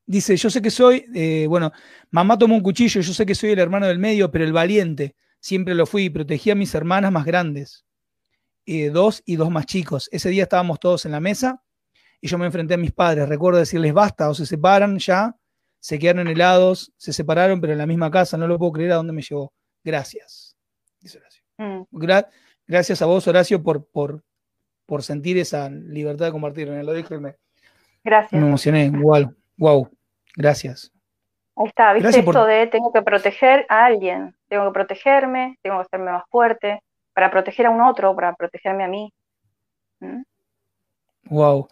dice, 0.06 0.36
yo 0.36 0.48
sé 0.48 0.62
que 0.62 0.70
soy, 0.70 1.04
eh, 1.14 1.46
bueno, 1.48 1.72
mamá 2.10 2.38
tomó 2.38 2.54
un 2.54 2.62
cuchillo, 2.62 3.00
yo 3.00 3.12
sé 3.12 3.26
que 3.26 3.34
soy 3.34 3.50
el 3.50 3.58
hermano 3.58 3.86
del 3.86 3.98
medio, 3.98 4.30
pero 4.30 4.44
el 4.44 4.52
valiente, 4.52 5.16
siempre 5.40 5.74
lo 5.74 5.86
fui 5.86 6.04
y 6.04 6.10
protegí 6.10 6.50
a 6.50 6.54
mis 6.54 6.74
hermanas 6.74 7.12
más 7.12 7.24
grandes, 7.24 7.84
eh, 8.64 8.90
dos 8.90 9.22
y 9.26 9.36
dos 9.36 9.50
más 9.50 9.66
chicos. 9.66 10.08
Ese 10.12 10.30
día 10.30 10.44
estábamos 10.44 10.80
todos 10.80 11.04
en 11.04 11.12
la 11.12 11.20
mesa 11.20 11.62
y 12.20 12.28
yo 12.28 12.38
me 12.38 12.46
enfrenté 12.46 12.74
a 12.74 12.78
mis 12.78 12.92
padres. 12.92 13.28
Recuerdo 13.28 13.58
decirles 13.58 13.92
basta 13.92 14.28
o 14.28 14.34
se 14.34 14.46
separan 14.46 14.98
ya, 14.98 15.36
se 15.78 15.98
quedaron 15.98 16.26
helados, 16.26 16.92
se 16.96 17.12
separaron, 17.12 17.60
pero 17.60 17.72
en 17.72 17.78
la 17.78 17.86
misma 17.86 18.10
casa, 18.10 18.36
no 18.36 18.48
lo 18.48 18.58
puedo 18.58 18.72
creer 18.72 18.92
a 18.92 18.96
dónde 18.96 19.12
me 19.12 19.22
llevó. 19.22 19.52
Gracias, 19.84 20.56
dice 21.00 21.18
Horacio. 21.18 21.44
Mm. 21.58 21.82
Gracias 22.66 23.00
a 23.00 23.06
vos, 23.06 23.28
Horacio, 23.28 23.62
por, 23.62 23.86
por, 23.86 24.24
por 24.84 25.04
sentir 25.04 25.38
esa 25.38 25.70
libertad 25.70 26.26
de 26.26 26.32
compartir. 26.32 26.66
Lo 26.68 26.92
dije, 26.92 27.18
me, 27.18 27.36
Gracias. 28.02 28.40
me 28.40 28.48
emocioné. 28.48 28.90
Wow, 28.90 29.32
wow. 29.56 29.95
Gracias. 30.36 30.92
Ahí 31.56 31.66
está, 31.66 31.94
¿viste 31.94 32.20
esto 32.20 32.44
de 32.44 32.66
tengo 32.66 32.92
que 32.92 33.02
proteger 33.02 33.64
a 33.70 33.86
alguien? 33.86 34.36
Tengo 34.48 34.66
que 34.66 34.72
protegerme, 34.72 35.58
tengo 35.62 35.78
que 35.78 35.86
hacerme 35.86 36.12
más 36.12 36.24
fuerte 36.28 36.82
para 37.14 37.30
proteger 37.30 37.66
a 37.66 37.70
un 37.70 37.80
otro, 37.80 38.14
para 38.14 38.34
protegerme 38.34 38.84
a 38.84 38.88
mí. 38.88 39.12
Wow. 41.24 41.62
¿Mm? 41.62 41.66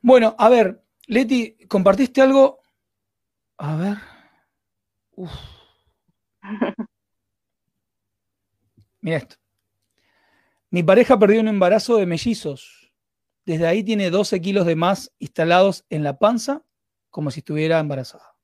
Bueno, 0.00 0.34
a 0.38 0.48
ver, 0.48 0.82
Leti, 1.06 1.56
compartiste 1.68 2.22
algo. 2.22 2.60
A 3.58 3.76
ver. 3.76 3.96
Uf. 5.12 5.30
Mira 9.00 9.18
esto. 9.18 9.36
Mi 10.70 10.82
pareja 10.82 11.18
perdió 11.18 11.40
un 11.40 11.48
embarazo 11.48 11.96
de 11.96 12.06
mellizos. 12.06 12.90
Desde 13.44 13.66
ahí 13.66 13.84
tiene 13.84 14.10
12 14.10 14.40
kilos 14.40 14.66
de 14.66 14.76
más 14.76 15.12
instalados 15.18 15.84
en 15.90 16.02
la 16.02 16.18
panza, 16.18 16.62
como 17.16 17.30
si 17.30 17.40
estuviera 17.40 17.78
embarazada. 17.78 18.34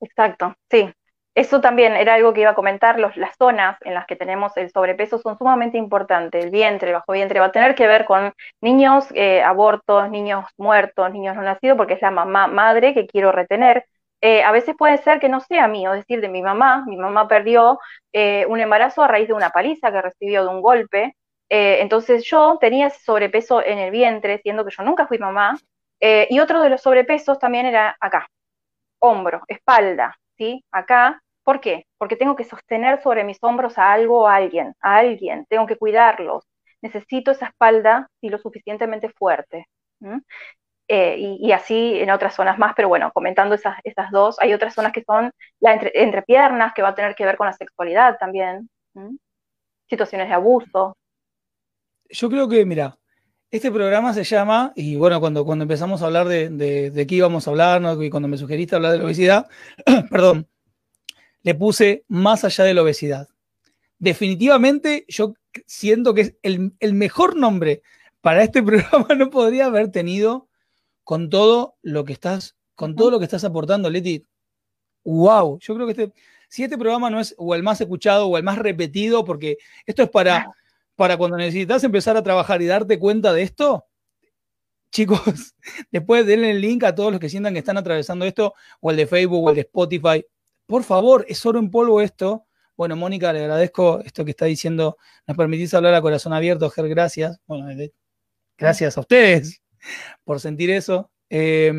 Exacto, 0.00 0.54
sí. 0.70 0.90
Eso 1.34 1.60
también 1.60 1.92
era 1.92 2.14
algo 2.14 2.32
que 2.32 2.40
iba 2.40 2.52
a 2.52 2.54
comentar. 2.54 2.98
las 2.98 3.36
zonas 3.36 3.76
en 3.82 3.92
las 3.92 4.06
que 4.06 4.16
tenemos 4.16 4.56
el 4.56 4.70
sobrepeso 4.70 5.18
son 5.18 5.36
sumamente 5.36 5.76
importantes. 5.76 6.42
El 6.42 6.50
vientre, 6.50 6.88
el 6.88 6.94
bajo 6.94 7.12
vientre, 7.12 7.40
va 7.40 7.46
a 7.46 7.52
tener 7.52 7.74
que 7.74 7.86
ver 7.86 8.06
con 8.06 8.32
niños 8.62 9.04
eh, 9.14 9.42
abortos, 9.42 10.08
niños 10.08 10.46
muertos, 10.56 11.12
niños 11.12 11.36
no 11.36 11.42
nacidos, 11.42 11.76
porque 11.76 11.92
es 11.92 12.00
la 12.00 12.10
mamá 12.10 12.46
madre 12.46 12.94
que 12.94 13.06
quiero 13.06 13.32
retener. 13.32 13.84
Eh, 14.22 14.42
a 14.42 14.50
veces 14.50 14.74
puede 14.78 14.96
ser 14.96 15.20
que 15.20 15.28
no 15.28 15.40
sea 15.40 15.68
mío, 15.68 15.92
es 15.92 16.00
decir, 16.00 16.22
de 16.22 16.30
mi 16.30 16.40
mamá. 16.40 16.84
Mi 16.86 16.96
mamá 16.96 17.28
perdió 17.28 17.78
eh, 18.14 18.46
un 18.48 18.60
embarazo 18.60 19.02
a 19.02 19.08
raíz 19.08 19.28
de 19.28 19.34
una 19.34 19.50
paliza 19.50 19.92
que 19.92 20.00
recibió 20.00 20.42
de 20.42 20.48
un 20.48 20.62
golpe. 20.62 21.16
Entonces 21.50 22.24
yo 22.24 22.56
tenía 22.60 22.86
ese 22.88 23.00
sobrepeso 23.04 23.62
en 23.64 23.78
el 23.78 23.90
vientre, 23.90 24.40
siendo 24.42 24.64
que 24.64 24.74
yo 24.76 24.82
nunca 24.84 25.06
fui 25.06 25.18
mamá, 25.18 25.56
eh, 26.00 26.26
y 26.30 26.40
otro 26.40 26.62
de 26.62 26.70
los 26.70 26.82
sobrepesos 26.82 27.38
también 27.38 27.66
era 27.66 27.96
acá, 28.00 28.28
hombro, 29.00 29.42
espalda, 29.48 30.16
¿sí? 30.36 30.64
Acá, 30.70 31.22
¿por 31.42 31.60
qué? 31.60 31.86
Porque 31.98 32.16
tengo 32.16 32.36
que 32.36 32.44
sostener 32.44 33.02
sobre 33.02 33.24
mis 33.24 33.38
hombros 33.42 33.78
a 33.78 33.92
algo 33.92 34.22
o 34.22 34.26
a 34.28 34.36
alguien, 34.36 34.74
a 34.80 34.96
alguien, 34.98 35.46
tengo 35.48 35.66
que 35.66 35.76
cuidarlos, 35.76 36.44
necesito 36.82 37.30
esa 37.30 37.46
espalda 37.46 38.08
y 38.20 38.28
lo 38.28 38.38
suficientemente 38.38 39.08
fuerte. 39.10 39.66
Eh, 40.88 41.16
y, 41.18 41.50
así 41.52 41.98
en 41.98 42.10
otras 42.10 42.34
zonas 42.34 42.58
más, 42.58 42.74
pero 42.76 42.88
bueno, 42.88 43.10
comentando 43.12 43.54
esas, 43.56 43.76
esas 43.82 44.10
dos, 44.12 44.36
hay 44.40 44.54
otras 44.54 44.74
zonas 44.74 44.92
que 44.92 45.02
son 45.02 45.32
la 45.60 45.72
entre, 45.72 45.90
entrepiernas, 45.94 46.74
que 46.74 46.82
va 46.82 46.90
a 46.90 46.94
tener 46.94 47.14
que 47.16 47.24
ver 47.24 47.36
con 47.36 47.46
la 47.46 47.52
sexualidad 47.52 48.18
también, 48.18 48.68
situaciones 49.88 50.28
de 50.28 50.34
abuso, 50.34 50.96
yo 52.10 52.30
creo 52.30 52.48
que, 52.48 52.64
mira, 52.64 52.96
este 53.50 53.70
programa 53.70 54.12
se 54.12 54.24
llama, 54.24 54.72
y 54.74 54.96
bueno, 54.96 55.20
cuando, 55.20 55.44
cuando 55.44 55.62
empezamos 55.62 56.02
a 56.02 56.06
hablar 56.06 56.28
de, 56.28 56.50
de, 56.50 57.06
qué 57.06 57.14
íbamos 57.14 57.46
a 57.46 57.50
hablar, 57.50 57.82
y 58.02 58.10
cuando 58.10 58.28
me 58.28 58.38
sugeriste 58.38 58.74
hablar 58.74 58.92
de 58.92 58.98
la 58.98 59.04
obesidad, 59.04 59.46
perdón, 60.10 60.48
le 61.42 61.54
puse 61.54 62.04
más 62.08 62.44
allá 62.44 62.64
de 62.64 62.74
la 62.74 62.82
obesidad. 62.82 63.28
Definitivamente 63.98 65.04
yo 65.08 65.34
siento 65.66 66.12
que 66.12 66.20
es 66.22 66.34
el, 66.42 66.72
el 66.80 66.94
mejor 66.94 67.36
nombre 67.36 67.82
para 68.20 68.42
este 68.42 68.62
programa 68.64 69.14
no 69.14 69.30
podría 69.30 69.66
haber 69.66 69.90
tenido 69.90 70.48
con 71.04 71.30
todo 71.30 71.76
lo 71.82 72.04
que 72.04 72.12
estás, 72.12 72.56
con 72.74 72.96
todo 72.96 73.12
lo 73.12 73.18
que 73.20 73.24
estás 73.26 73.44
aportando, 73.44 73.88
Leti. 73.88 74.26
Wow, 75.04 75.60
yo 75.60 75.74
creo 75.76 75.86
que 75.86 75.92
este, 75.92 76.12
si 76.48 76.64
este 76.64 76.76
programa 76.76 77.10
no 77.10 77.20
es 77.20 77.32
o 77.38 77.54
el 77.54 77.62
más 77.62 77.80
escuchado 77.80 78.26
o 78.26 78.36
el 78.36 78.42
más 78.42 78.58
repetido, 78.58 79.24
porque 79.24 79.58
esto 79.86 80.02
es 80.02 80.10
para 80.10 80.52
para 80.96 81.16
cuando 81.16 81.36
necesitas 81.36 81.84
empezar 81.84 82.16
a 82.16 82.22
trabajar 82.22 82.60
y 82.62 82.66
darte 82.66 82.98
cuenta 82.98 83.32
de 83.32 83.42
esto, 83.42 83.86
chicos, 84.90 85.20
después 85.92 86.26
denle 86.26 86.50
el 86.50 86.60
link 86.60 86.82
a 86.84 86.94
todos 86.94 87.12
los 87.12 87.20
que 87.20 87.28
sientan 87.28 87.52
que 87.52 87.60
están 87.60 87.76
atravesando 87.76 88.24
esto, 88.24 88.54
o 88.80 88.90
el 88.90 88.96
de 88.96 89.06
Facebook 89.06 89.44
o 89.44 89.50
el 89.50 89.56
de 89.56 89.60
Spotify. 89.62 90.26
Por 90.66 90.82
favor, 90.82 91.24
es 91.28 91.44
oro 91.46 91.58
en 91.58 91.70
polvo 91.70 92.00
esto. 92.00 92.46
Bueno, 92.76 92.96
Mónica, 92.96 93.32
le 93.32 93.40
agradezco 93.40 94.00
esto 94.00 94.24
que 94.24 94.32
está 94.32 94.46
diciendo. 94.46 94.98
Nos 95.26 95.36
permitís 95.36 95.72
hablar 95.74 95.94
a 95.94 96.02
corazón 96.02 96.32
abierto, 96.32 96.68
Ger, 96.70 96.88
gracias. 96.88 97.38
Gracias 98.58 98.96
a 98.96 99.00
ustedes 99.00 99.62
por 100.24 100.40
sentir 100.40 100.70
eso. 100.70 101.10
Eh, 101.30 101.72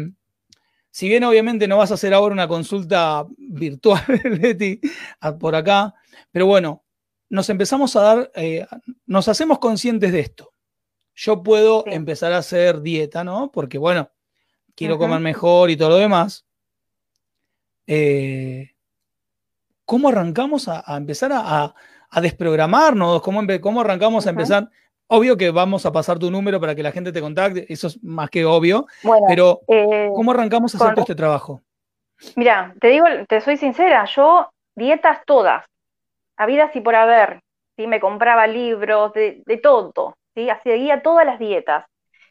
si 0.98 1.08
bien 1.08 1.24
obviamente 1.24 1.68
no 1.68 1.78
vas 1.78 1.92
a 1.92 1.94
hacer 1.94 2.14
ahora 2.14 2.34
una 2.34 2.48
consulta 2.48 3.26
virtual, 3.38 4.04
Leti, 4.42 4.80
por 5.40 5.56
acá, 5.56 5.94
pero 6.32 6.48
bueno, 6.48 6.84
nos 7.30 7.50
empezamos 7.50 7.96
a 7.96 8.02
dar, 8.02 8.32
eh, 8.36 8.66
nos 9.06 9.28
hacemos 9.28 9.60
conscientes 9.60 10.12
de 10.12 10.20
esto. 10.20 10.54
Yo 11.16 11.42
puedo 11.42 11.84
empezar 11.88 12.34
a 12.34 12.38
hacer 12.38 12.82
dieta, 12.82 13.24
¿no? 13.24 13.52
Porque, 13.52 13.78
bueno, 13.78 14.12
quiero 14.76 14.98
comer 14.98 15.20
mejor 15.20 15.70
y 15.72 15.78
todo 15.78 15.90
lo 15.90 15.98
demás. 15.98 16.46
Eh, 17.88 18.72
¿Cómo 19.86 20.10
arrancamos 20.10 20.68
a, 20.68 20.84
empezar 20.98 21.32
a, 21.34 21.74
desprogramarnos? 22.22 23.22
¿Cómo, 23.22 23.42
¿Cómo, 23.62 23.82
arrancamos 23.82 24.28
a 24.28 24.30
empezar? 24.30 24.70
Obvio 25.08 25.38
que 25.38 25.50
vamos 25.50 25.86
a 25.86 25.92
pasar 25.94 26.20
tu 26.20 26.30
número 26.30 26.60
para 26.60 26.76
que 26.76 26.84
la 26.84 26.92
gente 26.92 27.14
te 27.14 27.22
contacte, 27.22 27.66
eso 27.72 27.88
es 27.88 28.04
más 28.04 28.30
que 28.30 28.44
obvio, 28.44 28.86
pero 29.26 29.62
eh, 29.70 30.10
¿cómo 30.14 30.32
arrancamos 30.32 30.76
a 30.76 30.78
hacer 30.78 30.94
todo 30.94 31.02
este 31.04 31.16
trabajo? 31.16 31.62
Mira, 32.36 32.76
te 32.82 32.90
digo, 32.90 33.06
te 33.30 33.40
soy 33.40 33.56
sincera, 33.56 34.04
yo 34.14 34.50
dietas 34.76 35.20
todas, 35.26 35.64
habidas 36.38 36.76
y 36.76 36.82
por 36.82 36.96
haber, 36.96 37.42
¿sí? 37.76 37.88
me 37.88 38.00
compraba 38.00 38.48
libros, 38.48 39.14
de, 39.14 39.60
todo, 39.62 40.16
¿sí? 40.36 40.48
seguía 40.64 41.02
todas 41.02 41.26
las 41.26 41.40
dietas. 41.40 41.86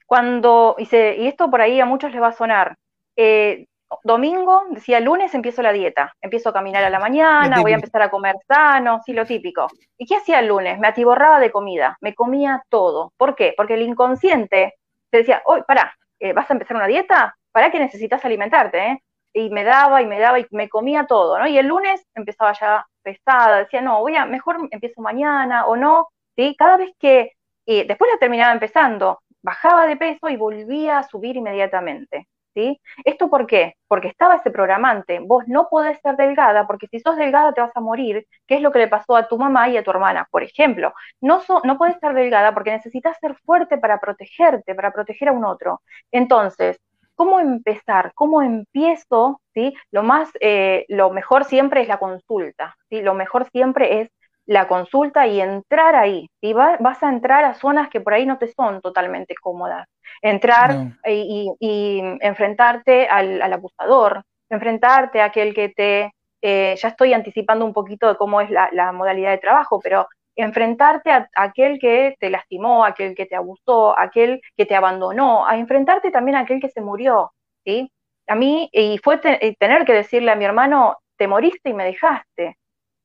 Cuando, 0.07 0.77
y, 0.79 0.85
y 0.85 1.27
esto 1.27 1.51
por 1.51 1.61
ahí 1.61 1.81
a 1.81 1.87
muchos 1.87 2.13
les 2.13 2.23
va 2.23 2.29
a 2.29 2.33
sonar, 2.33 2.77
eh, 3.17 3.67
domingo, 4.03 4.65
decía 4.71 5.01
lunes 5.01 5.35
empiezo 5.35 5.63
la 5.63 5.73
dieta, 5.73 6.15
empiezo 6.21 6.51
a 6.51 6.53
caminar 6.53 6.85
a 6.85 6.91
la 6.91 6.99
mañana, 6.99 7.61
voy 7.61 7.73
a 7.73 7.77
empezar 7.77 8.03
a 8.03 8.11
comer 8.11 8.37
sano, 8.47 9.01
sí, 9.05 9.13
lo 9.13 9.25
típico. 9.25 9.69
¿Y 9.97 10.07
qué 10.07 10.17
hacía 10.17 10.41
el 10.41 10.49
lunes? 10.49 10.79
Me 10.79 10.89
atiborraba 10.89 11.41
de 11.41 11.51
comida, 11.51 11.97
me 12.01 12.15
comía 12.15 12.63
todo. 12.69 13.13
¿Por 13.17 13.35
qué? 13.35 13.55
Porque 13.57 13.75
el 13.75 13.83
inconsciente 13.83 14.75
te 15.11 15.19
decía, 15.19 15.43
hoy, 15.45 15.63
pará, 15.67 15.97
eh, 16.19 16.33
¿vas 16.33 16.51
a 16.51 16.55
empezar 16.55 16.77
una 16.77 16.87
dieta? 16.87 17.37
¿Para 17.53 17.71
qué 17.71 17.79
necesitas 17.79 18.25
alimentarte? 18.25 18.79
Eh? 18.79 19.03
Y 19.35 19.51
me 19.51 19.65
daba 19.65 20.03
y 20.03 20.07
me 20.07 20.19
daba 20.19 20.41
y 20.41 20.47
me 20.51 20.69
comía 20.69 21.07
todo, 21.07 21.39
¿no? 21.39 21.47
Y 21.47 21.59
el 21.59 21.67
lunes 21.67 22.05
empezaba 22.15 22.53
ya 22.53 22.87
pesada, 23.07 23.59
decía, 23.59 23.81
no, 23.83 24.01
voy 24.01 24.17
a, 24.17 24.27
mejor 24.27 24.57
empiezo 24.73 25.01
mañana 25.01 25.67
o 25.67 25.77
no, 25.77 26.09
¿sí? 26.37 26.57
Cada 26.59 26.77
vez 26.77 26.91
que, 26.99 27.33
después 27.67 28.11
la 28.13 28.19
terminaba 28.19 28.53
empezando, 28.53 29.21
bajaba 29.43 29.87
de 29.87 29.97
peso 29.97 30.29
y 30.29 30.37
volvía 30.37 30.99
a 30.99 31.05
subir 31.09 31.37
inmediatamente, 31.37 32.27
¿sí? 32.55 32.81
¿Esto 33.05 33.31
por 33.31 33.47
qué? 33.47 33.75
Porque 33.89 34.09
estaba 34.09 34.37
ese 34.37 34.51
programante, 34.51 35.21
vos 35.21 35.45
no 35.47 35.69
podés 35.71 36.01
ser 36.03 36.17
delgada, 36.17 36.67
porque 36.67 36.89
si 36.89 36.99
sos 37.01 37.17
delgada 37.17 37.53
te 37.53 37.61
vas 37.61 37.77
a 37.77 37.81
morir, 37.81 38.27
¿Qué 38.47 38.57
es 38.57 38.63
lo 38.63 38.73
que 38.73 38.81
le 38.81 38.89
pasó 38.89 39.15
a 39.17 39.29
tu 39.29 39.39
mamá 39.39 39.69
y 39.69 39.77
a 39.77 39.85
tu 39.85 39.91
hermana, 39.91 40.27
por 40.31 40.43
ejemplo. 40.43 40.93
No, 41.21 41.43
no 41.65 41.79
podés 41.79 41.99
ser 42.01 42.13
delgada 42.15 42.53
porque 42.55 42.73
necesitas 42.73 43.17
ser 43.21 43.37
fuerte 43.45 43.79
para 43.79 44.01
protegerte, 44.01 44.75
para 44.75 44.91
proteger 44.93 45.29
a 45.29 45.33
un 45.33 45.45
otro. 45.45 45.81
Entonces, 46.11 46.81
¿cómo 47.17 47.41
empezar? 47.41 48.13
¿Cómo 48.15 48.43
empiezo? 48.43 49.41
¿Sí? 49.55 49.75
Lo 49.91 50.05
más, 50.05 50.31
eh, 50.41 50.85
lo 50.89 51.11
mejor 51.11 51.45
siempre 51.45 51.81
es 51.81 51.89
la 51.89 51.99
consulta, 51.99 52.77
¿sí? 52.89 53.03
Lo 53.03 53.15
mejor 53.15 53.49
siempre 53.51 54.03
es 54.03 54.11
la 54.47 54.69
consulta 54.69 55.27
y 55.27 55.41
entrar 55.41 55.95
ahí. 55.95 56.31
¿sí? 56.41 56.53
vas 56.53 57.03
a 57.03 57.09
entrar 57.09 57.45
a 57.45 57.55
zonas 57.55 57.91
que 57.91 58.01
por 58.01 58.15
ahí 58.15 58.25
no 58.25 58.39
te 58.39 58.49
son 58.49 58.81
totalmente 58.81 59.35
cómodas. 59.35 59.89
Entrar 60.23 60.95
y, 61.05 62.01
enfrentarte 62.21 63.09
al, 63.09 63.43
abusador, 63.43 64.23
enfrentarte 64.49 65.21
a 65.21 65.27
aquel 65.27 65.55
que 65.55 65.69
te... 65.71 66.13
Eh, 66.43 66.77
ya 66.81 66.89
estoy 66.89 67.13
anticipando 67.13 67.65
un 67.65 67.73
poquito 67.73 68.07
de 68.09 68.17
cómo 68.17 68.41
es 68.41 68.51
la, 68.51 68.93
modalidad 68.93 69.33
de 69.33 69.39
trabajo, 69.39 69.81
pero 69.83 70.07
enfrentarte 70.37 71.11
a, 71.11 71.29
aquel 71.35 71.79
que 71.81 72.17
te 72.21 72.31
lastimó, 72.31 72.85
aquel 72.85 73.15
que 73.15 73.27
te 73.27 73.37
abusó, 73.37 73.99
aquel 73.99 74.41
que 74.57 74.67
te 74.67 74.75
abandonó, 74.77 75.47
a 75.47 75.57
enfrentarte 75.59 76.11
también 76.11 76.37
a 76.37 76.41
aquel 76.41 76.61
que 76.61 76.71
se 76.71 76.81
murió, 76.81 77.33
¿sí? 77.65 77.91
A 78.29 78.35
mí, 78.35 78.69
y 78.73 78.99
fue 78.99 79.19
tener 79.19 79.85
que 79.87 79.93
decirle 79.93 80.31
a 80.33 80.37
mi 80.37 80.45
hermano, 80.45 80.99
te 81.17 81.29
moriste 81.29 81.71
y 81.71 81.75
me 81.75 81.85
dejaste, 81.85 82.57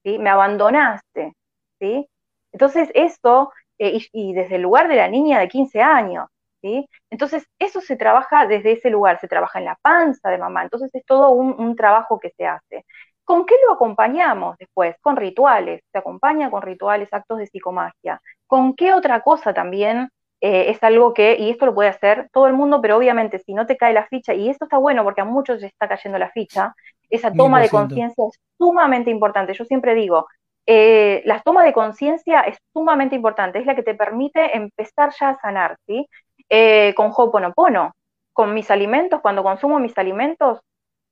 ¿sí? 0.03 0.19
Me 0.19 0.29
abandonaste, 0.29 1.33
¿sí? 1.79 2.07
Entonces, 2.51 2.89
eso, 2.93 3.51
eh, 3.79 3.99
y, 4.13 4.33
desde 4.33 4.55
el 4.55 4.61
lugar 4.63 4.87
de 4.87 4.95
la 4.95 5.07
niña 5.07 5.39
de 5.39 5.47
15 5.47 5.81
años, 5.81 6.27
¿sí? 6.61 6.87
Entonces, 7.09 7.45
eso 7.59 7.81
se 7.81 7.95
trabaja 7.95 8.47
desde 8.47 8.73
ese 8.73 8.89
lugar, 8.89 9.19
se 9.19 9.27
trabaja 9.27 9.59
en 9.59 9.65
la 9.65 9.77
panza 9.81 10.29
de 10.29 10.37
mamá, 10.37 10.63
entonces 10.63 10.89
es 10.93 11.05
todo 11.05 11.31
un, 11.31 11.75
trabajo 11.75 12.19
que 12.19 12.31
se 12.31 12.45
hace. 12.45 12.85
¿Con 13.31 13.45
qué 13.45 13.55
lo 13.65 13.75
acompañamos 13.75 14.57
después? 14.57 14.97
Con 14.99 15.15
rituales, 15.15 15.81
se 15.89 15.97
acompaña 15.97 16.51
con 16.51 16.61
rituales, 16.61 17.07
actos 17.13 17.37
de 17.37 17.47
psicomagia. 17.47 18.21
¿Con 18.45 18.75
qué 18.75 18.93
otra 18.93 19.21
cosa 19.21 19.53
también 19.53 20.09
eh, 20.41 20.65
es 20.67 20.83
algo 20.83 21.13
que, 21.13 21.37
y 21.39 21.49
esto 21.49 21.65
lo 21.65 21.73
puede 21.73 21.87
hacer 21.87 22.27
todo 22.33 22.47
el 22.47 22.53
mundo, 22.53 22.81
pero 22.81 22.97
obviamente 22.97 23.39
si 23.39 23.53
no 23.53 23.65
te 23.65 23.77
cae 23.77 23.93
la 23.93 24.05
ficha, 24.07 24.33
y 24.33 24.49
esto 24.49 24.65
está 24.65 24.79
bueno 24.79 25.05
porque 25.05 25.21
a 25.21 25.23
muchos 25.23 25.61
les 25.61 25.71
está 25.71 25.87
cayendo 25.87 26.19
la 26.19 26.29
ficha, 26.29 26.75
esa 27.09 27.31
toma 27.31 27.61
de 27.61 27.69
conciencia 27.69 28.25
es 28.27 28.37
sumamente 28.57 29.09
importante. 29.09 29.53
Yo 29.53 29.63
siempre 29.63 29.95
digo, 29.95 30.27
eh, 30.65 31.21
la 31.23 31.39
toma 31.39 31.63
de 31.63 31.71
conciencia 31.71 32.41
es 32.41 32.57
sumamente 32.73 33.15
importante, 33.15 33.59
es 33.59 33.65
la 33.65 33.75
que 33.75 33.83
te 33.83 33.95
permite 33.95 34.57
empezar 34.57 35.13
ya 35.17 35.29
a 35.29 35.39
sanar, 35.39 35.77
¿sí? 35.87 36.05
Eh, 36.49 36.93
con 36.97 37.13
Ho'oponopono, 37.15 37.93
con 38.33 38.53
mis 38.53 38.69
alimentos, 38.69 39.21
cuando 39.21 39.41
consumo 39.41 39.79
mis 39.79 39.97
alimentos, 39.97 40.59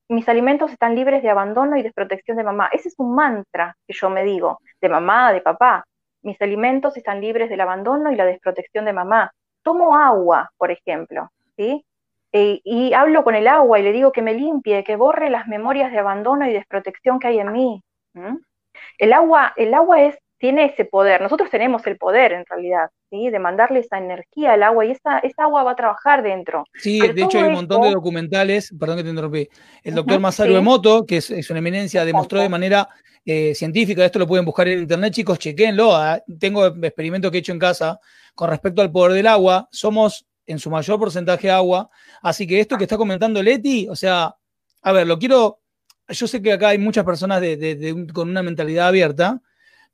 mis 0.10 0.28
alimentos 0.28 0.72
están 0.72 0.96
libres 0.96 1.22
de 1.24 1.30
abandono 1.30 1.78
y 1.78 1.84
desprotección 1.84 2.36
de 2.38 2.44
mamá. 2.44 2.70
Ese 2.74 2.90
es 2.90 2.96
un 2.98 3.16
mantra 3.16 3.78
que 3.88 3.94
yo 3.94 4.10
me 4.10 4.24
digo, 4.24 4.60
de 4.82 4.90
mamá, 4.90 5.32
de 5.32 5.42
papá. 5.42 5.86
Mis 6.24 6.42
alimentos 6.42 6.98
están 6.98 7.22
libres 7.22 7.50
del 7.50 7.62
abandono 7.62 8.12
y 8.12 8.16
la 8.16 8.26
desprotección 8.26 8.86
de 8.86 8.94
mamá. 8.94 9.32
Tomo 9.62 9.96
agua, 9.96 10.50
por 10.58 10.72
ejemplo, 10.72 11.30
¿sí? 11.56 11.86
Eh, 12.32 12.60
y 12.64 12.94
hablo 12.94 13.24
con 13.24 13.36
el 13.36 13.48
agua 13.48 13.80
y 13.80 13.84
le 13.84 13.92
digo 13.92 14.12
que 14.12 14.22
me 14.22 14.34
limpie, 14.34 14.84
que 14.84 14.96
borre 14.96 15.30
las 15.30 15.48
memorias 15.48 15.92
de 15.92 16.00
abandono 16.00 16.48
y 16.48 16.54
desprotección 16.54 17.20
que 17.20 17.28
hay 17.28 17.40
en 17.40 17.52
mí. 17.52 17.84
El 18.98 19.14
agua, 19.14 19.54
el 19.56 19.74
agua 19.74 20.02
es, 20.02 20.18
tiene 20.40 20.66
ese 20.66 20.86
poder, 20.86 21.22
nosotros 21.22 21.50
tenemos 21.50 21.86
el 21.86 21.98
poder 21.98 22.32
en 22.32 22.46
realidad, 22.46 22.90
¿sí? 23.10 23.30
de 23.30 23.40
mandarle 23.40 23.80
esa 23.80 23.98
energía 23.98 24.54
al 24.54 24.64
agua 24.64 24.86
y 24.86 24.92
esa, 24.92 25.20
esa 25.20 25.44
agua 25.44 25.64
va 25.64 25.72
a 25.72 25.76
trabajar 25.76 26.24
dentro. 26.24 26.64
Sí, 26.76 27.00
de 27.00 27.22
hecho 27.22 27.38
hay 27.38 27.46
un 27.46 27.54
montón 27.54 27.82
de 27.82 27.92
documentales, 27.92 28.74
perdón 28.80 28.98
que 28.98 29.04
te 29.04 29.10
interrumpí, 29.10 29.50
el 29.84 29.96
doctor 29.96 30.20
Masaru 30.20 30.56
Emoto, 30.56 31.06
que 31.06 31.18
es, 31.18 31.50
una 31.50 31.60
eminencia, 31.60 32.06
demostró 32.06 32.40
de 32.40 32.50
manera 32.50 32.88
eh, 33.26 33.54
científica, 33.54 34.06
esto 34.06 34.18
lo 34.18 34.28
pueden 34.28 34.46
buscar 34.46 34.68
en 34.70 34.80
internet, 34.80 35.14
chicos, 35.14 35.38
chequenlo, 35.38 35.96
ah, 35.96 36.22
tengo 36.40 36.68
experimentos 36.68 37.30
que 37.30 37.38
he 37.38 37.42
hecho 37.42 37.52
en 37.52 37.60
casa 37.60 38.00
con 38.34 38.50
respecto 38.50 38.82
al 38.82 38.92
poder 38.92 39.14
del 39.14 39.28
agua, 39.28 39.68
somos 39.72 40.26
en 40.48 40.58
su 40.58 40.70
mayor 40.70 40.98
porcentaje 40.98 41.52
agua, 41.52 41.90
así 42.22 42.48
que 42.48 42.60
esto 42.60 42.78
que 42.78 42.86
está 42.86 42.98
comentando 42.98 43.44
Leti, 43.44 43.88
o 43.90 43.96
sea, 43.96 44.34
a 44.82 44.92
ver, 44.94 45.06
lo 45.06 45.20
quiero 45.20 45.60
yo 46.10 46.28
sé 46.28 46.42
que 46.42 46.54
acá 46.54 46.70
hay 46.70 46.78
muchas 46.78 47.06
personas 47.06 47.42
con 48.14 48.30
una 48.30 48.42
mentalidad 48.42 48.88
abierta, 48.88 49.42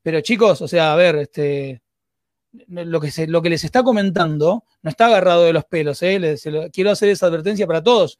pero 0.05 0.21
chicos, 0.21 0.61
o 0.61 0.67
sea, 0.67 0.93
a 0.93 0.95
ver, 0.95 1.15
este, 1.15 1.81
lo, 2.67 3.01
que 3.01 3.25
lo 3.25 3.41
que 3.41 3.49
les 3.49 3.63
está 3.63 3.81
comentando 3.81 4.63
no 4.83 4.89
está 4.91 5.07
agarrado 5.07 5.45
de 5.45 5.51
los 5.51 5.65
pelos, 5.65 6.03
¿eh? 6.03 6.37
quiero 6.71 6.91
hacer 6.91 7.09
esa 7.09 7.25
advertencia 7.25 7.65
para 7.65 7.81
todos. 7.81 8.19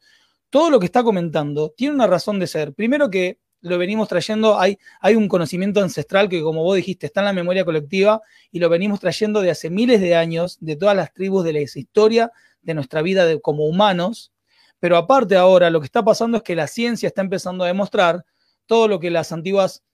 Todo 0.50 0.68
lo 0.68 0.80
que 0.80 0.86
está 0.86 1.04
comentando 1.04 1.72
tiene 1.76 1.94
una 1.94 2.08
razón 2.08 2.40
de 2.40 2.48
ser. 2.48 2.74
Primero 2.74 3.08
que 3.08 3.38
lo 3.60 3.78
venimos 3.78 4.08
trayendo, 4.08 4.58
hay, 4.58 4.78
hay 5.00 5.14
un 5.14 5.28
conocimiento 5.28 5.80
ancestral 5.80 6.28
que, 6.28 6.42
como 6.42 6.64
vos 6.64 6.74
dijiste, 6.74 7.06
está 7.06 7.20
en 7.20 7.26
la 7.26 7.32
memoria 7.32 7.64
colectiva 7.64 8.20
y 8.50 8.58
lo 8.58 8.68
venimos 8.68 8.98
trayendo 8.98 9.40
de 9.40 9.52
hace 9.52 9.70
miles 9.70 10.00
de 10.00 10.16
años, 10.16 10.58
de 10.60 10.74
todas 10.74 10.96
las 10.96 11.12
tribus 11.12 11.44
de 11.44 11.52
la 11.52 11.60
historia 11.60 12.32
de 12.62 12.74
nuestra 12.74 13.00
vida 13.00 13.38
como 13.38 13.64
humanos, 13.64 14.32
pero 14.80 14.96
aparte 14.96 15.36
ahora 15.36 15.70
lo 15.70 15.78
que 15.78 15.86
está 15.86 16.04
pasando 16.04 16.38
es 16.38 16.42
que 16.42 16.56
la 16.56 16.66
ciencia 16.66 17.06
está 17.06 17.20
empezando 17.20 17.62
a 17.62 17.68
demostrar 17.68 18.24
todo 18.66 18.88
lo 18.88 18.98
que 18.98 19.12
las 19.12 19.30
antiguas 19.30 19.84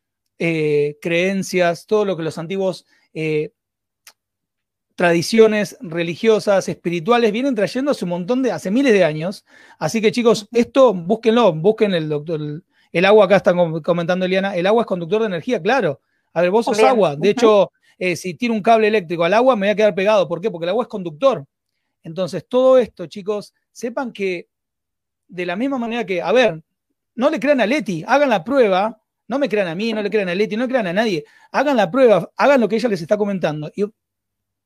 eh, 0.45 0.99
creencias, 1.01 1.87
todo 1.87 2.05
lo 2.05 2.17
que 2.17 2.25
los 2.25 2.37
antiguos 2.37 2.85
eh, 3.15 3.53
tradiciones 4.97 5.77
religiosas, 5.81 6.69
espirituales, 6.69 7.31
vienen 7.31 7.55
trayendo 7.55 7.93
hace 7.93 8.05
un 8.05 8.09
montón 8.09 8.43
de, 8.43 8.51
hace 8.51 8.69
miles 8.73 8.93
de 8.93 9.05
años. 9.05 9.45
Así 9.79 10.01
que 10.03 10.11
chicos, 10.11 10.49
esto 10.51 10.95
búsquenlo, 10.95 11.53
busquen 11.53 11.95
el 11.95 12.09
doctor, 12.09 12.41
el, 12.91 13.05
agua, 13.05 13.27
acá 13.27 13.37
están 13.37 13.81
comentando 13.83 14.27
Eliana, 14.27 14.57
el 14.57 14.67
agua 14.67 14.83
es 14.83 14.87
conductor 14.89 15.21
de 15.21 15.29
energía, 15.29 15.63
claro. 15.63 16.01
A 16.33 16.43
ver, 16.43 16.51
vos 16.51 16.65
sos 16.65 16.81
agua. 16.81 17.15
De 17.15 17.31
hecho, 17.31 17.71
eh, 17.97 18.17
si 18.17 18.35
tiro 18.35 18.53
un 18.53 18.63
cable 18.63 18.89
eléctrico 18.89 19.23
al 19.23 19.35
agua, 19.35 19.55
me 19.55 19.69
voy 19.69 19.73
a 19.75 19.77
quedar 19.77 19.95
pegado. 19.95 20.27
¿Por 20.27 20.41
qué? 20.41 20.51
Porque 20.51 20.65
el 20.65 20.71
agua 20.71 20.83
es 20.83 20.89
conductor. 20.89 21.47
Entonces, 22.03 22.45
todo 22.49 22.79
esto, 22.79 23.07
chicos, 23.07 23.55
sepan 23.71 24.13
que 24.13 24.49
de 25.29 25.47
la 25.47 25.55
misma 25.55 25.79
manera 25.79 26.05
que, 26.05 26.21
a 26.21 26.33
ver, 26.33 26.65
no 27.15 27.31
le 27.31 27.39
crean 27.39 27.61
a 27.61 27.67
Leti, 27.67 28.03
hagan 28.09 28.31
la 28.31 28.43
prueba, 28.43 29.02
no 29.29 29.39
me 29.39 29.49
crean 29.49 29.69
a 29.69 29.75
mí, 29.75 29.93
no 29.93 30.03
le 30.03 30.11
crean 30.11 30.29
a 30.29 30.35
Leti, 30.35 30.57
no 30.57 30.65
le 30.65 30.69
crean 30.69 30.87
a 30.87 30.93
nadie, 30.93 31.25
hagan 31.51 31.77
la 31.77 31.91
prueba, 31.91 32.31
hagan 32.37 32.61
lo 32.61 32.69
que 32.69 32.77
ella 32.77 32.89
les 32.89 33.03
está 33.03 33.17
comentando 33.17 33.71
y, 33.75 33.85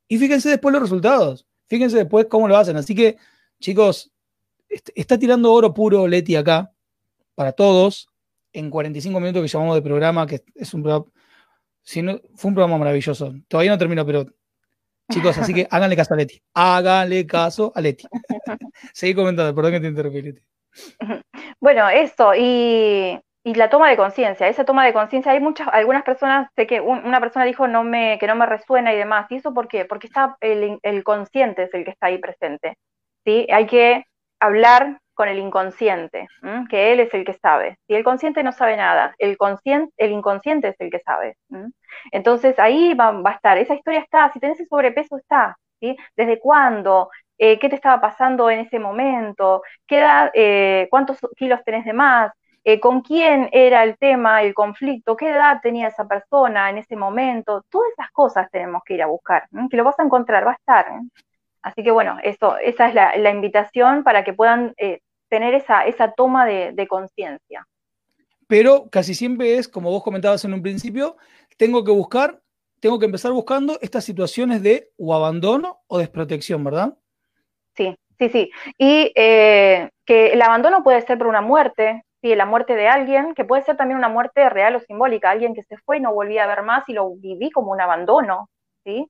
y 0.08 0.18
fíjense 0.18 0.48
después 0.48 0.72
los 0.72 0.82
resultados, 0.82 1.46
fíjense 1.66 1.96
después 1.96 2.26
cómo 2.26 2.48
lo 2.48 2.56
hacen. 2.56 2.76
Así 2.76 2.94
que, 2.94 3.16
chicos, 3.60 4.12
está 4.68 5.18
tirando 5.18 5.52
oro 5.52 5.72
puro 5.74 6.06
Leti 6.06 6.36
acá, 6.36 6.72
para 7.34 7.52
todos, 7.52 8.08
en 8.52 8.70
45 8.70 9.20
minutos 9.20 9.42
que 9.42 9.48
llamamos 9.48 9.76
de 9.76 9.82
programa, 9.82 10.26
que 10.26 10.42
es 10.54 10.74
un 10.74 10.82
programa, 10.82 11.06
si 11.82 12.02
no, 12.02 12.20
fue 12.34 12.48
un 12.48 12.54
programa 12.54 12.78
maravilloso. 12.78 13.34
Todavía 13.46 13.70
no 13.70 13.78
termino, 13.78 14.04
pero 14.04 14.26
chicos, 15.12 15.38
así 15.38 15.54
que 15.54 15.68
háganle 15.70 15.96
caso 15.96 16.14
a 16.14 16.16
Leti. 16.16 16.42
Háganle 16.54 17.26
caso 17.26 17.72
a 17.74 17.80
Leti. 17.80 18.08
Seguí 18.92 19.14
comentando, 19.14 19.54
perdón 19.54 19.72
que 19.72 19.80
te 19.80 19.88
interrumpí, 19.88 20.22
Leti. 20.22 20.42
Bueno, 21.60 21.88
eso, 21.88 22.34
y, 22.34 23.18
la 23.54 23.70
toma 23.70 23.88
de 23.88 23.96
conciencia, 23.96 24.48
esa 24.48 24.64
toma 24.64 24.84
de 24.84 24.92
conciencia, 24.92 25.32
hay 25.32 25.40
muchas, 25.40 25.68
algunas 25.68 26.02
personas, 26.02 26.50
sé 26.56 26.66
que 26.66 26.80
una 26.80 27.20
persona 27.20 27.44
dijo 27.44 27.68
no 27.68 27.84
me, 27.84 28.18
que 28.18 28.26
no 28.26 28.34
me 28.34 28.46
resuena 28.46 28.92
y 28.92 28.96
demás, 28.96 29.26
¿y 29.30 29.36
eso 29.36 29.54
por 29.54 29.68
qué? 29.68 29.84
Porque 29.84 30.08
está 30.08 30.36
el, 30.40 30.78
el 30.82 31.04
consciente 31.04 31.64
es 31.64 31.74
el 31.74 31.84
que 31.84 31.92
está 31.92 32.08
ahí 32.08 32.18
presente, 32.18 32.76
¿sí? 33.24 33.46
Hay 33.52 33.66
que 33.66 34.04
hablar 34.40 35.00
con 35.14 35.28
el 35.28 35.38
inconsciente, 35.38 36.28
que 36.68 36.92
él 36.92 37.00
es 37.00 37.12
el 37.14 37.24
que 37.24 37.32
sabe. 37.32 37.78
Si 37.86 37.94
el 37.94 38.04
consciente 38.04 38.42
no 38.42 38.52
sabe 38.52 38.76
nada, 38.76 39.14
el, 39.18 39.38
consciente, 39.38 39.92
el 39.96 40.12
inconsciente 40.12 40.68
es 40.68 40.76
el 40.78 40.90
que 40.90 41.00
sabe. 41.00 41.36
Entonces 42.12 42.58
ahí 42.58 42.92
va, 42.94 43.12
va, 43.12 43.30
a 43.30 43.34
estar, 43.34 43.56
esa 43.58 43.74
historia 43.74 44.00
está, 44.00 44.30
si 44.32 44.40
tenés 44.40 44.60
ese 44.60 44.68
sobrepeso 44.68 45.16
está, 45.16 45.56
¿sí? 45.80 45.96
¿Desde 46.16 46.38
cuándo? 46.38 47.08
Eh, 47.38 47.58
qué 47.58 47.68
te 47.68 47.76
estaba 47.76 48.00
pasando 48.00 48.50
en 48.50 48.60
ese 48.60 48.78
momento, 48.78 49.62
qué 49.86 50.06
eh, 50.34 50.86
cuántos 50.90 51.18
kilos 51.36 51.62
tenés 51.64 51.84
de 51.84 51.92
más, 51.92 52.32
eh, 52.68 52.80
con 52.80 53.00
quién 53.00 53.48
era 53.52 53.84
el 53.84 53.96
tema, 53.96 54.42
el 54.42 54.52
conflicto, 54.52 55.16
qué 55.16 55.30
edad 55.30 55.60
tenía 55.62 55.86
esa 55.86 56.08
persona 56.08 56.68
en 56.68 56.78
ese 56.78 56.96
momento, 56.96 57.64
todas 57.70 57.92
esas 57.92 58.10
cosas 58.10 58.50
tenemos 58.50 58.82
que 58.84 58.94
ir 58.94 59.02
a 59.04 59.06
buscar, 59.06 59.48
que 59.70 59.76
lo 59.76 59.84
vas 59.84 59.96
a 60.00 60.02
encontrar, 60.02 60.44
va 60.44 60.50
a 60.50 60.54
estar. 60.54 60.86
Así 61.62 61.84
que 61.84 61.92
bueno, 61.92 62.18
eso, 62.24 62.58
esa 62.58 62.88
es 62.88 62.94
la, 62.94 63.30
invitación 63.30 64.02
para 64.02 64.24
que 64.24 64.32
puedan 64.32 64.74
tener 65.28 65.54
esa, 65.54 65.86
esa 65.86 66.10
toma 66.10 66.44
de, 66.44 66.72
de 66.72 66.88
conciencia. 66.88 67.64
Pero 68.48 68.90
casi 68.90 69.14
siempre 69.14 69.58
es, 69.58 69.68
como 69.68 69.92
vos 69.92 70.02
comentabas 70.02 70.44
en 70.44 70.52
un 70.52 70.62
principio, 70.62 71.16
tengo 71.56 71.84
que 71.84 71.92
buscar, 71.92 72.40
tengo 72.80 72.98
que 72.98 73.06
empezar 73.06 73.30
buscando 73.30 73.78
estas 73.80 74.02
situaciones 74.02 74.60
de 74.64 74.90
o 74.98 75.14
abandono 75.14 75.82
o 75.86 75.98
desprotección, 75.98 76.64
¿verdad? 76.64 76.98
Sí, 77.76 77.96
sí, 78.18 78.28
sí. 78.28 78.50
Y 78.76 79.12
eh, 79.14 79.88
que 80.04 80.32
el 80.32 80.42
abandono 80.42 80.82
puede 80.82 81.00
ser 81.02 81.16
por 81.16 81.28
una 81.28 81.42
muerte, 81.42 82.05
sí, 82.26 82.34
la 82.34 82.46
muerte 82.46 82.74
de 82.74 82.88
alguien, 82.88 83.34
que 83.34 83.44
puede 83.44 83.62
ser 83.62 83.76
también 83.76 83.98
una 83.98 84.08
muerte 84.08 84.48
real 84.50 84.74
o 84.74 84.80
simbólica, 84.80 85.30
alguien 85.30 85.54
que 85.54 85.62
se 85.62 85.76
fue 85.78 85.98
y 85.98 86.00
no 86.00 86.12
volví 86.12 86.38
a 86.38 86.46
ver 86.46 86.62
más 86.62 86.88
y 86.88 86.92
lo 86.92 87.10
viví 87.14 87.50
como 87.50 87.70
un 87.70 87.80
abandono, 87.80 88.48
¿sí? 88.84 89.08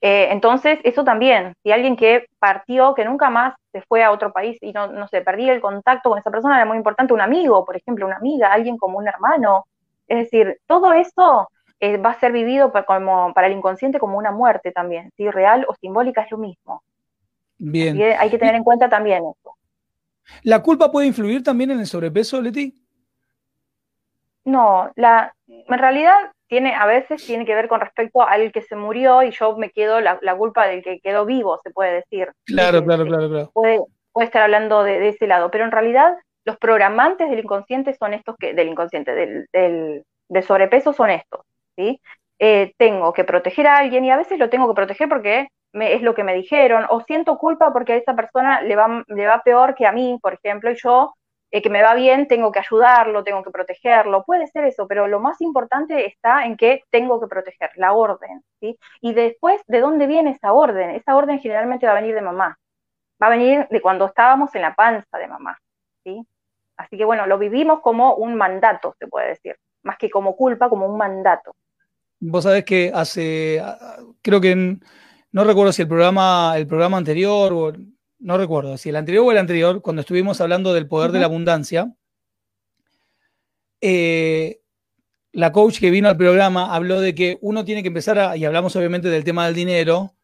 Eh, 0.00 0.28
entonces, 0.30 0.78
eso 0.84 1.04
también, 1.04 1.54
si 1.62 1.72
alguien 1.72 1.96
que 1.96 2.26
partió, 2.38 2.94
que 2.94 3.04
nunca 3.04 3.30
más 3.30 3.54
se 3.72 3.82
fue 3.82 4.04
a 4.04 4.12
otro 4.12 4.32
país 4.32 4.58
y 4.60 4.72
no, 4.72 4.86
no 4.88 5.08
sé, 5.08 5.22
perdí 5.22 5.48
el 5.48 5.60
contacto 5.60 6.10
con 6.10 6.18
esa 6.18 6.30
persona, 6.30 6.56
era 6.56 6.66
muy 6.66 6.76
importante 6.76 7.14
un 7.14 7.20
amigo, 7.20 7.64
por 7.64 7.76
ejemplo, 7.76 8.06
una 8.06 8.16
amiga, 8.16 8.52
alguien 8.52 8.76
como 8.76 8.98
un 8.98 9.08
hermano. 9.08 9.64
Es 10.08 10.18
decir, 10.18 10.58
todo 10.66 10.92
eso 10.92 11.48
eh, 11.80 11.96
va 11.98 12.10
a 12.10 12.20
ser 12.20 12.32
vivido 12.32 12.70
para, 12.72 12.84
como, 12.86 13.32
para 13.34 13.46
el 13.48 13.54
inconsciente 13.54 13.98
como 13.98 14.18
una 14.18 14.32
muerte 14.32 14.72
también, 14.72 15.10
¿sí? 15.16 15.30
Real 15.30 15.66
o 15.68 15.74
simbólica 15.74 16.22
es 16.22 16.30
lo 16.30 16.38
mismo. 16.38 16.82
Bien. 17.58 18.00
hay 18.18 18.30
que 18.30 18.38
tener 18.38 18.56
en 18.56 18.64
cuenta 18.64 18.88
también 18.88 19.22
eso. 19.24 19.56
¿La 20.42 20.62
culpa 20.62 20.90
puede 20.90 21.06
influir 21.06 21.42
también 21.42 21.70
en 21.70 21.80
el 21.80 21.86
sobrepeso, 21.86 22.40
Leti? 22.40 22.74
No, 24.44 24.90
la, 24.96 25.34
en 25.46 25.78
realidad 25.78 26.14
tiene, 26.48 26.74
a 26.74 26.86
veces 26.86 27.24
tiene 27.24 27.46
que 27.46 27.54
ver 27.54 27.68
con 27.68 27.80
respecto 27.80 28.22
al 28.22 28.52
que 28.52 28.62
se 28.62 28.76
murió 28.76 29.22
y 29.22 29.30
yo 29.30 29.56
me 29.56 29.70
quedo 29.70 30.00
la, 30.00 30.18
culpa 30.36 30.66
del 30.66 30.82
que 30.82 31.00
quedó 31.00 31.24
vivo, 31.24 31.58
se 31.62 31.70
puede 31.70 31.94
decir. 31.94 32.30
Claro, 32.44 32.84
claro, 32.84 33.06
claro, 33.06 33.28
claro. 33.28 33.50
Puede, 33.54 33.80
puede 34.12 34.26
estar 34.26 34.42
hablando 34.42 34.82
de, 34.82 35.08
ese 35.08 35.26
lado, 35.26 35.50
pero 35.50 35.64
en 35.64 35.70
realidad 35.70 36.14
los 36.44 36.58
programantes 36.58 37.30
del 37.30 37.38
inconsciente 37.38 37.94
son 37.94 38.14
estos 38.14 38.36
que, 38.36 38.52
del 38.52 38.68
inconsciente, 38.68 39.14
del, 39.14 39.46
del, 39.52 40.04
sobrepeso 40.42 40.92
son 40.92 41.10
estos, 41.10 41.40
¿sí? 41.76 42.00
Eh, 42.38 42.72
tengo 42.76 43.12
que 43.12 43.24
proteger 43.24 43.68
a 43.68 43.78
alguien 43.78 44.04
y 44.04 44.10
a 44.10 44.16
veces 44.16 44.38
lo 44.38 44.50
tengo 44.50 44.66
que 44.68 44.74
proteger 44.74 45.08
porque 45.08 45.48
es 45.72 46.02
lo 46.02 46.14
que 46.14 46.24
me 46.24 46.34
dijeron, 46.34 46.86
o 46.90 47.00
siento 47.00 47.38
culpa 47.38 47.72
porque 47.72 47.94
a 47.94 47.96
esa 47.96 48.14
persona 48.14 48.60
le 48.62 48.76
va, 48.76 49.04
le 49.08 49.26
va 49.26 49.42
peor 49.42 49.74
que 49.74 49.86
a 49.86 49.92
mí, 49.92 50.18
por 50.22 50.34
ejemplo, 50.34 50.70
y 50.70 50.76
yo, 50.76 51.14
eh, 51.50 51.60
que 51.60 51.70
me 51.70 51.82
va 51.82 51.94
bien, 51.94 52.28
tengo 52.28 52.50
que 52.50 52.60
ayudarlo, 52.60 53.24
tengo 53.24 53.42
que 53.42 53.50
protegerlo, 53.50 54.24
puede 54.24 54.46
ser 54.46 54.64
eso, 54.64 54.86
pero 54.88 55.06
lo 55.06 55.20
más 55.20 55.40
importante 55.42 56.06
está 56.06 56.46
en 56.46 56.56
que 56.56 56.82
tengo 56.90 57.20
que 57.20 57.26
proteger, 57.26 57.70
la 57.76 57.92
orden, 57.92 58.42
¿sí? 58.60 58.78
Y 59.02 59.12
después, 59.12 59.60
¿de 59.66 59.80
dónde 59.80 60.06
viene 60.06 60.30
esa 60.30 60.54
orden? 60.54 60.90
Esa 60.90 61.14
orden 61.14 61.40
generalmente 61.40 61.86
va 61.86 61.92
a 61.92 62.00
venir 62.00 62.14
de 62.14 62.22
mamá, 62.22 62.58
va 63.22 63.26
a 63.26 63.30
venir 63.30 63.66
de 63.70 63.82
cuando 63.82 64.06
estábamos 64.06 64.54
en 64.54 64.62
la 64.62 64.74
panza 64.74 65.18
de 65.18 65.28
mamá, 65.28 65.58
¿sí? 66.04 66.26
Así 66.78 66.96
que 66.96 67.04
bueno, 67.04 67.26
lo 67.26 67.38
vivimos 67.38 67.80
como 67.80 68.14
un 68.14 68.34
mandato, 68.34 68.94
se 68.98 69.06
puede 69.06 69.28
decir, 69.28 69.56
más 69.82 69.98
que 69.98 70.08
como 70.08 70.34
culpa, 70.34 70.70
como 70.70 70.86
un 70.86 70.96
mandato. 70.96 71.54
Vos 72.18 72.44
sabés 72.44 72.64
que 72.64 72.90
hace, 72.94 73.62
creo 74.22 74.40
que 74.40 74.52
en 74.52 74.82
no 75.32 75.44
recuerdo 75.44 75.72
si 75.72 75.82
el 75.82 75.88
programa, 75.88 76.54
el 76.56 76.66
programa 76.66 76.98
anterior, 76.98 77.52
o, 77.52 77.72
no 78.18 78.38
recuerdo, 78.38 78.76
si 78.76 78.90
el 78.90 78.96
anterior 78.96 79.24
o 79.26 79.32
el 79.32 79.38
anterior, 79.38 79.80
cuando 79.80 80.00
estuvimos 80.00 80.40
hablando 80.40 80.74
del 80.74 80.86
poder 80.86 81.10
de 81.10 81.20
la 81.20 81.26
abundancia, 81.26 81.92
eh, 83.80 84.60
la 85.32 85.50
coach 85.50 85.80
que 85.80 85.90
vino 85.90 86.08
al 86.08 86.18
programa 86.18 86.74
habló 86.74 87.00
de 87.00 87.14
que 87.14 87.38
uno 87.40 87.64
tiene 87.64 87.82
que 87.82 87.88
empezar 87.88 88.18
a, 88.18 88.36
y 88.36 88.44
hablamos 88.44 88.76
obviamente 88.76 89.08
del 89.08 89.24
tema 89.24 89.46
del 89.46 89.54
dinero, 89.54 90.14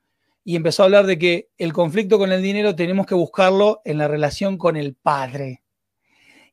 y 0.45 0.57
empezó 0.57 0.83
a 0.83 0.87
hablar 0.87 1.07
de 1.07 1.19
que 1.19 1.51
el 1.59 1.73
conflicto 1.73 2.19
con 2.19 2.31
el 2.33 2.43
dinero 2.43 2.75
tenemos 2.75 3.07
que 3.07 3.15
buscarlo 3.15 3.83
en 3.85 3.99
la 3.99 4.09
relación 4.09 4.57
con 4.57 4.77
el 4.77 4.95
padre. 4.95 5.63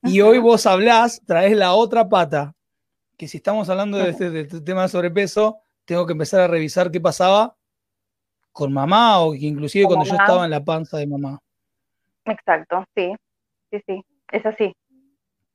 Y 0.03 0.21
hoy 0.21 0.39
vos 0.39 0.65
hablás, 0.65 1.21
traes 1.25 1.55
la 1.55 1.73
otra 1.73 2.07
pata, 2.09 2.55
que 3.17 3.27
si 3.27 3.37
estamos 3.37 3.69
hablando 3.69 3.97
de 3.97 4.09
este, 4.09 4.29
de 4.29 4.41
este 4.41 4.61
tema 4.61 4.83
de 4.83 4.89
sobrepeso, 4.89 5.59
tengo 5.85 6.05
que 6.05 6.13
empezar 6.13 6.41
a 6.41 6.47
revisar 6.47 6.91
qué 6.91 6.99
pasaba 6.99 7.55
con 8.55 8.71
mamá 8.71 9.19
o 9.19 9.35
inclusive 9.35 9.85
cuando 9.85 10.05
yo 10.05 10.15
estaba 10.15 10.45
en 10.45 10.51
la 10.51 10.63
panza 10.63 10.95
de 10.97 11.05
mamá. 11.05 11.37
Exacto, 12.23 12.85
sí, 12.95 13.13
sí, 13.69 13.83
sí, 13.85 14.05
es 14.31 14.45
así. 14.45 14.73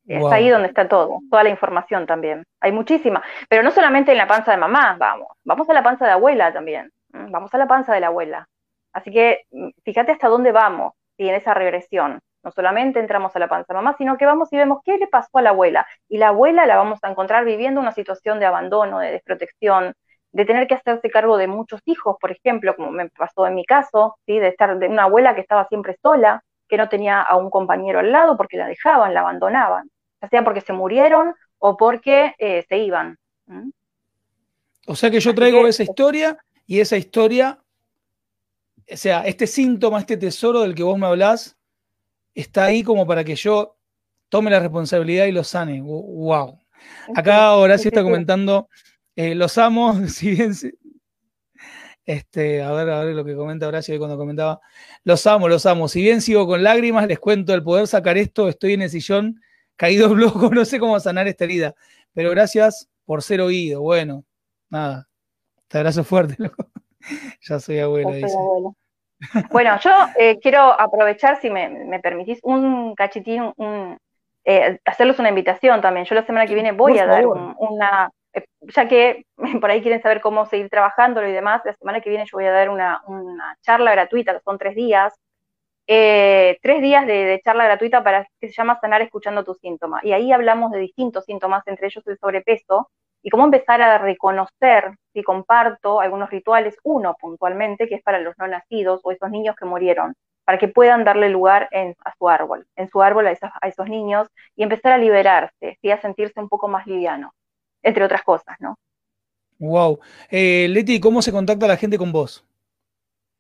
Es 0.07 0.23
ahí 0.27 0.51
donde 0.51 0.69
está 0.69 0.87
todo, 0.87 1.21
toda 1.31 1.43
la 1.45 1.49
información 1.49 2.05
también. 2.05 2.45
Hay 2.61 2.73
muchísima, 2.73 3.23
pero 3.49 3.63
no 3.63 3.71
solamente 3.71 4.13
en 4.13 4.19
la 4.19 4.27
panza 4.27 4.51
de 4.51 4.59
mamá, 4.59 4.97
vamos, 4.99 5.29
vamos 5.45 5.71
a 5.71 5.73
la 5.73 5.83
panza 5.83 6.05
de 6.05 6.13
abuela 6.13 6.53
también, 6.53 6.91
vamos 7.09 7.55
a 7.55 7.59
la 7.59 7.67
panza 7.67 7.95
de 7.95 8.01
la 8.01 8.09
abuela. 8.09 8.47
Así 8.93 9.11
que 9.11 9.45
mm, 9.51 9.71
fíjate 9.83 10.13
hasta 10.13 10.29
dónde 10.29 10.53
vamos, 10.53 10.93
y 11.17 11.29
en 11.29 11.37
esa 11.37 11.55
regresión. 11.55 12.21
No 12.43 12.51
solamente 12.51 13.01
entramos 13.01 13.35
a 13.35 13.39
la 13.39 13.49
panza 13.49 13.73
de 13.73 13.77
mamá, 13.77 13.95
sino 13.97 14.19
que 14.19 14.27
vamos 14.27 14.53
y 14.53 14.59
vemos 14.59 14.81
qué 14.85 14.99
le 14.99 15.07
pasó 15.07 15.39
a 15.39 15.43
la 15.43 15.51
abuela. 15.51 15.87
Y 16.09 16.19
la 16.19 16.29
abuela 16.29 16.67
la 16.67 16.77
vamos 16.77 16.99
a 17.03 17.11
encontrar 17.11 17.47
viviendo 17.47 17.81
una 17.81 17.93
situación 17.93 18.41
de 18.41 18.47
abandono, 18.47 18.99
de 18.99 19.13
desprotección, 19.13 19.95
de 20.33 20.45
tener 20.45 20.67
que 20.67 20.75
hacerse 20.75 21.11
cargo 21.11 21.37
de 21.37 21.47
muchos 21.47 21.81
hijos, 21.87 22.17
por 22.21 22.31
ejemplo, 22.31 22.77
como 22.77 22.91
me 22.91 23.09
pasó 23.11 23.47
en 23.47 23.55
mi 23.55 23.65
caso, 23.65 24.17
¿sí? 24.27 24.39
de 24.39 24.49
estar 24.49 24.79
de 24.79 24.89
una 24.89 25.05
abuela 25.05 25.35
que 25.35 25.41
estaba 25.41 25.67
siempre 25.67 25.97
sola, 26.01 26.43
que 26.69 26.77
no 26.77 26.89
tenía 26.89 27.21
a 27.21 27.37
un 27.37 27.51
compañero 27.51 27.99
al 27.99 28.13
lado 28.13 28.37
porque 28.37 28.57
la 28.57 28.69
dejaban, 28.69 29.13
la 29.13 29.21
abandonaban, 29.21 29.91
ya 30.23 30.29
sea 30.29 30.45
porque 30.45 30.61
se 30.61 30.73
murieron 30.73 31.35
o 31.59 31.77
porque 31.77 32.35
eh, 32.39 32.65
se 32.69 32.79
iban. 32.79 33.19
O 34.87 34.95
sea 34.95 35.11
que 35.11 35.21
yo 35.21 35.35
traigo 35.35 35.67
esa 35.67 35.83
historia 35.83 36.39
y 36.67 36.79
esa 36.79 36.97
historia, 36.97 37.59
o 38.91 38.97
sea, 38.97 39.23
este 39.23 39.49
síntoma, 39.49 39.99
este 39.99 40.17
tesoro 40.17 40.61
del 40.61 40.75
que 40.75 40.85
vos 40.85 40.97
me 40.97 41.07
hablás, 41.07 41.57
está 42.35 42.65
ahí 42.65 42.85
como 42.85 43.05
para 43.07 43.25
que 43.25 43.35
yo 43.35 43.77
tome 44.29 44.51
la 44.51 44.61
responsabilidad 44.61 45.27
y 45.27 45.33
lo 45.33 45.43
sane. 45.43 45.83
¡Wow! 45.83 46.59
Acá 47.17 47.55
Horacio 47.55 47.89
está 47.89 48.03
comentando 48.03 48.69
eh, 49.21 49.35
los 49.35 49.59
amo, 49.59 49.95
si 50.09 50.31
bien. 50.31 50.53
Este, 52.07 52.63
a 52.63 52.73
ver, 52.73 52.89
a 52.89 53.05
ver 53.05 53.15
lo 53.15 53.25
que 53.25 53.37
comenta 53.37 53.69
Horacio 53.69 53.99
cuando 53.99 54.17
comentaba. 54.17 54.61
Los 55.05 55.27
amo, 55.27 55.47
los 55.47 55.67
amo. 55.67 55.89
Si 55.89 56.01
bien 56.01 56.23
sigo 56.23 56.47
con 56.47 56.63
lágrimas, 56.63 57.07
les 57.07 57.19
cuento 57.19 57.53
el 57.53 57.63
poder 57.63 57.87
sacar 57.87 58.17
esto. 58.17 58.49
Estoy 58.49 58.73
en 58.73 58.83
el 58.83 58.91
sillón, 58.91 59.41
caído 59.77 60.15
loco, 60.15 60.49
no 60.55 60.65
sé 60.65 60.81
cómo 60.81 60.99
sanar 60.99 61.29
esta 61.29 61.45
herida. 61.45 61.75
Pero 62.15 62.31
gracias 62.31 62.89
por 63.05 63.23
ser 63.23 63.43
oído. 63.43 63.83
Bueno, 63.83 64.25
nada. 64.71 65.07
Te 65.69 65.79
abrazo 65.79 66.03
fuerte, 66.03 66.37
loco. 66.39 66.67
ya 67.43 67.61
soy 67.61 67.79
abuelo, 67.79 68.13
dice. 68.13 68.35
Bueno, 69.51 69.79
yo 69.85 69.91
eh, 70.19 70.39
quiero 70.41 70.81
aprovechar, 70.81 71.39
si 71.43 71.51
me, 71.51 72.01
permitís, 72.03 72.41
un 72.43 72.95
cachitín, 72.95 73.53
un, 73.59 73.99
eh, 74.47 74.81
hacerles 74.87 75.19
una 75.19 75.29
invitación 75.29 75.83
también. 75.83 76.07
Yo 76.07 76.15
la 76.15 76.25
semana 76.25 76.47
que 76.47 76.55
viene 76.55 76.73
voy 76.73 76.99
a 76.99 77.05
dar 77.05 77.27
una, 77.27 78.11
ya 78.61 78.89
que 78.89 79.27
por 79.61 79.71
ahí 79.71 79.83
quieren 79.83 80.03
saber 80.03 80.21
cómo 80.21 80.47
seguir 80.47 80.69
trabajándolo 80.69 81.29
y 81.29 81.33
demás, 81.33 81.63
la 81.65 81.75
semana 81.75 82.01
que 82.01 82.11
viene 82.11 82.27
yo 82.27 82.37
voy 82.37 82.47
a 82.47 82.53
dar 82.53 82.69
una, 82.71 83.03
charla 83.63 83.93
gratuita, 83.93 84.35
que 84.35 84.41
son 84.41 84.59
tres 84.59 84.75
días, 84.75 85.15
eh, 85.87 86.59
tres 86.63 86.83
días 86.83 87.07
de, 87.07 87.41
charla 87.45 87.65
gratuita 87.65 88.05
para 88.05 88.27
que 88.41 88.49
se 88.49 88.55
llama 88.55 88.79
Sanar 88.81 89.03
Escuchando 89.03 89.45
tu 89.45 89.55
síntoma. 89.55 90.01
Y 90.03 90.13
ahí 90.13 90.33
hablamos 90.33 90.71
de 90.71 90.79
distintos 90.79 91.25
síntomas, 91.25 91.67
entre 91.67 91.89
ellos 91.89 92.07
el 92.07 92.19
sobrepeso, 92.19 92.91
y 93.23 93.31
cómo 93.31 93.45
empezar 93.45 93.83
a 93.83 93.99
reconocer 93.99 94.95
si 95.13 95.23
comparto 95.23 96.01
algunos 96.01 96.31
rituales, 96.31 96.77
uno 96.85 97.17
puntualmente, 97.21 97.89
que 97.89 97.97
es 97.97 98.03
para 98.03 98.21
los 98.21 98.39
no 98.39 98.47
nacidos 98.47 99.01
o 99.05 99.13
esos 99.13 99.31
niños 99.31 99.57
que 99.57 99.67
murieron, 99.67 100.15
para 100.45 100.59
que 100.59 100.69
puedan 100.69 101.05
darle 101.05 101.29
lugar 101.29 101.69
a 101.73 102.15
su 102.17 102.29
árbol, 102.29 102.67
en 102.77 102.89
su 102.89 103.03
árbol 103.03 103.27
a, 103.27 103.33
a 103.61 103.69
esos 103.69 103.89
niños 103.89 104.29
y 104.57 104.63
empezar 104.63 104.93
a 104.93 104.99
liberarse, 104.99 105.79
y 105.83 105.91
a 105.91 106.01
sentirse 106.01 106.41
un 106.41 106.49
poco 106.49 106.69
más 106.69 106.87
liviano 106.87 107.33
entre 107.83 108.05
otras 108.05 108.23
cosas, 108.23 108.57
¿no? 108.61 108.79
Wow. 109.59 110.01
Eh, 110.31 110.69
Leti, 110.71 111.01
¿cómo 111.01 111.23
se 111.23 111.33
contacta 111.33 111.67
la 111.67 111.77
gente 111.77 111.99
con 111.99 112.13
vos? 112.13 112.47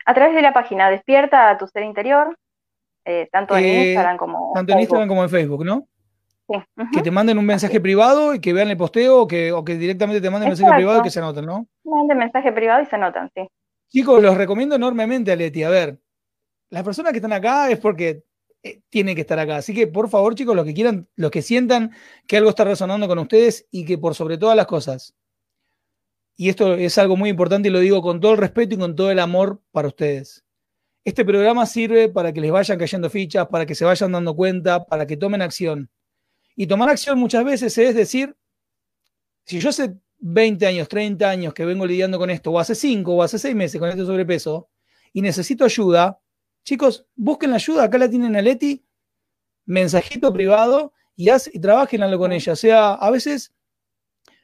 A 0.04 0.14
través 0.14 0.34
de 0.34 0.42
la 0.42 0.52
página 0.52 0.90
Despierta 0.90 1.50
a 1.50 1.58
tu 1.58 1.66
ser 1.66 1.82
interior, 1.82 2.36
eh, 3.04 3.28
tanto 3.32 3.56
en 3.56 3.64
eh, 3.64 3.86
Instagram 3.88 4.16
como 4.16 4.52
Tanto 4.54 4.72
en 4.72 4.80
Instagram 4.80 5.08
como 5.08 5.22
en 5.22 5.30
Facebook, 5.30 5.64
¿no? 5.64 5.86
Sí. 6.48 6.56
Que 6.92 7.02
te 7.02 7.10
manden 7.10 7.38
un 7.38 7.46
mensaje 7.46 7.80
privado 7.80 8.34
y 8.34 8.40
que 8.40 8.52
vean 8.52 8.68
el 8.68 8.76
posteo 8.76 9.20
o 9.20 9.28
que, 9.28 9.52
o 9.52 9.64
que 9.64 9.76
directamente 9.76 10.20
te 10.20 10.30
manden 10.30 10.48
un 10.48 10.50
mensaje 10.50 10.74
privado 10.74 10.98
y 10.98 11.02
que 11.02 11.10
se 11.10 11.20
anoten, 11.20 11.46
¿no? 11.46 11.66
Manden 11.84 12.18
mensaje 12.18 12.50
privado 12.52 12.82
y 12.82 12.86
se 12.86 12.96
anotan, 12.96 13.30
sí. 13.34 13.48
Chicos, 13.88 14.20
los 14.22 14.36
recomiendo 14.36 14.74
enormemente 14.74 15.32
a 15.32 15.36
Leti. 15.36 15.62
A 15.62 15.70
ver, 15.70 15.98
las 16.70 16.82
personas 16.82 17.12
que 17.12 17.18
están 17.18 17.32
acá 17.32 17.70
es 17.70 17.78
porque 17.78 18.24
eh, 18.62 18.80
tiene 18.90 19.14
que 19.14 19.22
estar 19.22 19.38
acá. 19.38 19.56
Así 19.56 19.74
que, 19.74 19.86
por 19.86 20.08
favor, 20.08 20.34
chicos, 20.34 20.54
los 20.54 20.64
que 20.64 20.74
quieran, 20.74 21.08
los 21.16 21.30
que 21.30 21.42
sientan 21.42 21.92
que 22.26 22.36
algo 22.36 22.50
está 22.50 22.64
resonando 22.64 23.08
con 23.08 23.18
ustedes 23.18 23.66
y 23.70 23.84
que 23.84 23.98
por 23.98 24.14
sobre 24.14 24.38
todas 24.38 24.56
las 24.56 24.66
cosas, 24.66 25.14
y 26.40 26.48
esto 26.48 26.72
es 26.74 26.96
algo 26.96 27.18
muy 27.18 27.28
importante 27.28 27.68
y 27.68 27.70
lo 27.70 27.80
digo 27.80 28.00
con 28.00 28.18
todo 28.18 28.32
el 28.32 28.38
respeto 28.38 28.74
y 28.74 28.78
con 28.78 28.96
todo 28.96 29.10
el 29.10 29.18
amor 29.18 29.60
para 29.72 29.88
ustedes. 29.88 30.42
Este 31.04 31.22
programa 31.22 31.66
sirve 31.66 32.08
para 32.08 32.32
que 32.32 32.40
les 32.40 32.50
vayan 32.50 32.78
cayendo 32.78 33.10
fichas, 33.10 33.46
para 33.48 33.66
que 33.66 33.74
se 33.74 33.84
vayan 33.84 34.12
dando 34.12 34.34
cuenta, 34.34 34.86
para 34.86 35.06
que 35.06 35.18
tomen 35.18 35.42
acción. 35.42 35.90
Y 36.56 36.66
tomar 36.66 36.88
acción 36.88 37.18
muchas 37.18 37.44
veces 37.44 37.76
es 37.76 37.94
decir, 37.94 38.34
si 39.44 39.60
yo 39.60 39.68
hace 39.68 39.94
20 40.18 40.66
años, 40.66 40.88
30 40.88 41.28
años 41.28 41.52
que 41.52 41.66
vengo 41.66 41.84
lidiando 41.84 42.18
con 42.18 42.30
esto, 42.30 42.52
o 42.52 42.58
hace 42.58 42.74
5 42.74 43.14
o 43.14 43.22
hace 43.22 43.38
6 43.38 43.54
meses 43.54 43.78
con 43.78 43.90
este 43.90 44.06
sobrepeso, 44.06 44.70
y 45.12 45.20
necesito 45.20 45.66
ayuda, 45.66 46.20
Chicos, 46.64 47.06
busquen 47.16 47.50
la 47.50 47.56
ayuda, 47.56 47.84
acá 47.84 47.98
la 47.98 48.08
tienen 48.08 48.36
a 48.36 48.42
Leti, 48.42 48.84
mensajito 49.66 50.32
privado 50.32 50.92
y, 51.16 51.28
haz, 51.30 51.50
y 51.52 51.58
trabajen 51.60 52.02
algo 52.02 52.18
con 52.18 52.32
ella. 52.32 52.52
O 52.52 52.56
sea, 52.56 52.94
a 52.94 53.10
veces, 53.10 53.52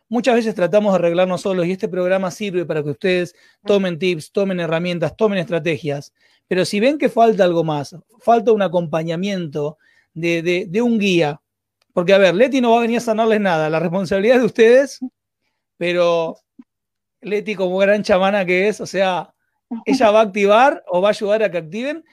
muchas 0.09 0.35
veces 0.37 0.55
tratamos 0.55 0.93
de 0.93 0.99
arreglarnos 0.99 1.43
solos 1.43 1.67
y 1.67 1.73
este 1.73 1.89
programa 1.89 2.31
sirve 2.31 2.65
para 2.65 2.83
que 2.83 2.91
ustedes 2.91 3.35
tomen 3.65 3.99
tips, 3.99 4.33
tomen 4.33 4.61
herramientas, 4.61 5.17
tomen 5.17 5.39
estrategias. 5.39 6.13
Pero 6.49 6.65
si 6.65 6.81
ven 6.81 6.99
que 6.99 7.09
falta 7.09 7.45
algo 7.45 7.65
más, 7.65 7.97
falta 8.21 8.53
un 8.53 8.63
acompañamiento 8.63 9.79
de, 10.15 10.67
de 10.69 10.83
un 10.83 10.99
guía, 10.99 11.41
porque 11.93 12.13
a 12.13 12.19
ver, 12.19 12.35
Leti 12.35 12.61
no 12.61 12.73
va 12.73 12.79
a 12.79 12.83
venir 12.83 12.99
a 12.99 13.01
sanarles 13.01 13.41
nada, 13.41 13.69
la 13.71 13.81
responsabilidad 13.81 14.37
es 14.37 14.43
de 14.43 14.47
ustedes, 14.47 15.01
pero 15.77 16.37
Leti 17.21 17.55
como 17.55 17.79
gran 17.79 18.03
chamana 18.03 18.45
que 18.45 18.69
es, 18.69 18.81
o 18.81 18.87
sea, 18.87 19.35
ella 19.85 20.11
va 20.11 20.21
a 20.21 20.23
activar 20.23 20.85
o 20.87 21.01
va 21.01 21.09
a 21.09 21.11
ayudar 21.11 21.43
a 21.43 21.51
que 21.51 21.59
activen 21.59 22.05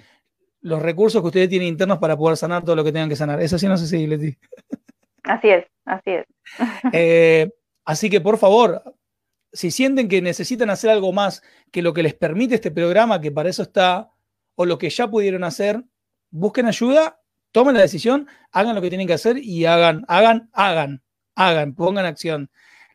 los 0.61 0.81
recursos 0.81 1.21
que 1.21 1.27
ustedes 1.27 1.49
tienen 1.49 1.67
internos 1.67 1.99
para 1.99 2.17
poder 2.17 2.37
sanar 2.37 2.63
todo 2.63 2.75
lo 2.75 2.83
que 2.83 2.91
tengan 2.91 3.09
que 3.09 3.15
sanar. 3.15 3.41
Eso 3.41 3.59
sí 3.59 3.67
no 3.67 3.77
sé 3.77 3.87
si 3.87 4.07
Leti. 4.07 4.37
Así 5.23 5.49
es, 5.49 5.65
así 5.85 6.11
es. 6.11 6.25
Eh, 6.93 7.49
así 7.85 8.09
que 8.09 8.21
por 8.21 8.37
favor, 8.37 8.83
si 9.51 9.71
sienten 9.71 10.07
que 10.07 10.21
necesitan 10.21 10.69
hacer 10.69 10.89
algo 10.89 11.11
más 11.13 11.41
que 11.71 11.81
lo 11.81 11.93
que 11.93 12.03
les 12.03 12.13
permite 12.13 12.55
este 12.55 12.71
programa, 12.71 13.21
que 13.21 13.31
para 13.31 13.49
eso 13.49 13.63
está, 13.63 14.11
o 14.55 14.65
lo 14.65 14.77
que 14.77 14.89
ya 14.89 15.09
pudieron 15.09 15.43
hacer, 15.43 15.83
busquen 16.29 16.65
ayuda 16.65 17.19
tomen 17.53 17.75
la 17.75 17.81
decisión, 17.81 18.27
hagan 18.51 18.75
lo 18.75 18.81
que 18.81 18.89
tienen 18.89 19.07
que 19.07 19.13
hacer 19.13 19.37
y 19.37 19.65
hagan, 19.65 20.03
hagan, 20.09 20.49
hagan, 20.51 21.01
hagan, 21.35 21.75
pongan 21.75 22.05
acción. 22.05 22.49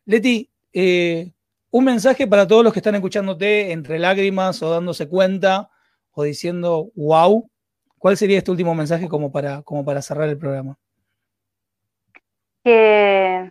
Leti, 0.04 0.50
eh, 0.74 1.32
un 1.70 1.84
mensaje 1.84 2.26
para 2.26 2.46
todos 2.46 2.64
los 2.64 2.72
que 2.72 2.78
están 2.78 2.94
escuchándote 2.94 3.72
entre 3.72 3.98
lágrimas 3.98 4.62
o 4.62 4.70
dándose 4.70 5.08
cuenta 5.08 5.70
o 6.12 6.22
diciendo 6.22 6.90
wow. 6.94 7.48
¿Cuál 7.98 8.16
sería 8.16 8.38
este 8.38 8.50
último 8.50 8.74
mensaje 8.74 9.08
como 9.08 9.32
para, 9.32 9.62
como 9.62 9.84
para 9.84 10.02
cerrar 10.02 10.28
el 10.28 10.38
programa? 10.38 10.76
Que 12.64 13.50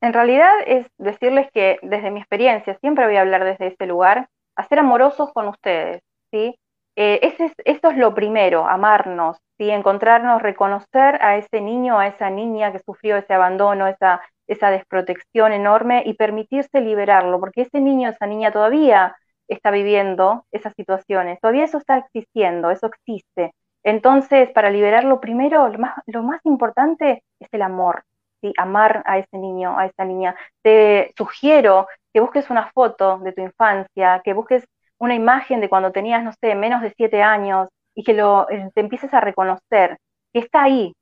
en 0.00 0.12
realidad 0.12 0.50
es 0.66 0.86
decirles 0.98 1.48
que 1.52 1.78
desde 1.82 2.10
mi 2.10 2.20
experiencia, 2.20 2.76
siempre 2.80 3.06
voy 3.06 3.16
a 3.16 3.20
hablar 3.20 3.44
desde 3.44 3.68
ese 3.68 3.86
lugar, 3.86 4.28
a 4.56 4.66
ser 4.66 4.80
amorosos 4.80 5.32
con 5.32 5.46
ustedes, 5.48 6.02
¿sí? 6.32 6.56
Eh, 6.96 7.20
ese 7.22 7.46
es, 7.46 7.52
eso 7.64 7.90
es 7.90 7.96
lo 7.96 8.14
primero, 8.14 8.66
amarnos, 8.66 9.38
¿sí? 9.56 9.70
encontrarnos, 9.70 10.42
reconocer 10.42 11.22
a 11.22 11.36
ese 11.36 11.60
niño, 11.60 11.98
a 11.98 12.08
esa 12.08 12.28
niña 12.30 12.72
que 12.72 12.80
sufrió 12.80 13.16
ese 13.16 13.32
abandono, 13.32 13.86
esa, 13.86 14.20
esa 14.50 14.70
desprotección 14.70 15.52
enorme 15.52 16.02
y 16.04 16.14
permitirse 16.14 16.80
liberarlo, 16.80 17.38
porque 17.38 17.62
ese 17.62 17.80
niño, 17.80 18.10
esa 18.10 18.26
niña 18.26 18.50
todavía 18.50 19.16
está 19.48 19.70
viviendo 19.70 20.44
esas 20.50 20.74
situaciones, 20.74 21.38
todavía 21.40 21.64
eso 21.64 21.78
está 21.78 21.98
existiendo, 21.98 22.70
eso 22.70 22.86
existe. 22.88 23.54
Entonces, 23.84 24.50
para 24.50 24.70
liberarlo 24.70 25.20
primero, 25.20 25.68
lo 25.68 25.78
más, 25.78 25.94
lo 26.06 26.22
más 26.24 26.40
importante 26.44 27.22
es 27.38 27.48
el 27.52 27.62
amor, 27.62 28.02
¿sí? 28.40 28.52
amar 28.56 29.02
a 29.06 29.18
ese 29.18 29.38
niño, 29.38 29.78
a 29.78 29.86
esa 29.86 30.04
niña. 30.04 30.34
Te 30.62 31.12
sugiero 31.16 31.86
que 32.12 32.20
busques 32.20 32.50
una 32.50 32.70
foto 32.72 33.18
de 33.20 33.32
tu 33.32 33.42
infancia, 33.42 34.20
que 34.24 34.32
busques 34.32 34.64
una 34.98 35.14
imagen 35.14 35.60
de 35.60 35.68
cuando 35.68 35.92
tenías, 35.92 36.24
no 36.24 36.32
sé, 36.40 36.56
menos 36.56 36.82
de 36.82 36.92
siete 36.96 37.22
años 37.22 37.68
y 37.94 38.02
que 38.02 38.14
lo, 38.14 38.50
eh, 38.50 38.68
te 38.74 38.80
empieces 38.80 39.14
a 39.14 39.20
reconocer, 39.20 39.96
que 40.32 40.40
está 40.40 40.64
ahí, 40.64 40.92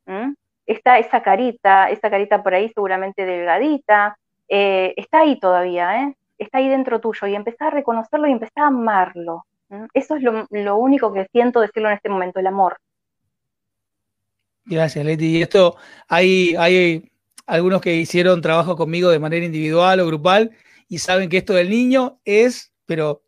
está 0.68 0.98
esa 0.98 1.22
carita, 1.22 1.90
esa 1.90 2.10
carita 2.10 2.42
por 2.42 2.54
ahí 2.54 2.70
seguramente 2.74 3.24
delgadita, 3.24 4.16
eh, 4.48 4.94
está 4.96 5.20
ahí 5.20 5.40
todavía, 5.40 6.02
¿eh? 6.02 6.14
está 6.36 6.58
ahí 6.58 6.68
dentro 6.68 7.00
tuyo 7.00 7.26
y 7.26 7.34
empezar 7.34 7.68
a 7.68 7.70
reconocerlo 7.70 8.28
y 8.28 8.32
empezar 8.32 8.64
a 8.64 8.66
amarlo. 8.68 9.44
Eso 9.92 10.16
es 10.16 10.22
lo, 10.22 10.76
único 10.76 11.12
que 11.12 11.26
siento 11.32 11.60
decirlo 11.60 11.88
en 11.88 11.96
este 11.96 12.08
momento, 12.08 12.38
el 12.38 12.46
amor. 12.46 12.78
Gracias, 14.64 15.04
Leti. 15.04 15.38
Y 15.38 15.42
esto, 15.42 15.76
hay, 16.06 16.54
hay 16.56 17.10
algunos 17.46 17.80
que 17.80 17.94
hicieron 17.96 18.40
trabajo 18.40 18.76
conmigo 18.76 19.10
de 19.10 19.18
manera 19.18 19.44
individual 19.44 20.00
o 20.00 20.06
grupal 20.06 20.52
y 20.88 20.98
saben 20.98 21.28
que 21.28 21.38
esto 21.38 21.54
del 21.54 21.68
niño 21.68 22.18
es, 22.24 22.72
pero 22.86 23.22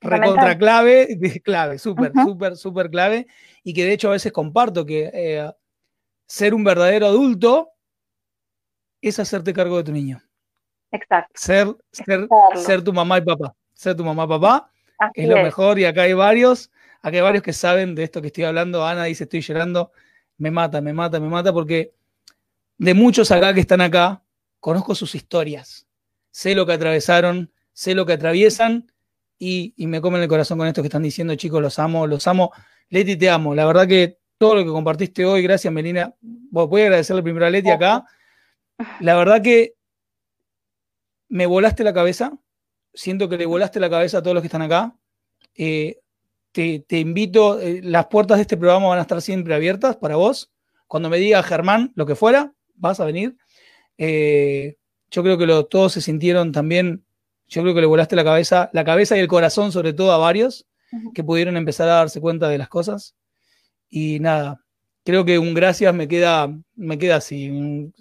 recontra 0.00 0.58
clave, 0.58 1.08
clave, 1.44 1.78
súper, 1.78 2.12
súper, 2.24 2.56
súper 2.56 2.90
clave, 2.90 3.26
y 3.64 3.74
que 3.74 3.84
de 3.84 3.92
hecho 3.92 4.08
a 4.08 4.12
veces 4.12 4.32
comparto 4.32 4.84
que 4.84 5.10
eh, 5.12 5.50
ser 6.26 6.54
un 6.54 6.64
verdadero 6.64 7.06
adulto 7.06 7.70
es 9.00 9.18
hacerte 9.18 9.52
cargo 9.52 9.76
de 9.78 9.84
tu 9.84 9.92
niño. 9.92 10.22
Exacto. 10.90 11.32
Ser, 11.34 11.74
ser, 11.90 12.28
ser 12.56 12.82
tu 12.82 12.92
mamá 12.92 13.18
y 13.18 13.22
papá. 13.22 13.54
Ser 13.72 13.96
tu 13.96 14.04
mamá 14.04 14.24
y 14.24 14.28
papá 14.28 14.72
es 15.14 15.28
lo 15.28 15.36
mejor, 15.36 15.78
y 15.78 15.84
acá 15.84 16.02
hay 16.02 16.12
varios, 16.12 16.70
acá 17.00 17.16
hay 17.16 17.22
varios 17.22 17.42
que 17.42 17.52
saben 17.52 17.94
de 17.94 18.04
esto 18.04 18.20
que 18.20 18.28
estoy 18.28 18.44
hablando. 18.44 18.86
Ana 18.86 19.04
dice, 19.04 19.24
estoy 19.24 19.40
llorando, 19.40 19.92
me 20.38 20.50
mata, 20.50 20.80
me 20.80 20.92
mata, 20.92 21.18
me 21.18 21.28
mata, 21.28 21.52
porque 21.52 21.94
de 22.78 22.94
muchos 22.94 23.30
acá 23.30 23.52
que 23.54 23.60
están 23.60 23.80
acá, 23.80 24.22
conozco 24.60 24.94
sus 24.94 25.14
historias, 25.14 25.86
sé 26.30 26.54
lo 26.54 26.66
que 26.66 26.74
atravesaron, 26.74 27.52
sé 27.72 27.94
lo 27.94 28.06
que 28.06 28.12
atraviesan, 28.12 28.92
y, 29.38 29.74
me 29.76 30.00
comen 30.00 30.22
el 30.22 30.28
corazón 30.28 30.58
con 30.58 30.68
esto 30.68 30.82
que 30.82 30.86
están 30.86 31.02
diciendo, 31.02 31.34
chicos, 31.34 31.60
los 31.60 31.80
amo, 31.80 32.06
los 32.06 32.28
amo. 32.28 32.52
Leti, 32.90 33.16
te 33.16 33.28
amo. 33.28 33.56
La 33.56 33.66
verdad 33.66 33.88
que 33.88 34.20
todo 34.42 34.56
lo 34.56 34.64
que 34.64 34.70
compartiste 34.70 35.24
hoy, 35.24 35.40
gracias, 35.40 35.72
Melina. 35.72 36.12
Voy 36.20 36.80
a 36.80 36.86
agradecerle 36.86 37.22
primero 37.22 37.46
a 37.46 37.50
Leti 37.50 37.70
acá. 37.70 38.04
La 38.98 39.14
verdad 39.14 39.40
que 39.40 39.74
me 41.28 41.46
volaste 41.46 41.84
la 41.84 41.94
cabeza. 41.94 42.36
Siento 42.92 43.28
que 43.28 43.38
le 43.38 43.46
volaste 43.46 43.78
la 43.78 43.88
cabeza 43.88 44.18
a 44.18 44.22
todos 44.24 44.34
los 44.34 44.42
que 44.42 44.48
están 44.48 44.62
acá. 44.62 44.96
Eh, 45.54 46.00
te, 46.50 46.98
invito, 46.98 47.60
eh, 47.60 47.82
las 47.84 48.06
puertas 48.06 48.38
de 48.38 48.42
este 48.42 48.56
programa 48.56 48.88
van 48.88 48.98
a 48.98 49.02
estar 49.02 49.22
siempre 49.22 49.54
abiertas 49.54 49.94
para 49.94 50.16
vos. 50.16 50.50
Cuando 50.88 51.08
me 51.08 51.18
diga 51.18 51.40
Germán, 51.44 51.92
lo 51.94 52.04
que 52.04 52.16
fuera, 52.16 52.52
vas 52.74 52.98
a 52.98 53.04
venir. 53.04 53.36
Eh, 53.96 54.74
yo 55.12 55.22
creo 55.22 55.38
que 55.38 55.46
todos 55.70 55.92
se 55.92 56.00
sintieron 56.00 56.50
también 56.50 57.04
yo 57.46 57.62
creo 57.62 57.74
que 57.76 57.80
le 57.82 57.86
volaste 57.86 58.16
la 58.16 58.24
cabeza, 58.24 58.70
la 58.72 58.82
cabeza 58.82 59.16
y 59.16 59.20
el 59.20 59.28
corazón 59.28 59.70
sobre 59.70 59.92
todo 59.92 60.10
a 60.10 60.16
varios 60.16 60.66
que 61.14 61.22
pudieron 61.22 61.56
empezar 61.56 61.88
a 61.88 61.94
darse 61.94 62.20
cuenta 62.20 62.48
de 62.48 62.58
las 62.58 62.68
cosas. 62.68 63.14
Y 63.94 64.20
nada, 64.20 64.58
creo 65.04 65.24
que 65.24 65.38
un 65.38 65.52
gracias 65.52 65.94
me 65.94 66.08
queda, 66.08 66.48
me 66.74 66.98
queda 66.98 67.16
así, 67.16 67.92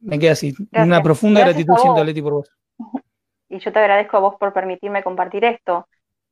me 0.00 0.18
queda 0.18 0.32
así. 0.32 0.54
Una 0.72 1.02
profunda 1.02 1.40
gratitud 1.40 1.74
siento 1.76 2.00
a 2.00 2.04
Leti 2.04 2.22
por 2.22 2.32
vos. 2.32 2.50
Y 3.48 3.60
yo 3.60 3.72
te 3.72 3.78
agradezco 3.78 4.16
a 4.16 4.20
vos 4.20 4.34
por 4.40 4.52
permitirme 4.52 5.04
compartir 5.04 5.44
esto, 5.44 5.86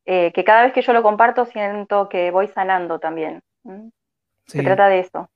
eh, 0.05 0.33
que 0.33 0.43
cada 0.43 0.63
vez 0.63 0.73
que 0.73 0.81
yo 0.81 0.91
lo 0.91 1.01
comparto 1.01 1.45
siento 1.45 2.09
que 2.09 2.29
voy 2.29 2.49
sanando 2.49 2.99
también. 2.99 3.41
Se 4.45 4.61
trata 4.61 4.89
de 4.89 4.99
eso. 4.99 5.29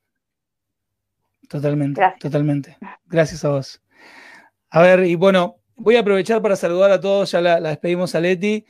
Totalmente, 1.47 2.01
totalmente. 2.19 2.77
Gracias 3.05 3.45
a 3.45 3.49
vos. 3.51 3.81
A 4.71 4.81
ver, 4.81 5.05
y 5.05 5.15
bueno, 5.15 5.59
Voy 5.81 5.95
a 5.95 6.01
aprovechar 6.01 6.41
para 6.41 6.57
saludar 6.57 6.91
a 6.91 6.99
todos, 6.99 7.31
ya 7.31 7.39
la, 7.39 7.61
despedimos 7.61 8.13
a 8.13 8.19
Leti. 8.19 8.65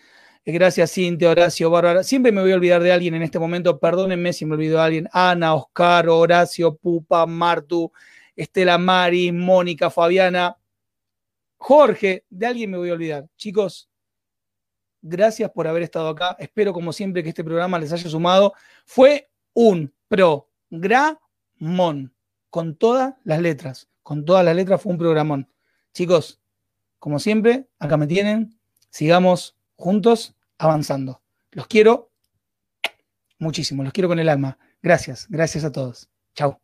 Gracias, 0.45 0.93
Cintia, 0.93 1.29
Horacio, 1.29 1.69
Bárbara. 1.69 2.03
Siempre 2.03 2.31
me 2.31 2.41
voy 2.41 2.51
a 2.51 2.55
olvidar 2.55 2.81
de 2.81 2.91
alguien 2.91 3.13
en 3.13 3.21
este 3.21 3.39
momento, 3.39 3.79
perdónenme 3.79 4.33
si 4.33 4.45
me 4.45 4.55
olvido 4.55 4.77
de 4.77 4.83
alguien. 4.83 5.09
Ana, 5.11 5.53
Oscar, 5.53 6.09
Horacio, 6.09 6.75
Pupa, 6.75 7.25
Martu, 7.25 7.91
Estela 8.35 8.77
Mari, 8.77 9.31
Mónica, 9.31 9.89
Fabiana, 9.89 10.57
Jorge, 11.57 12.25
de 12.29 12.45
alguien 12.45 12.71
me 12.71 12.77
voy 12.77 12.89
a 12.89 12.93
olvidar. 12.93 13.27
Chicos, 13.35 13.89
gracias 15.01 15.51
por 15.51 15.67
haber 15.67 15.83
estado 15.83 16.07
acá. 16.07 16.35
Espero, 16.39 16.73
como 16.73 16.93
siempre, 16.93 17.21
que 17.21 17.29
este 17.29 17.43
programa 17.43 17.77
les 17.77 17.91
haya 17.91 18.09
sumado. 18.09 18.53
Fue 18.85 19.29
un 19.53 19.93
programón, 20.07 22.13
con 22.49 22.75
todas 22.75 23.13
las 23.25 23.41
letras. 23.41 23.89
Con 24.01 24.25
todas 24.25 24.45
las 24.45 24.55
letras 24.55 24.81
fue 24.81 24.93
un 24.93 24.97
programón. 24.97 25.51
Chicos, 25.93 26.41
como 26.97 27.19
siempre, 27.19 27.67
acá 27.77 27.97
me 27.97 28.07
tienen. 28.07 28.57
Sigamos 28.89 29.58
juntos 29.79 30.35
avanzando. 30.57 31.21
Los 31.51 31.67
quiero 31.67 32.11
muchísimo, 33.39 33.83
los 33.83 33.93
quiero 33.93 34.09
con 34.09 34.19
el 34.19 34.29
alma. 34.29 34.59
Gracias, 34.83 35.25
gracias 35.29 35.63
a 35.63 35.71
todos. 35.71 36.09
Chao. 36.35 36.61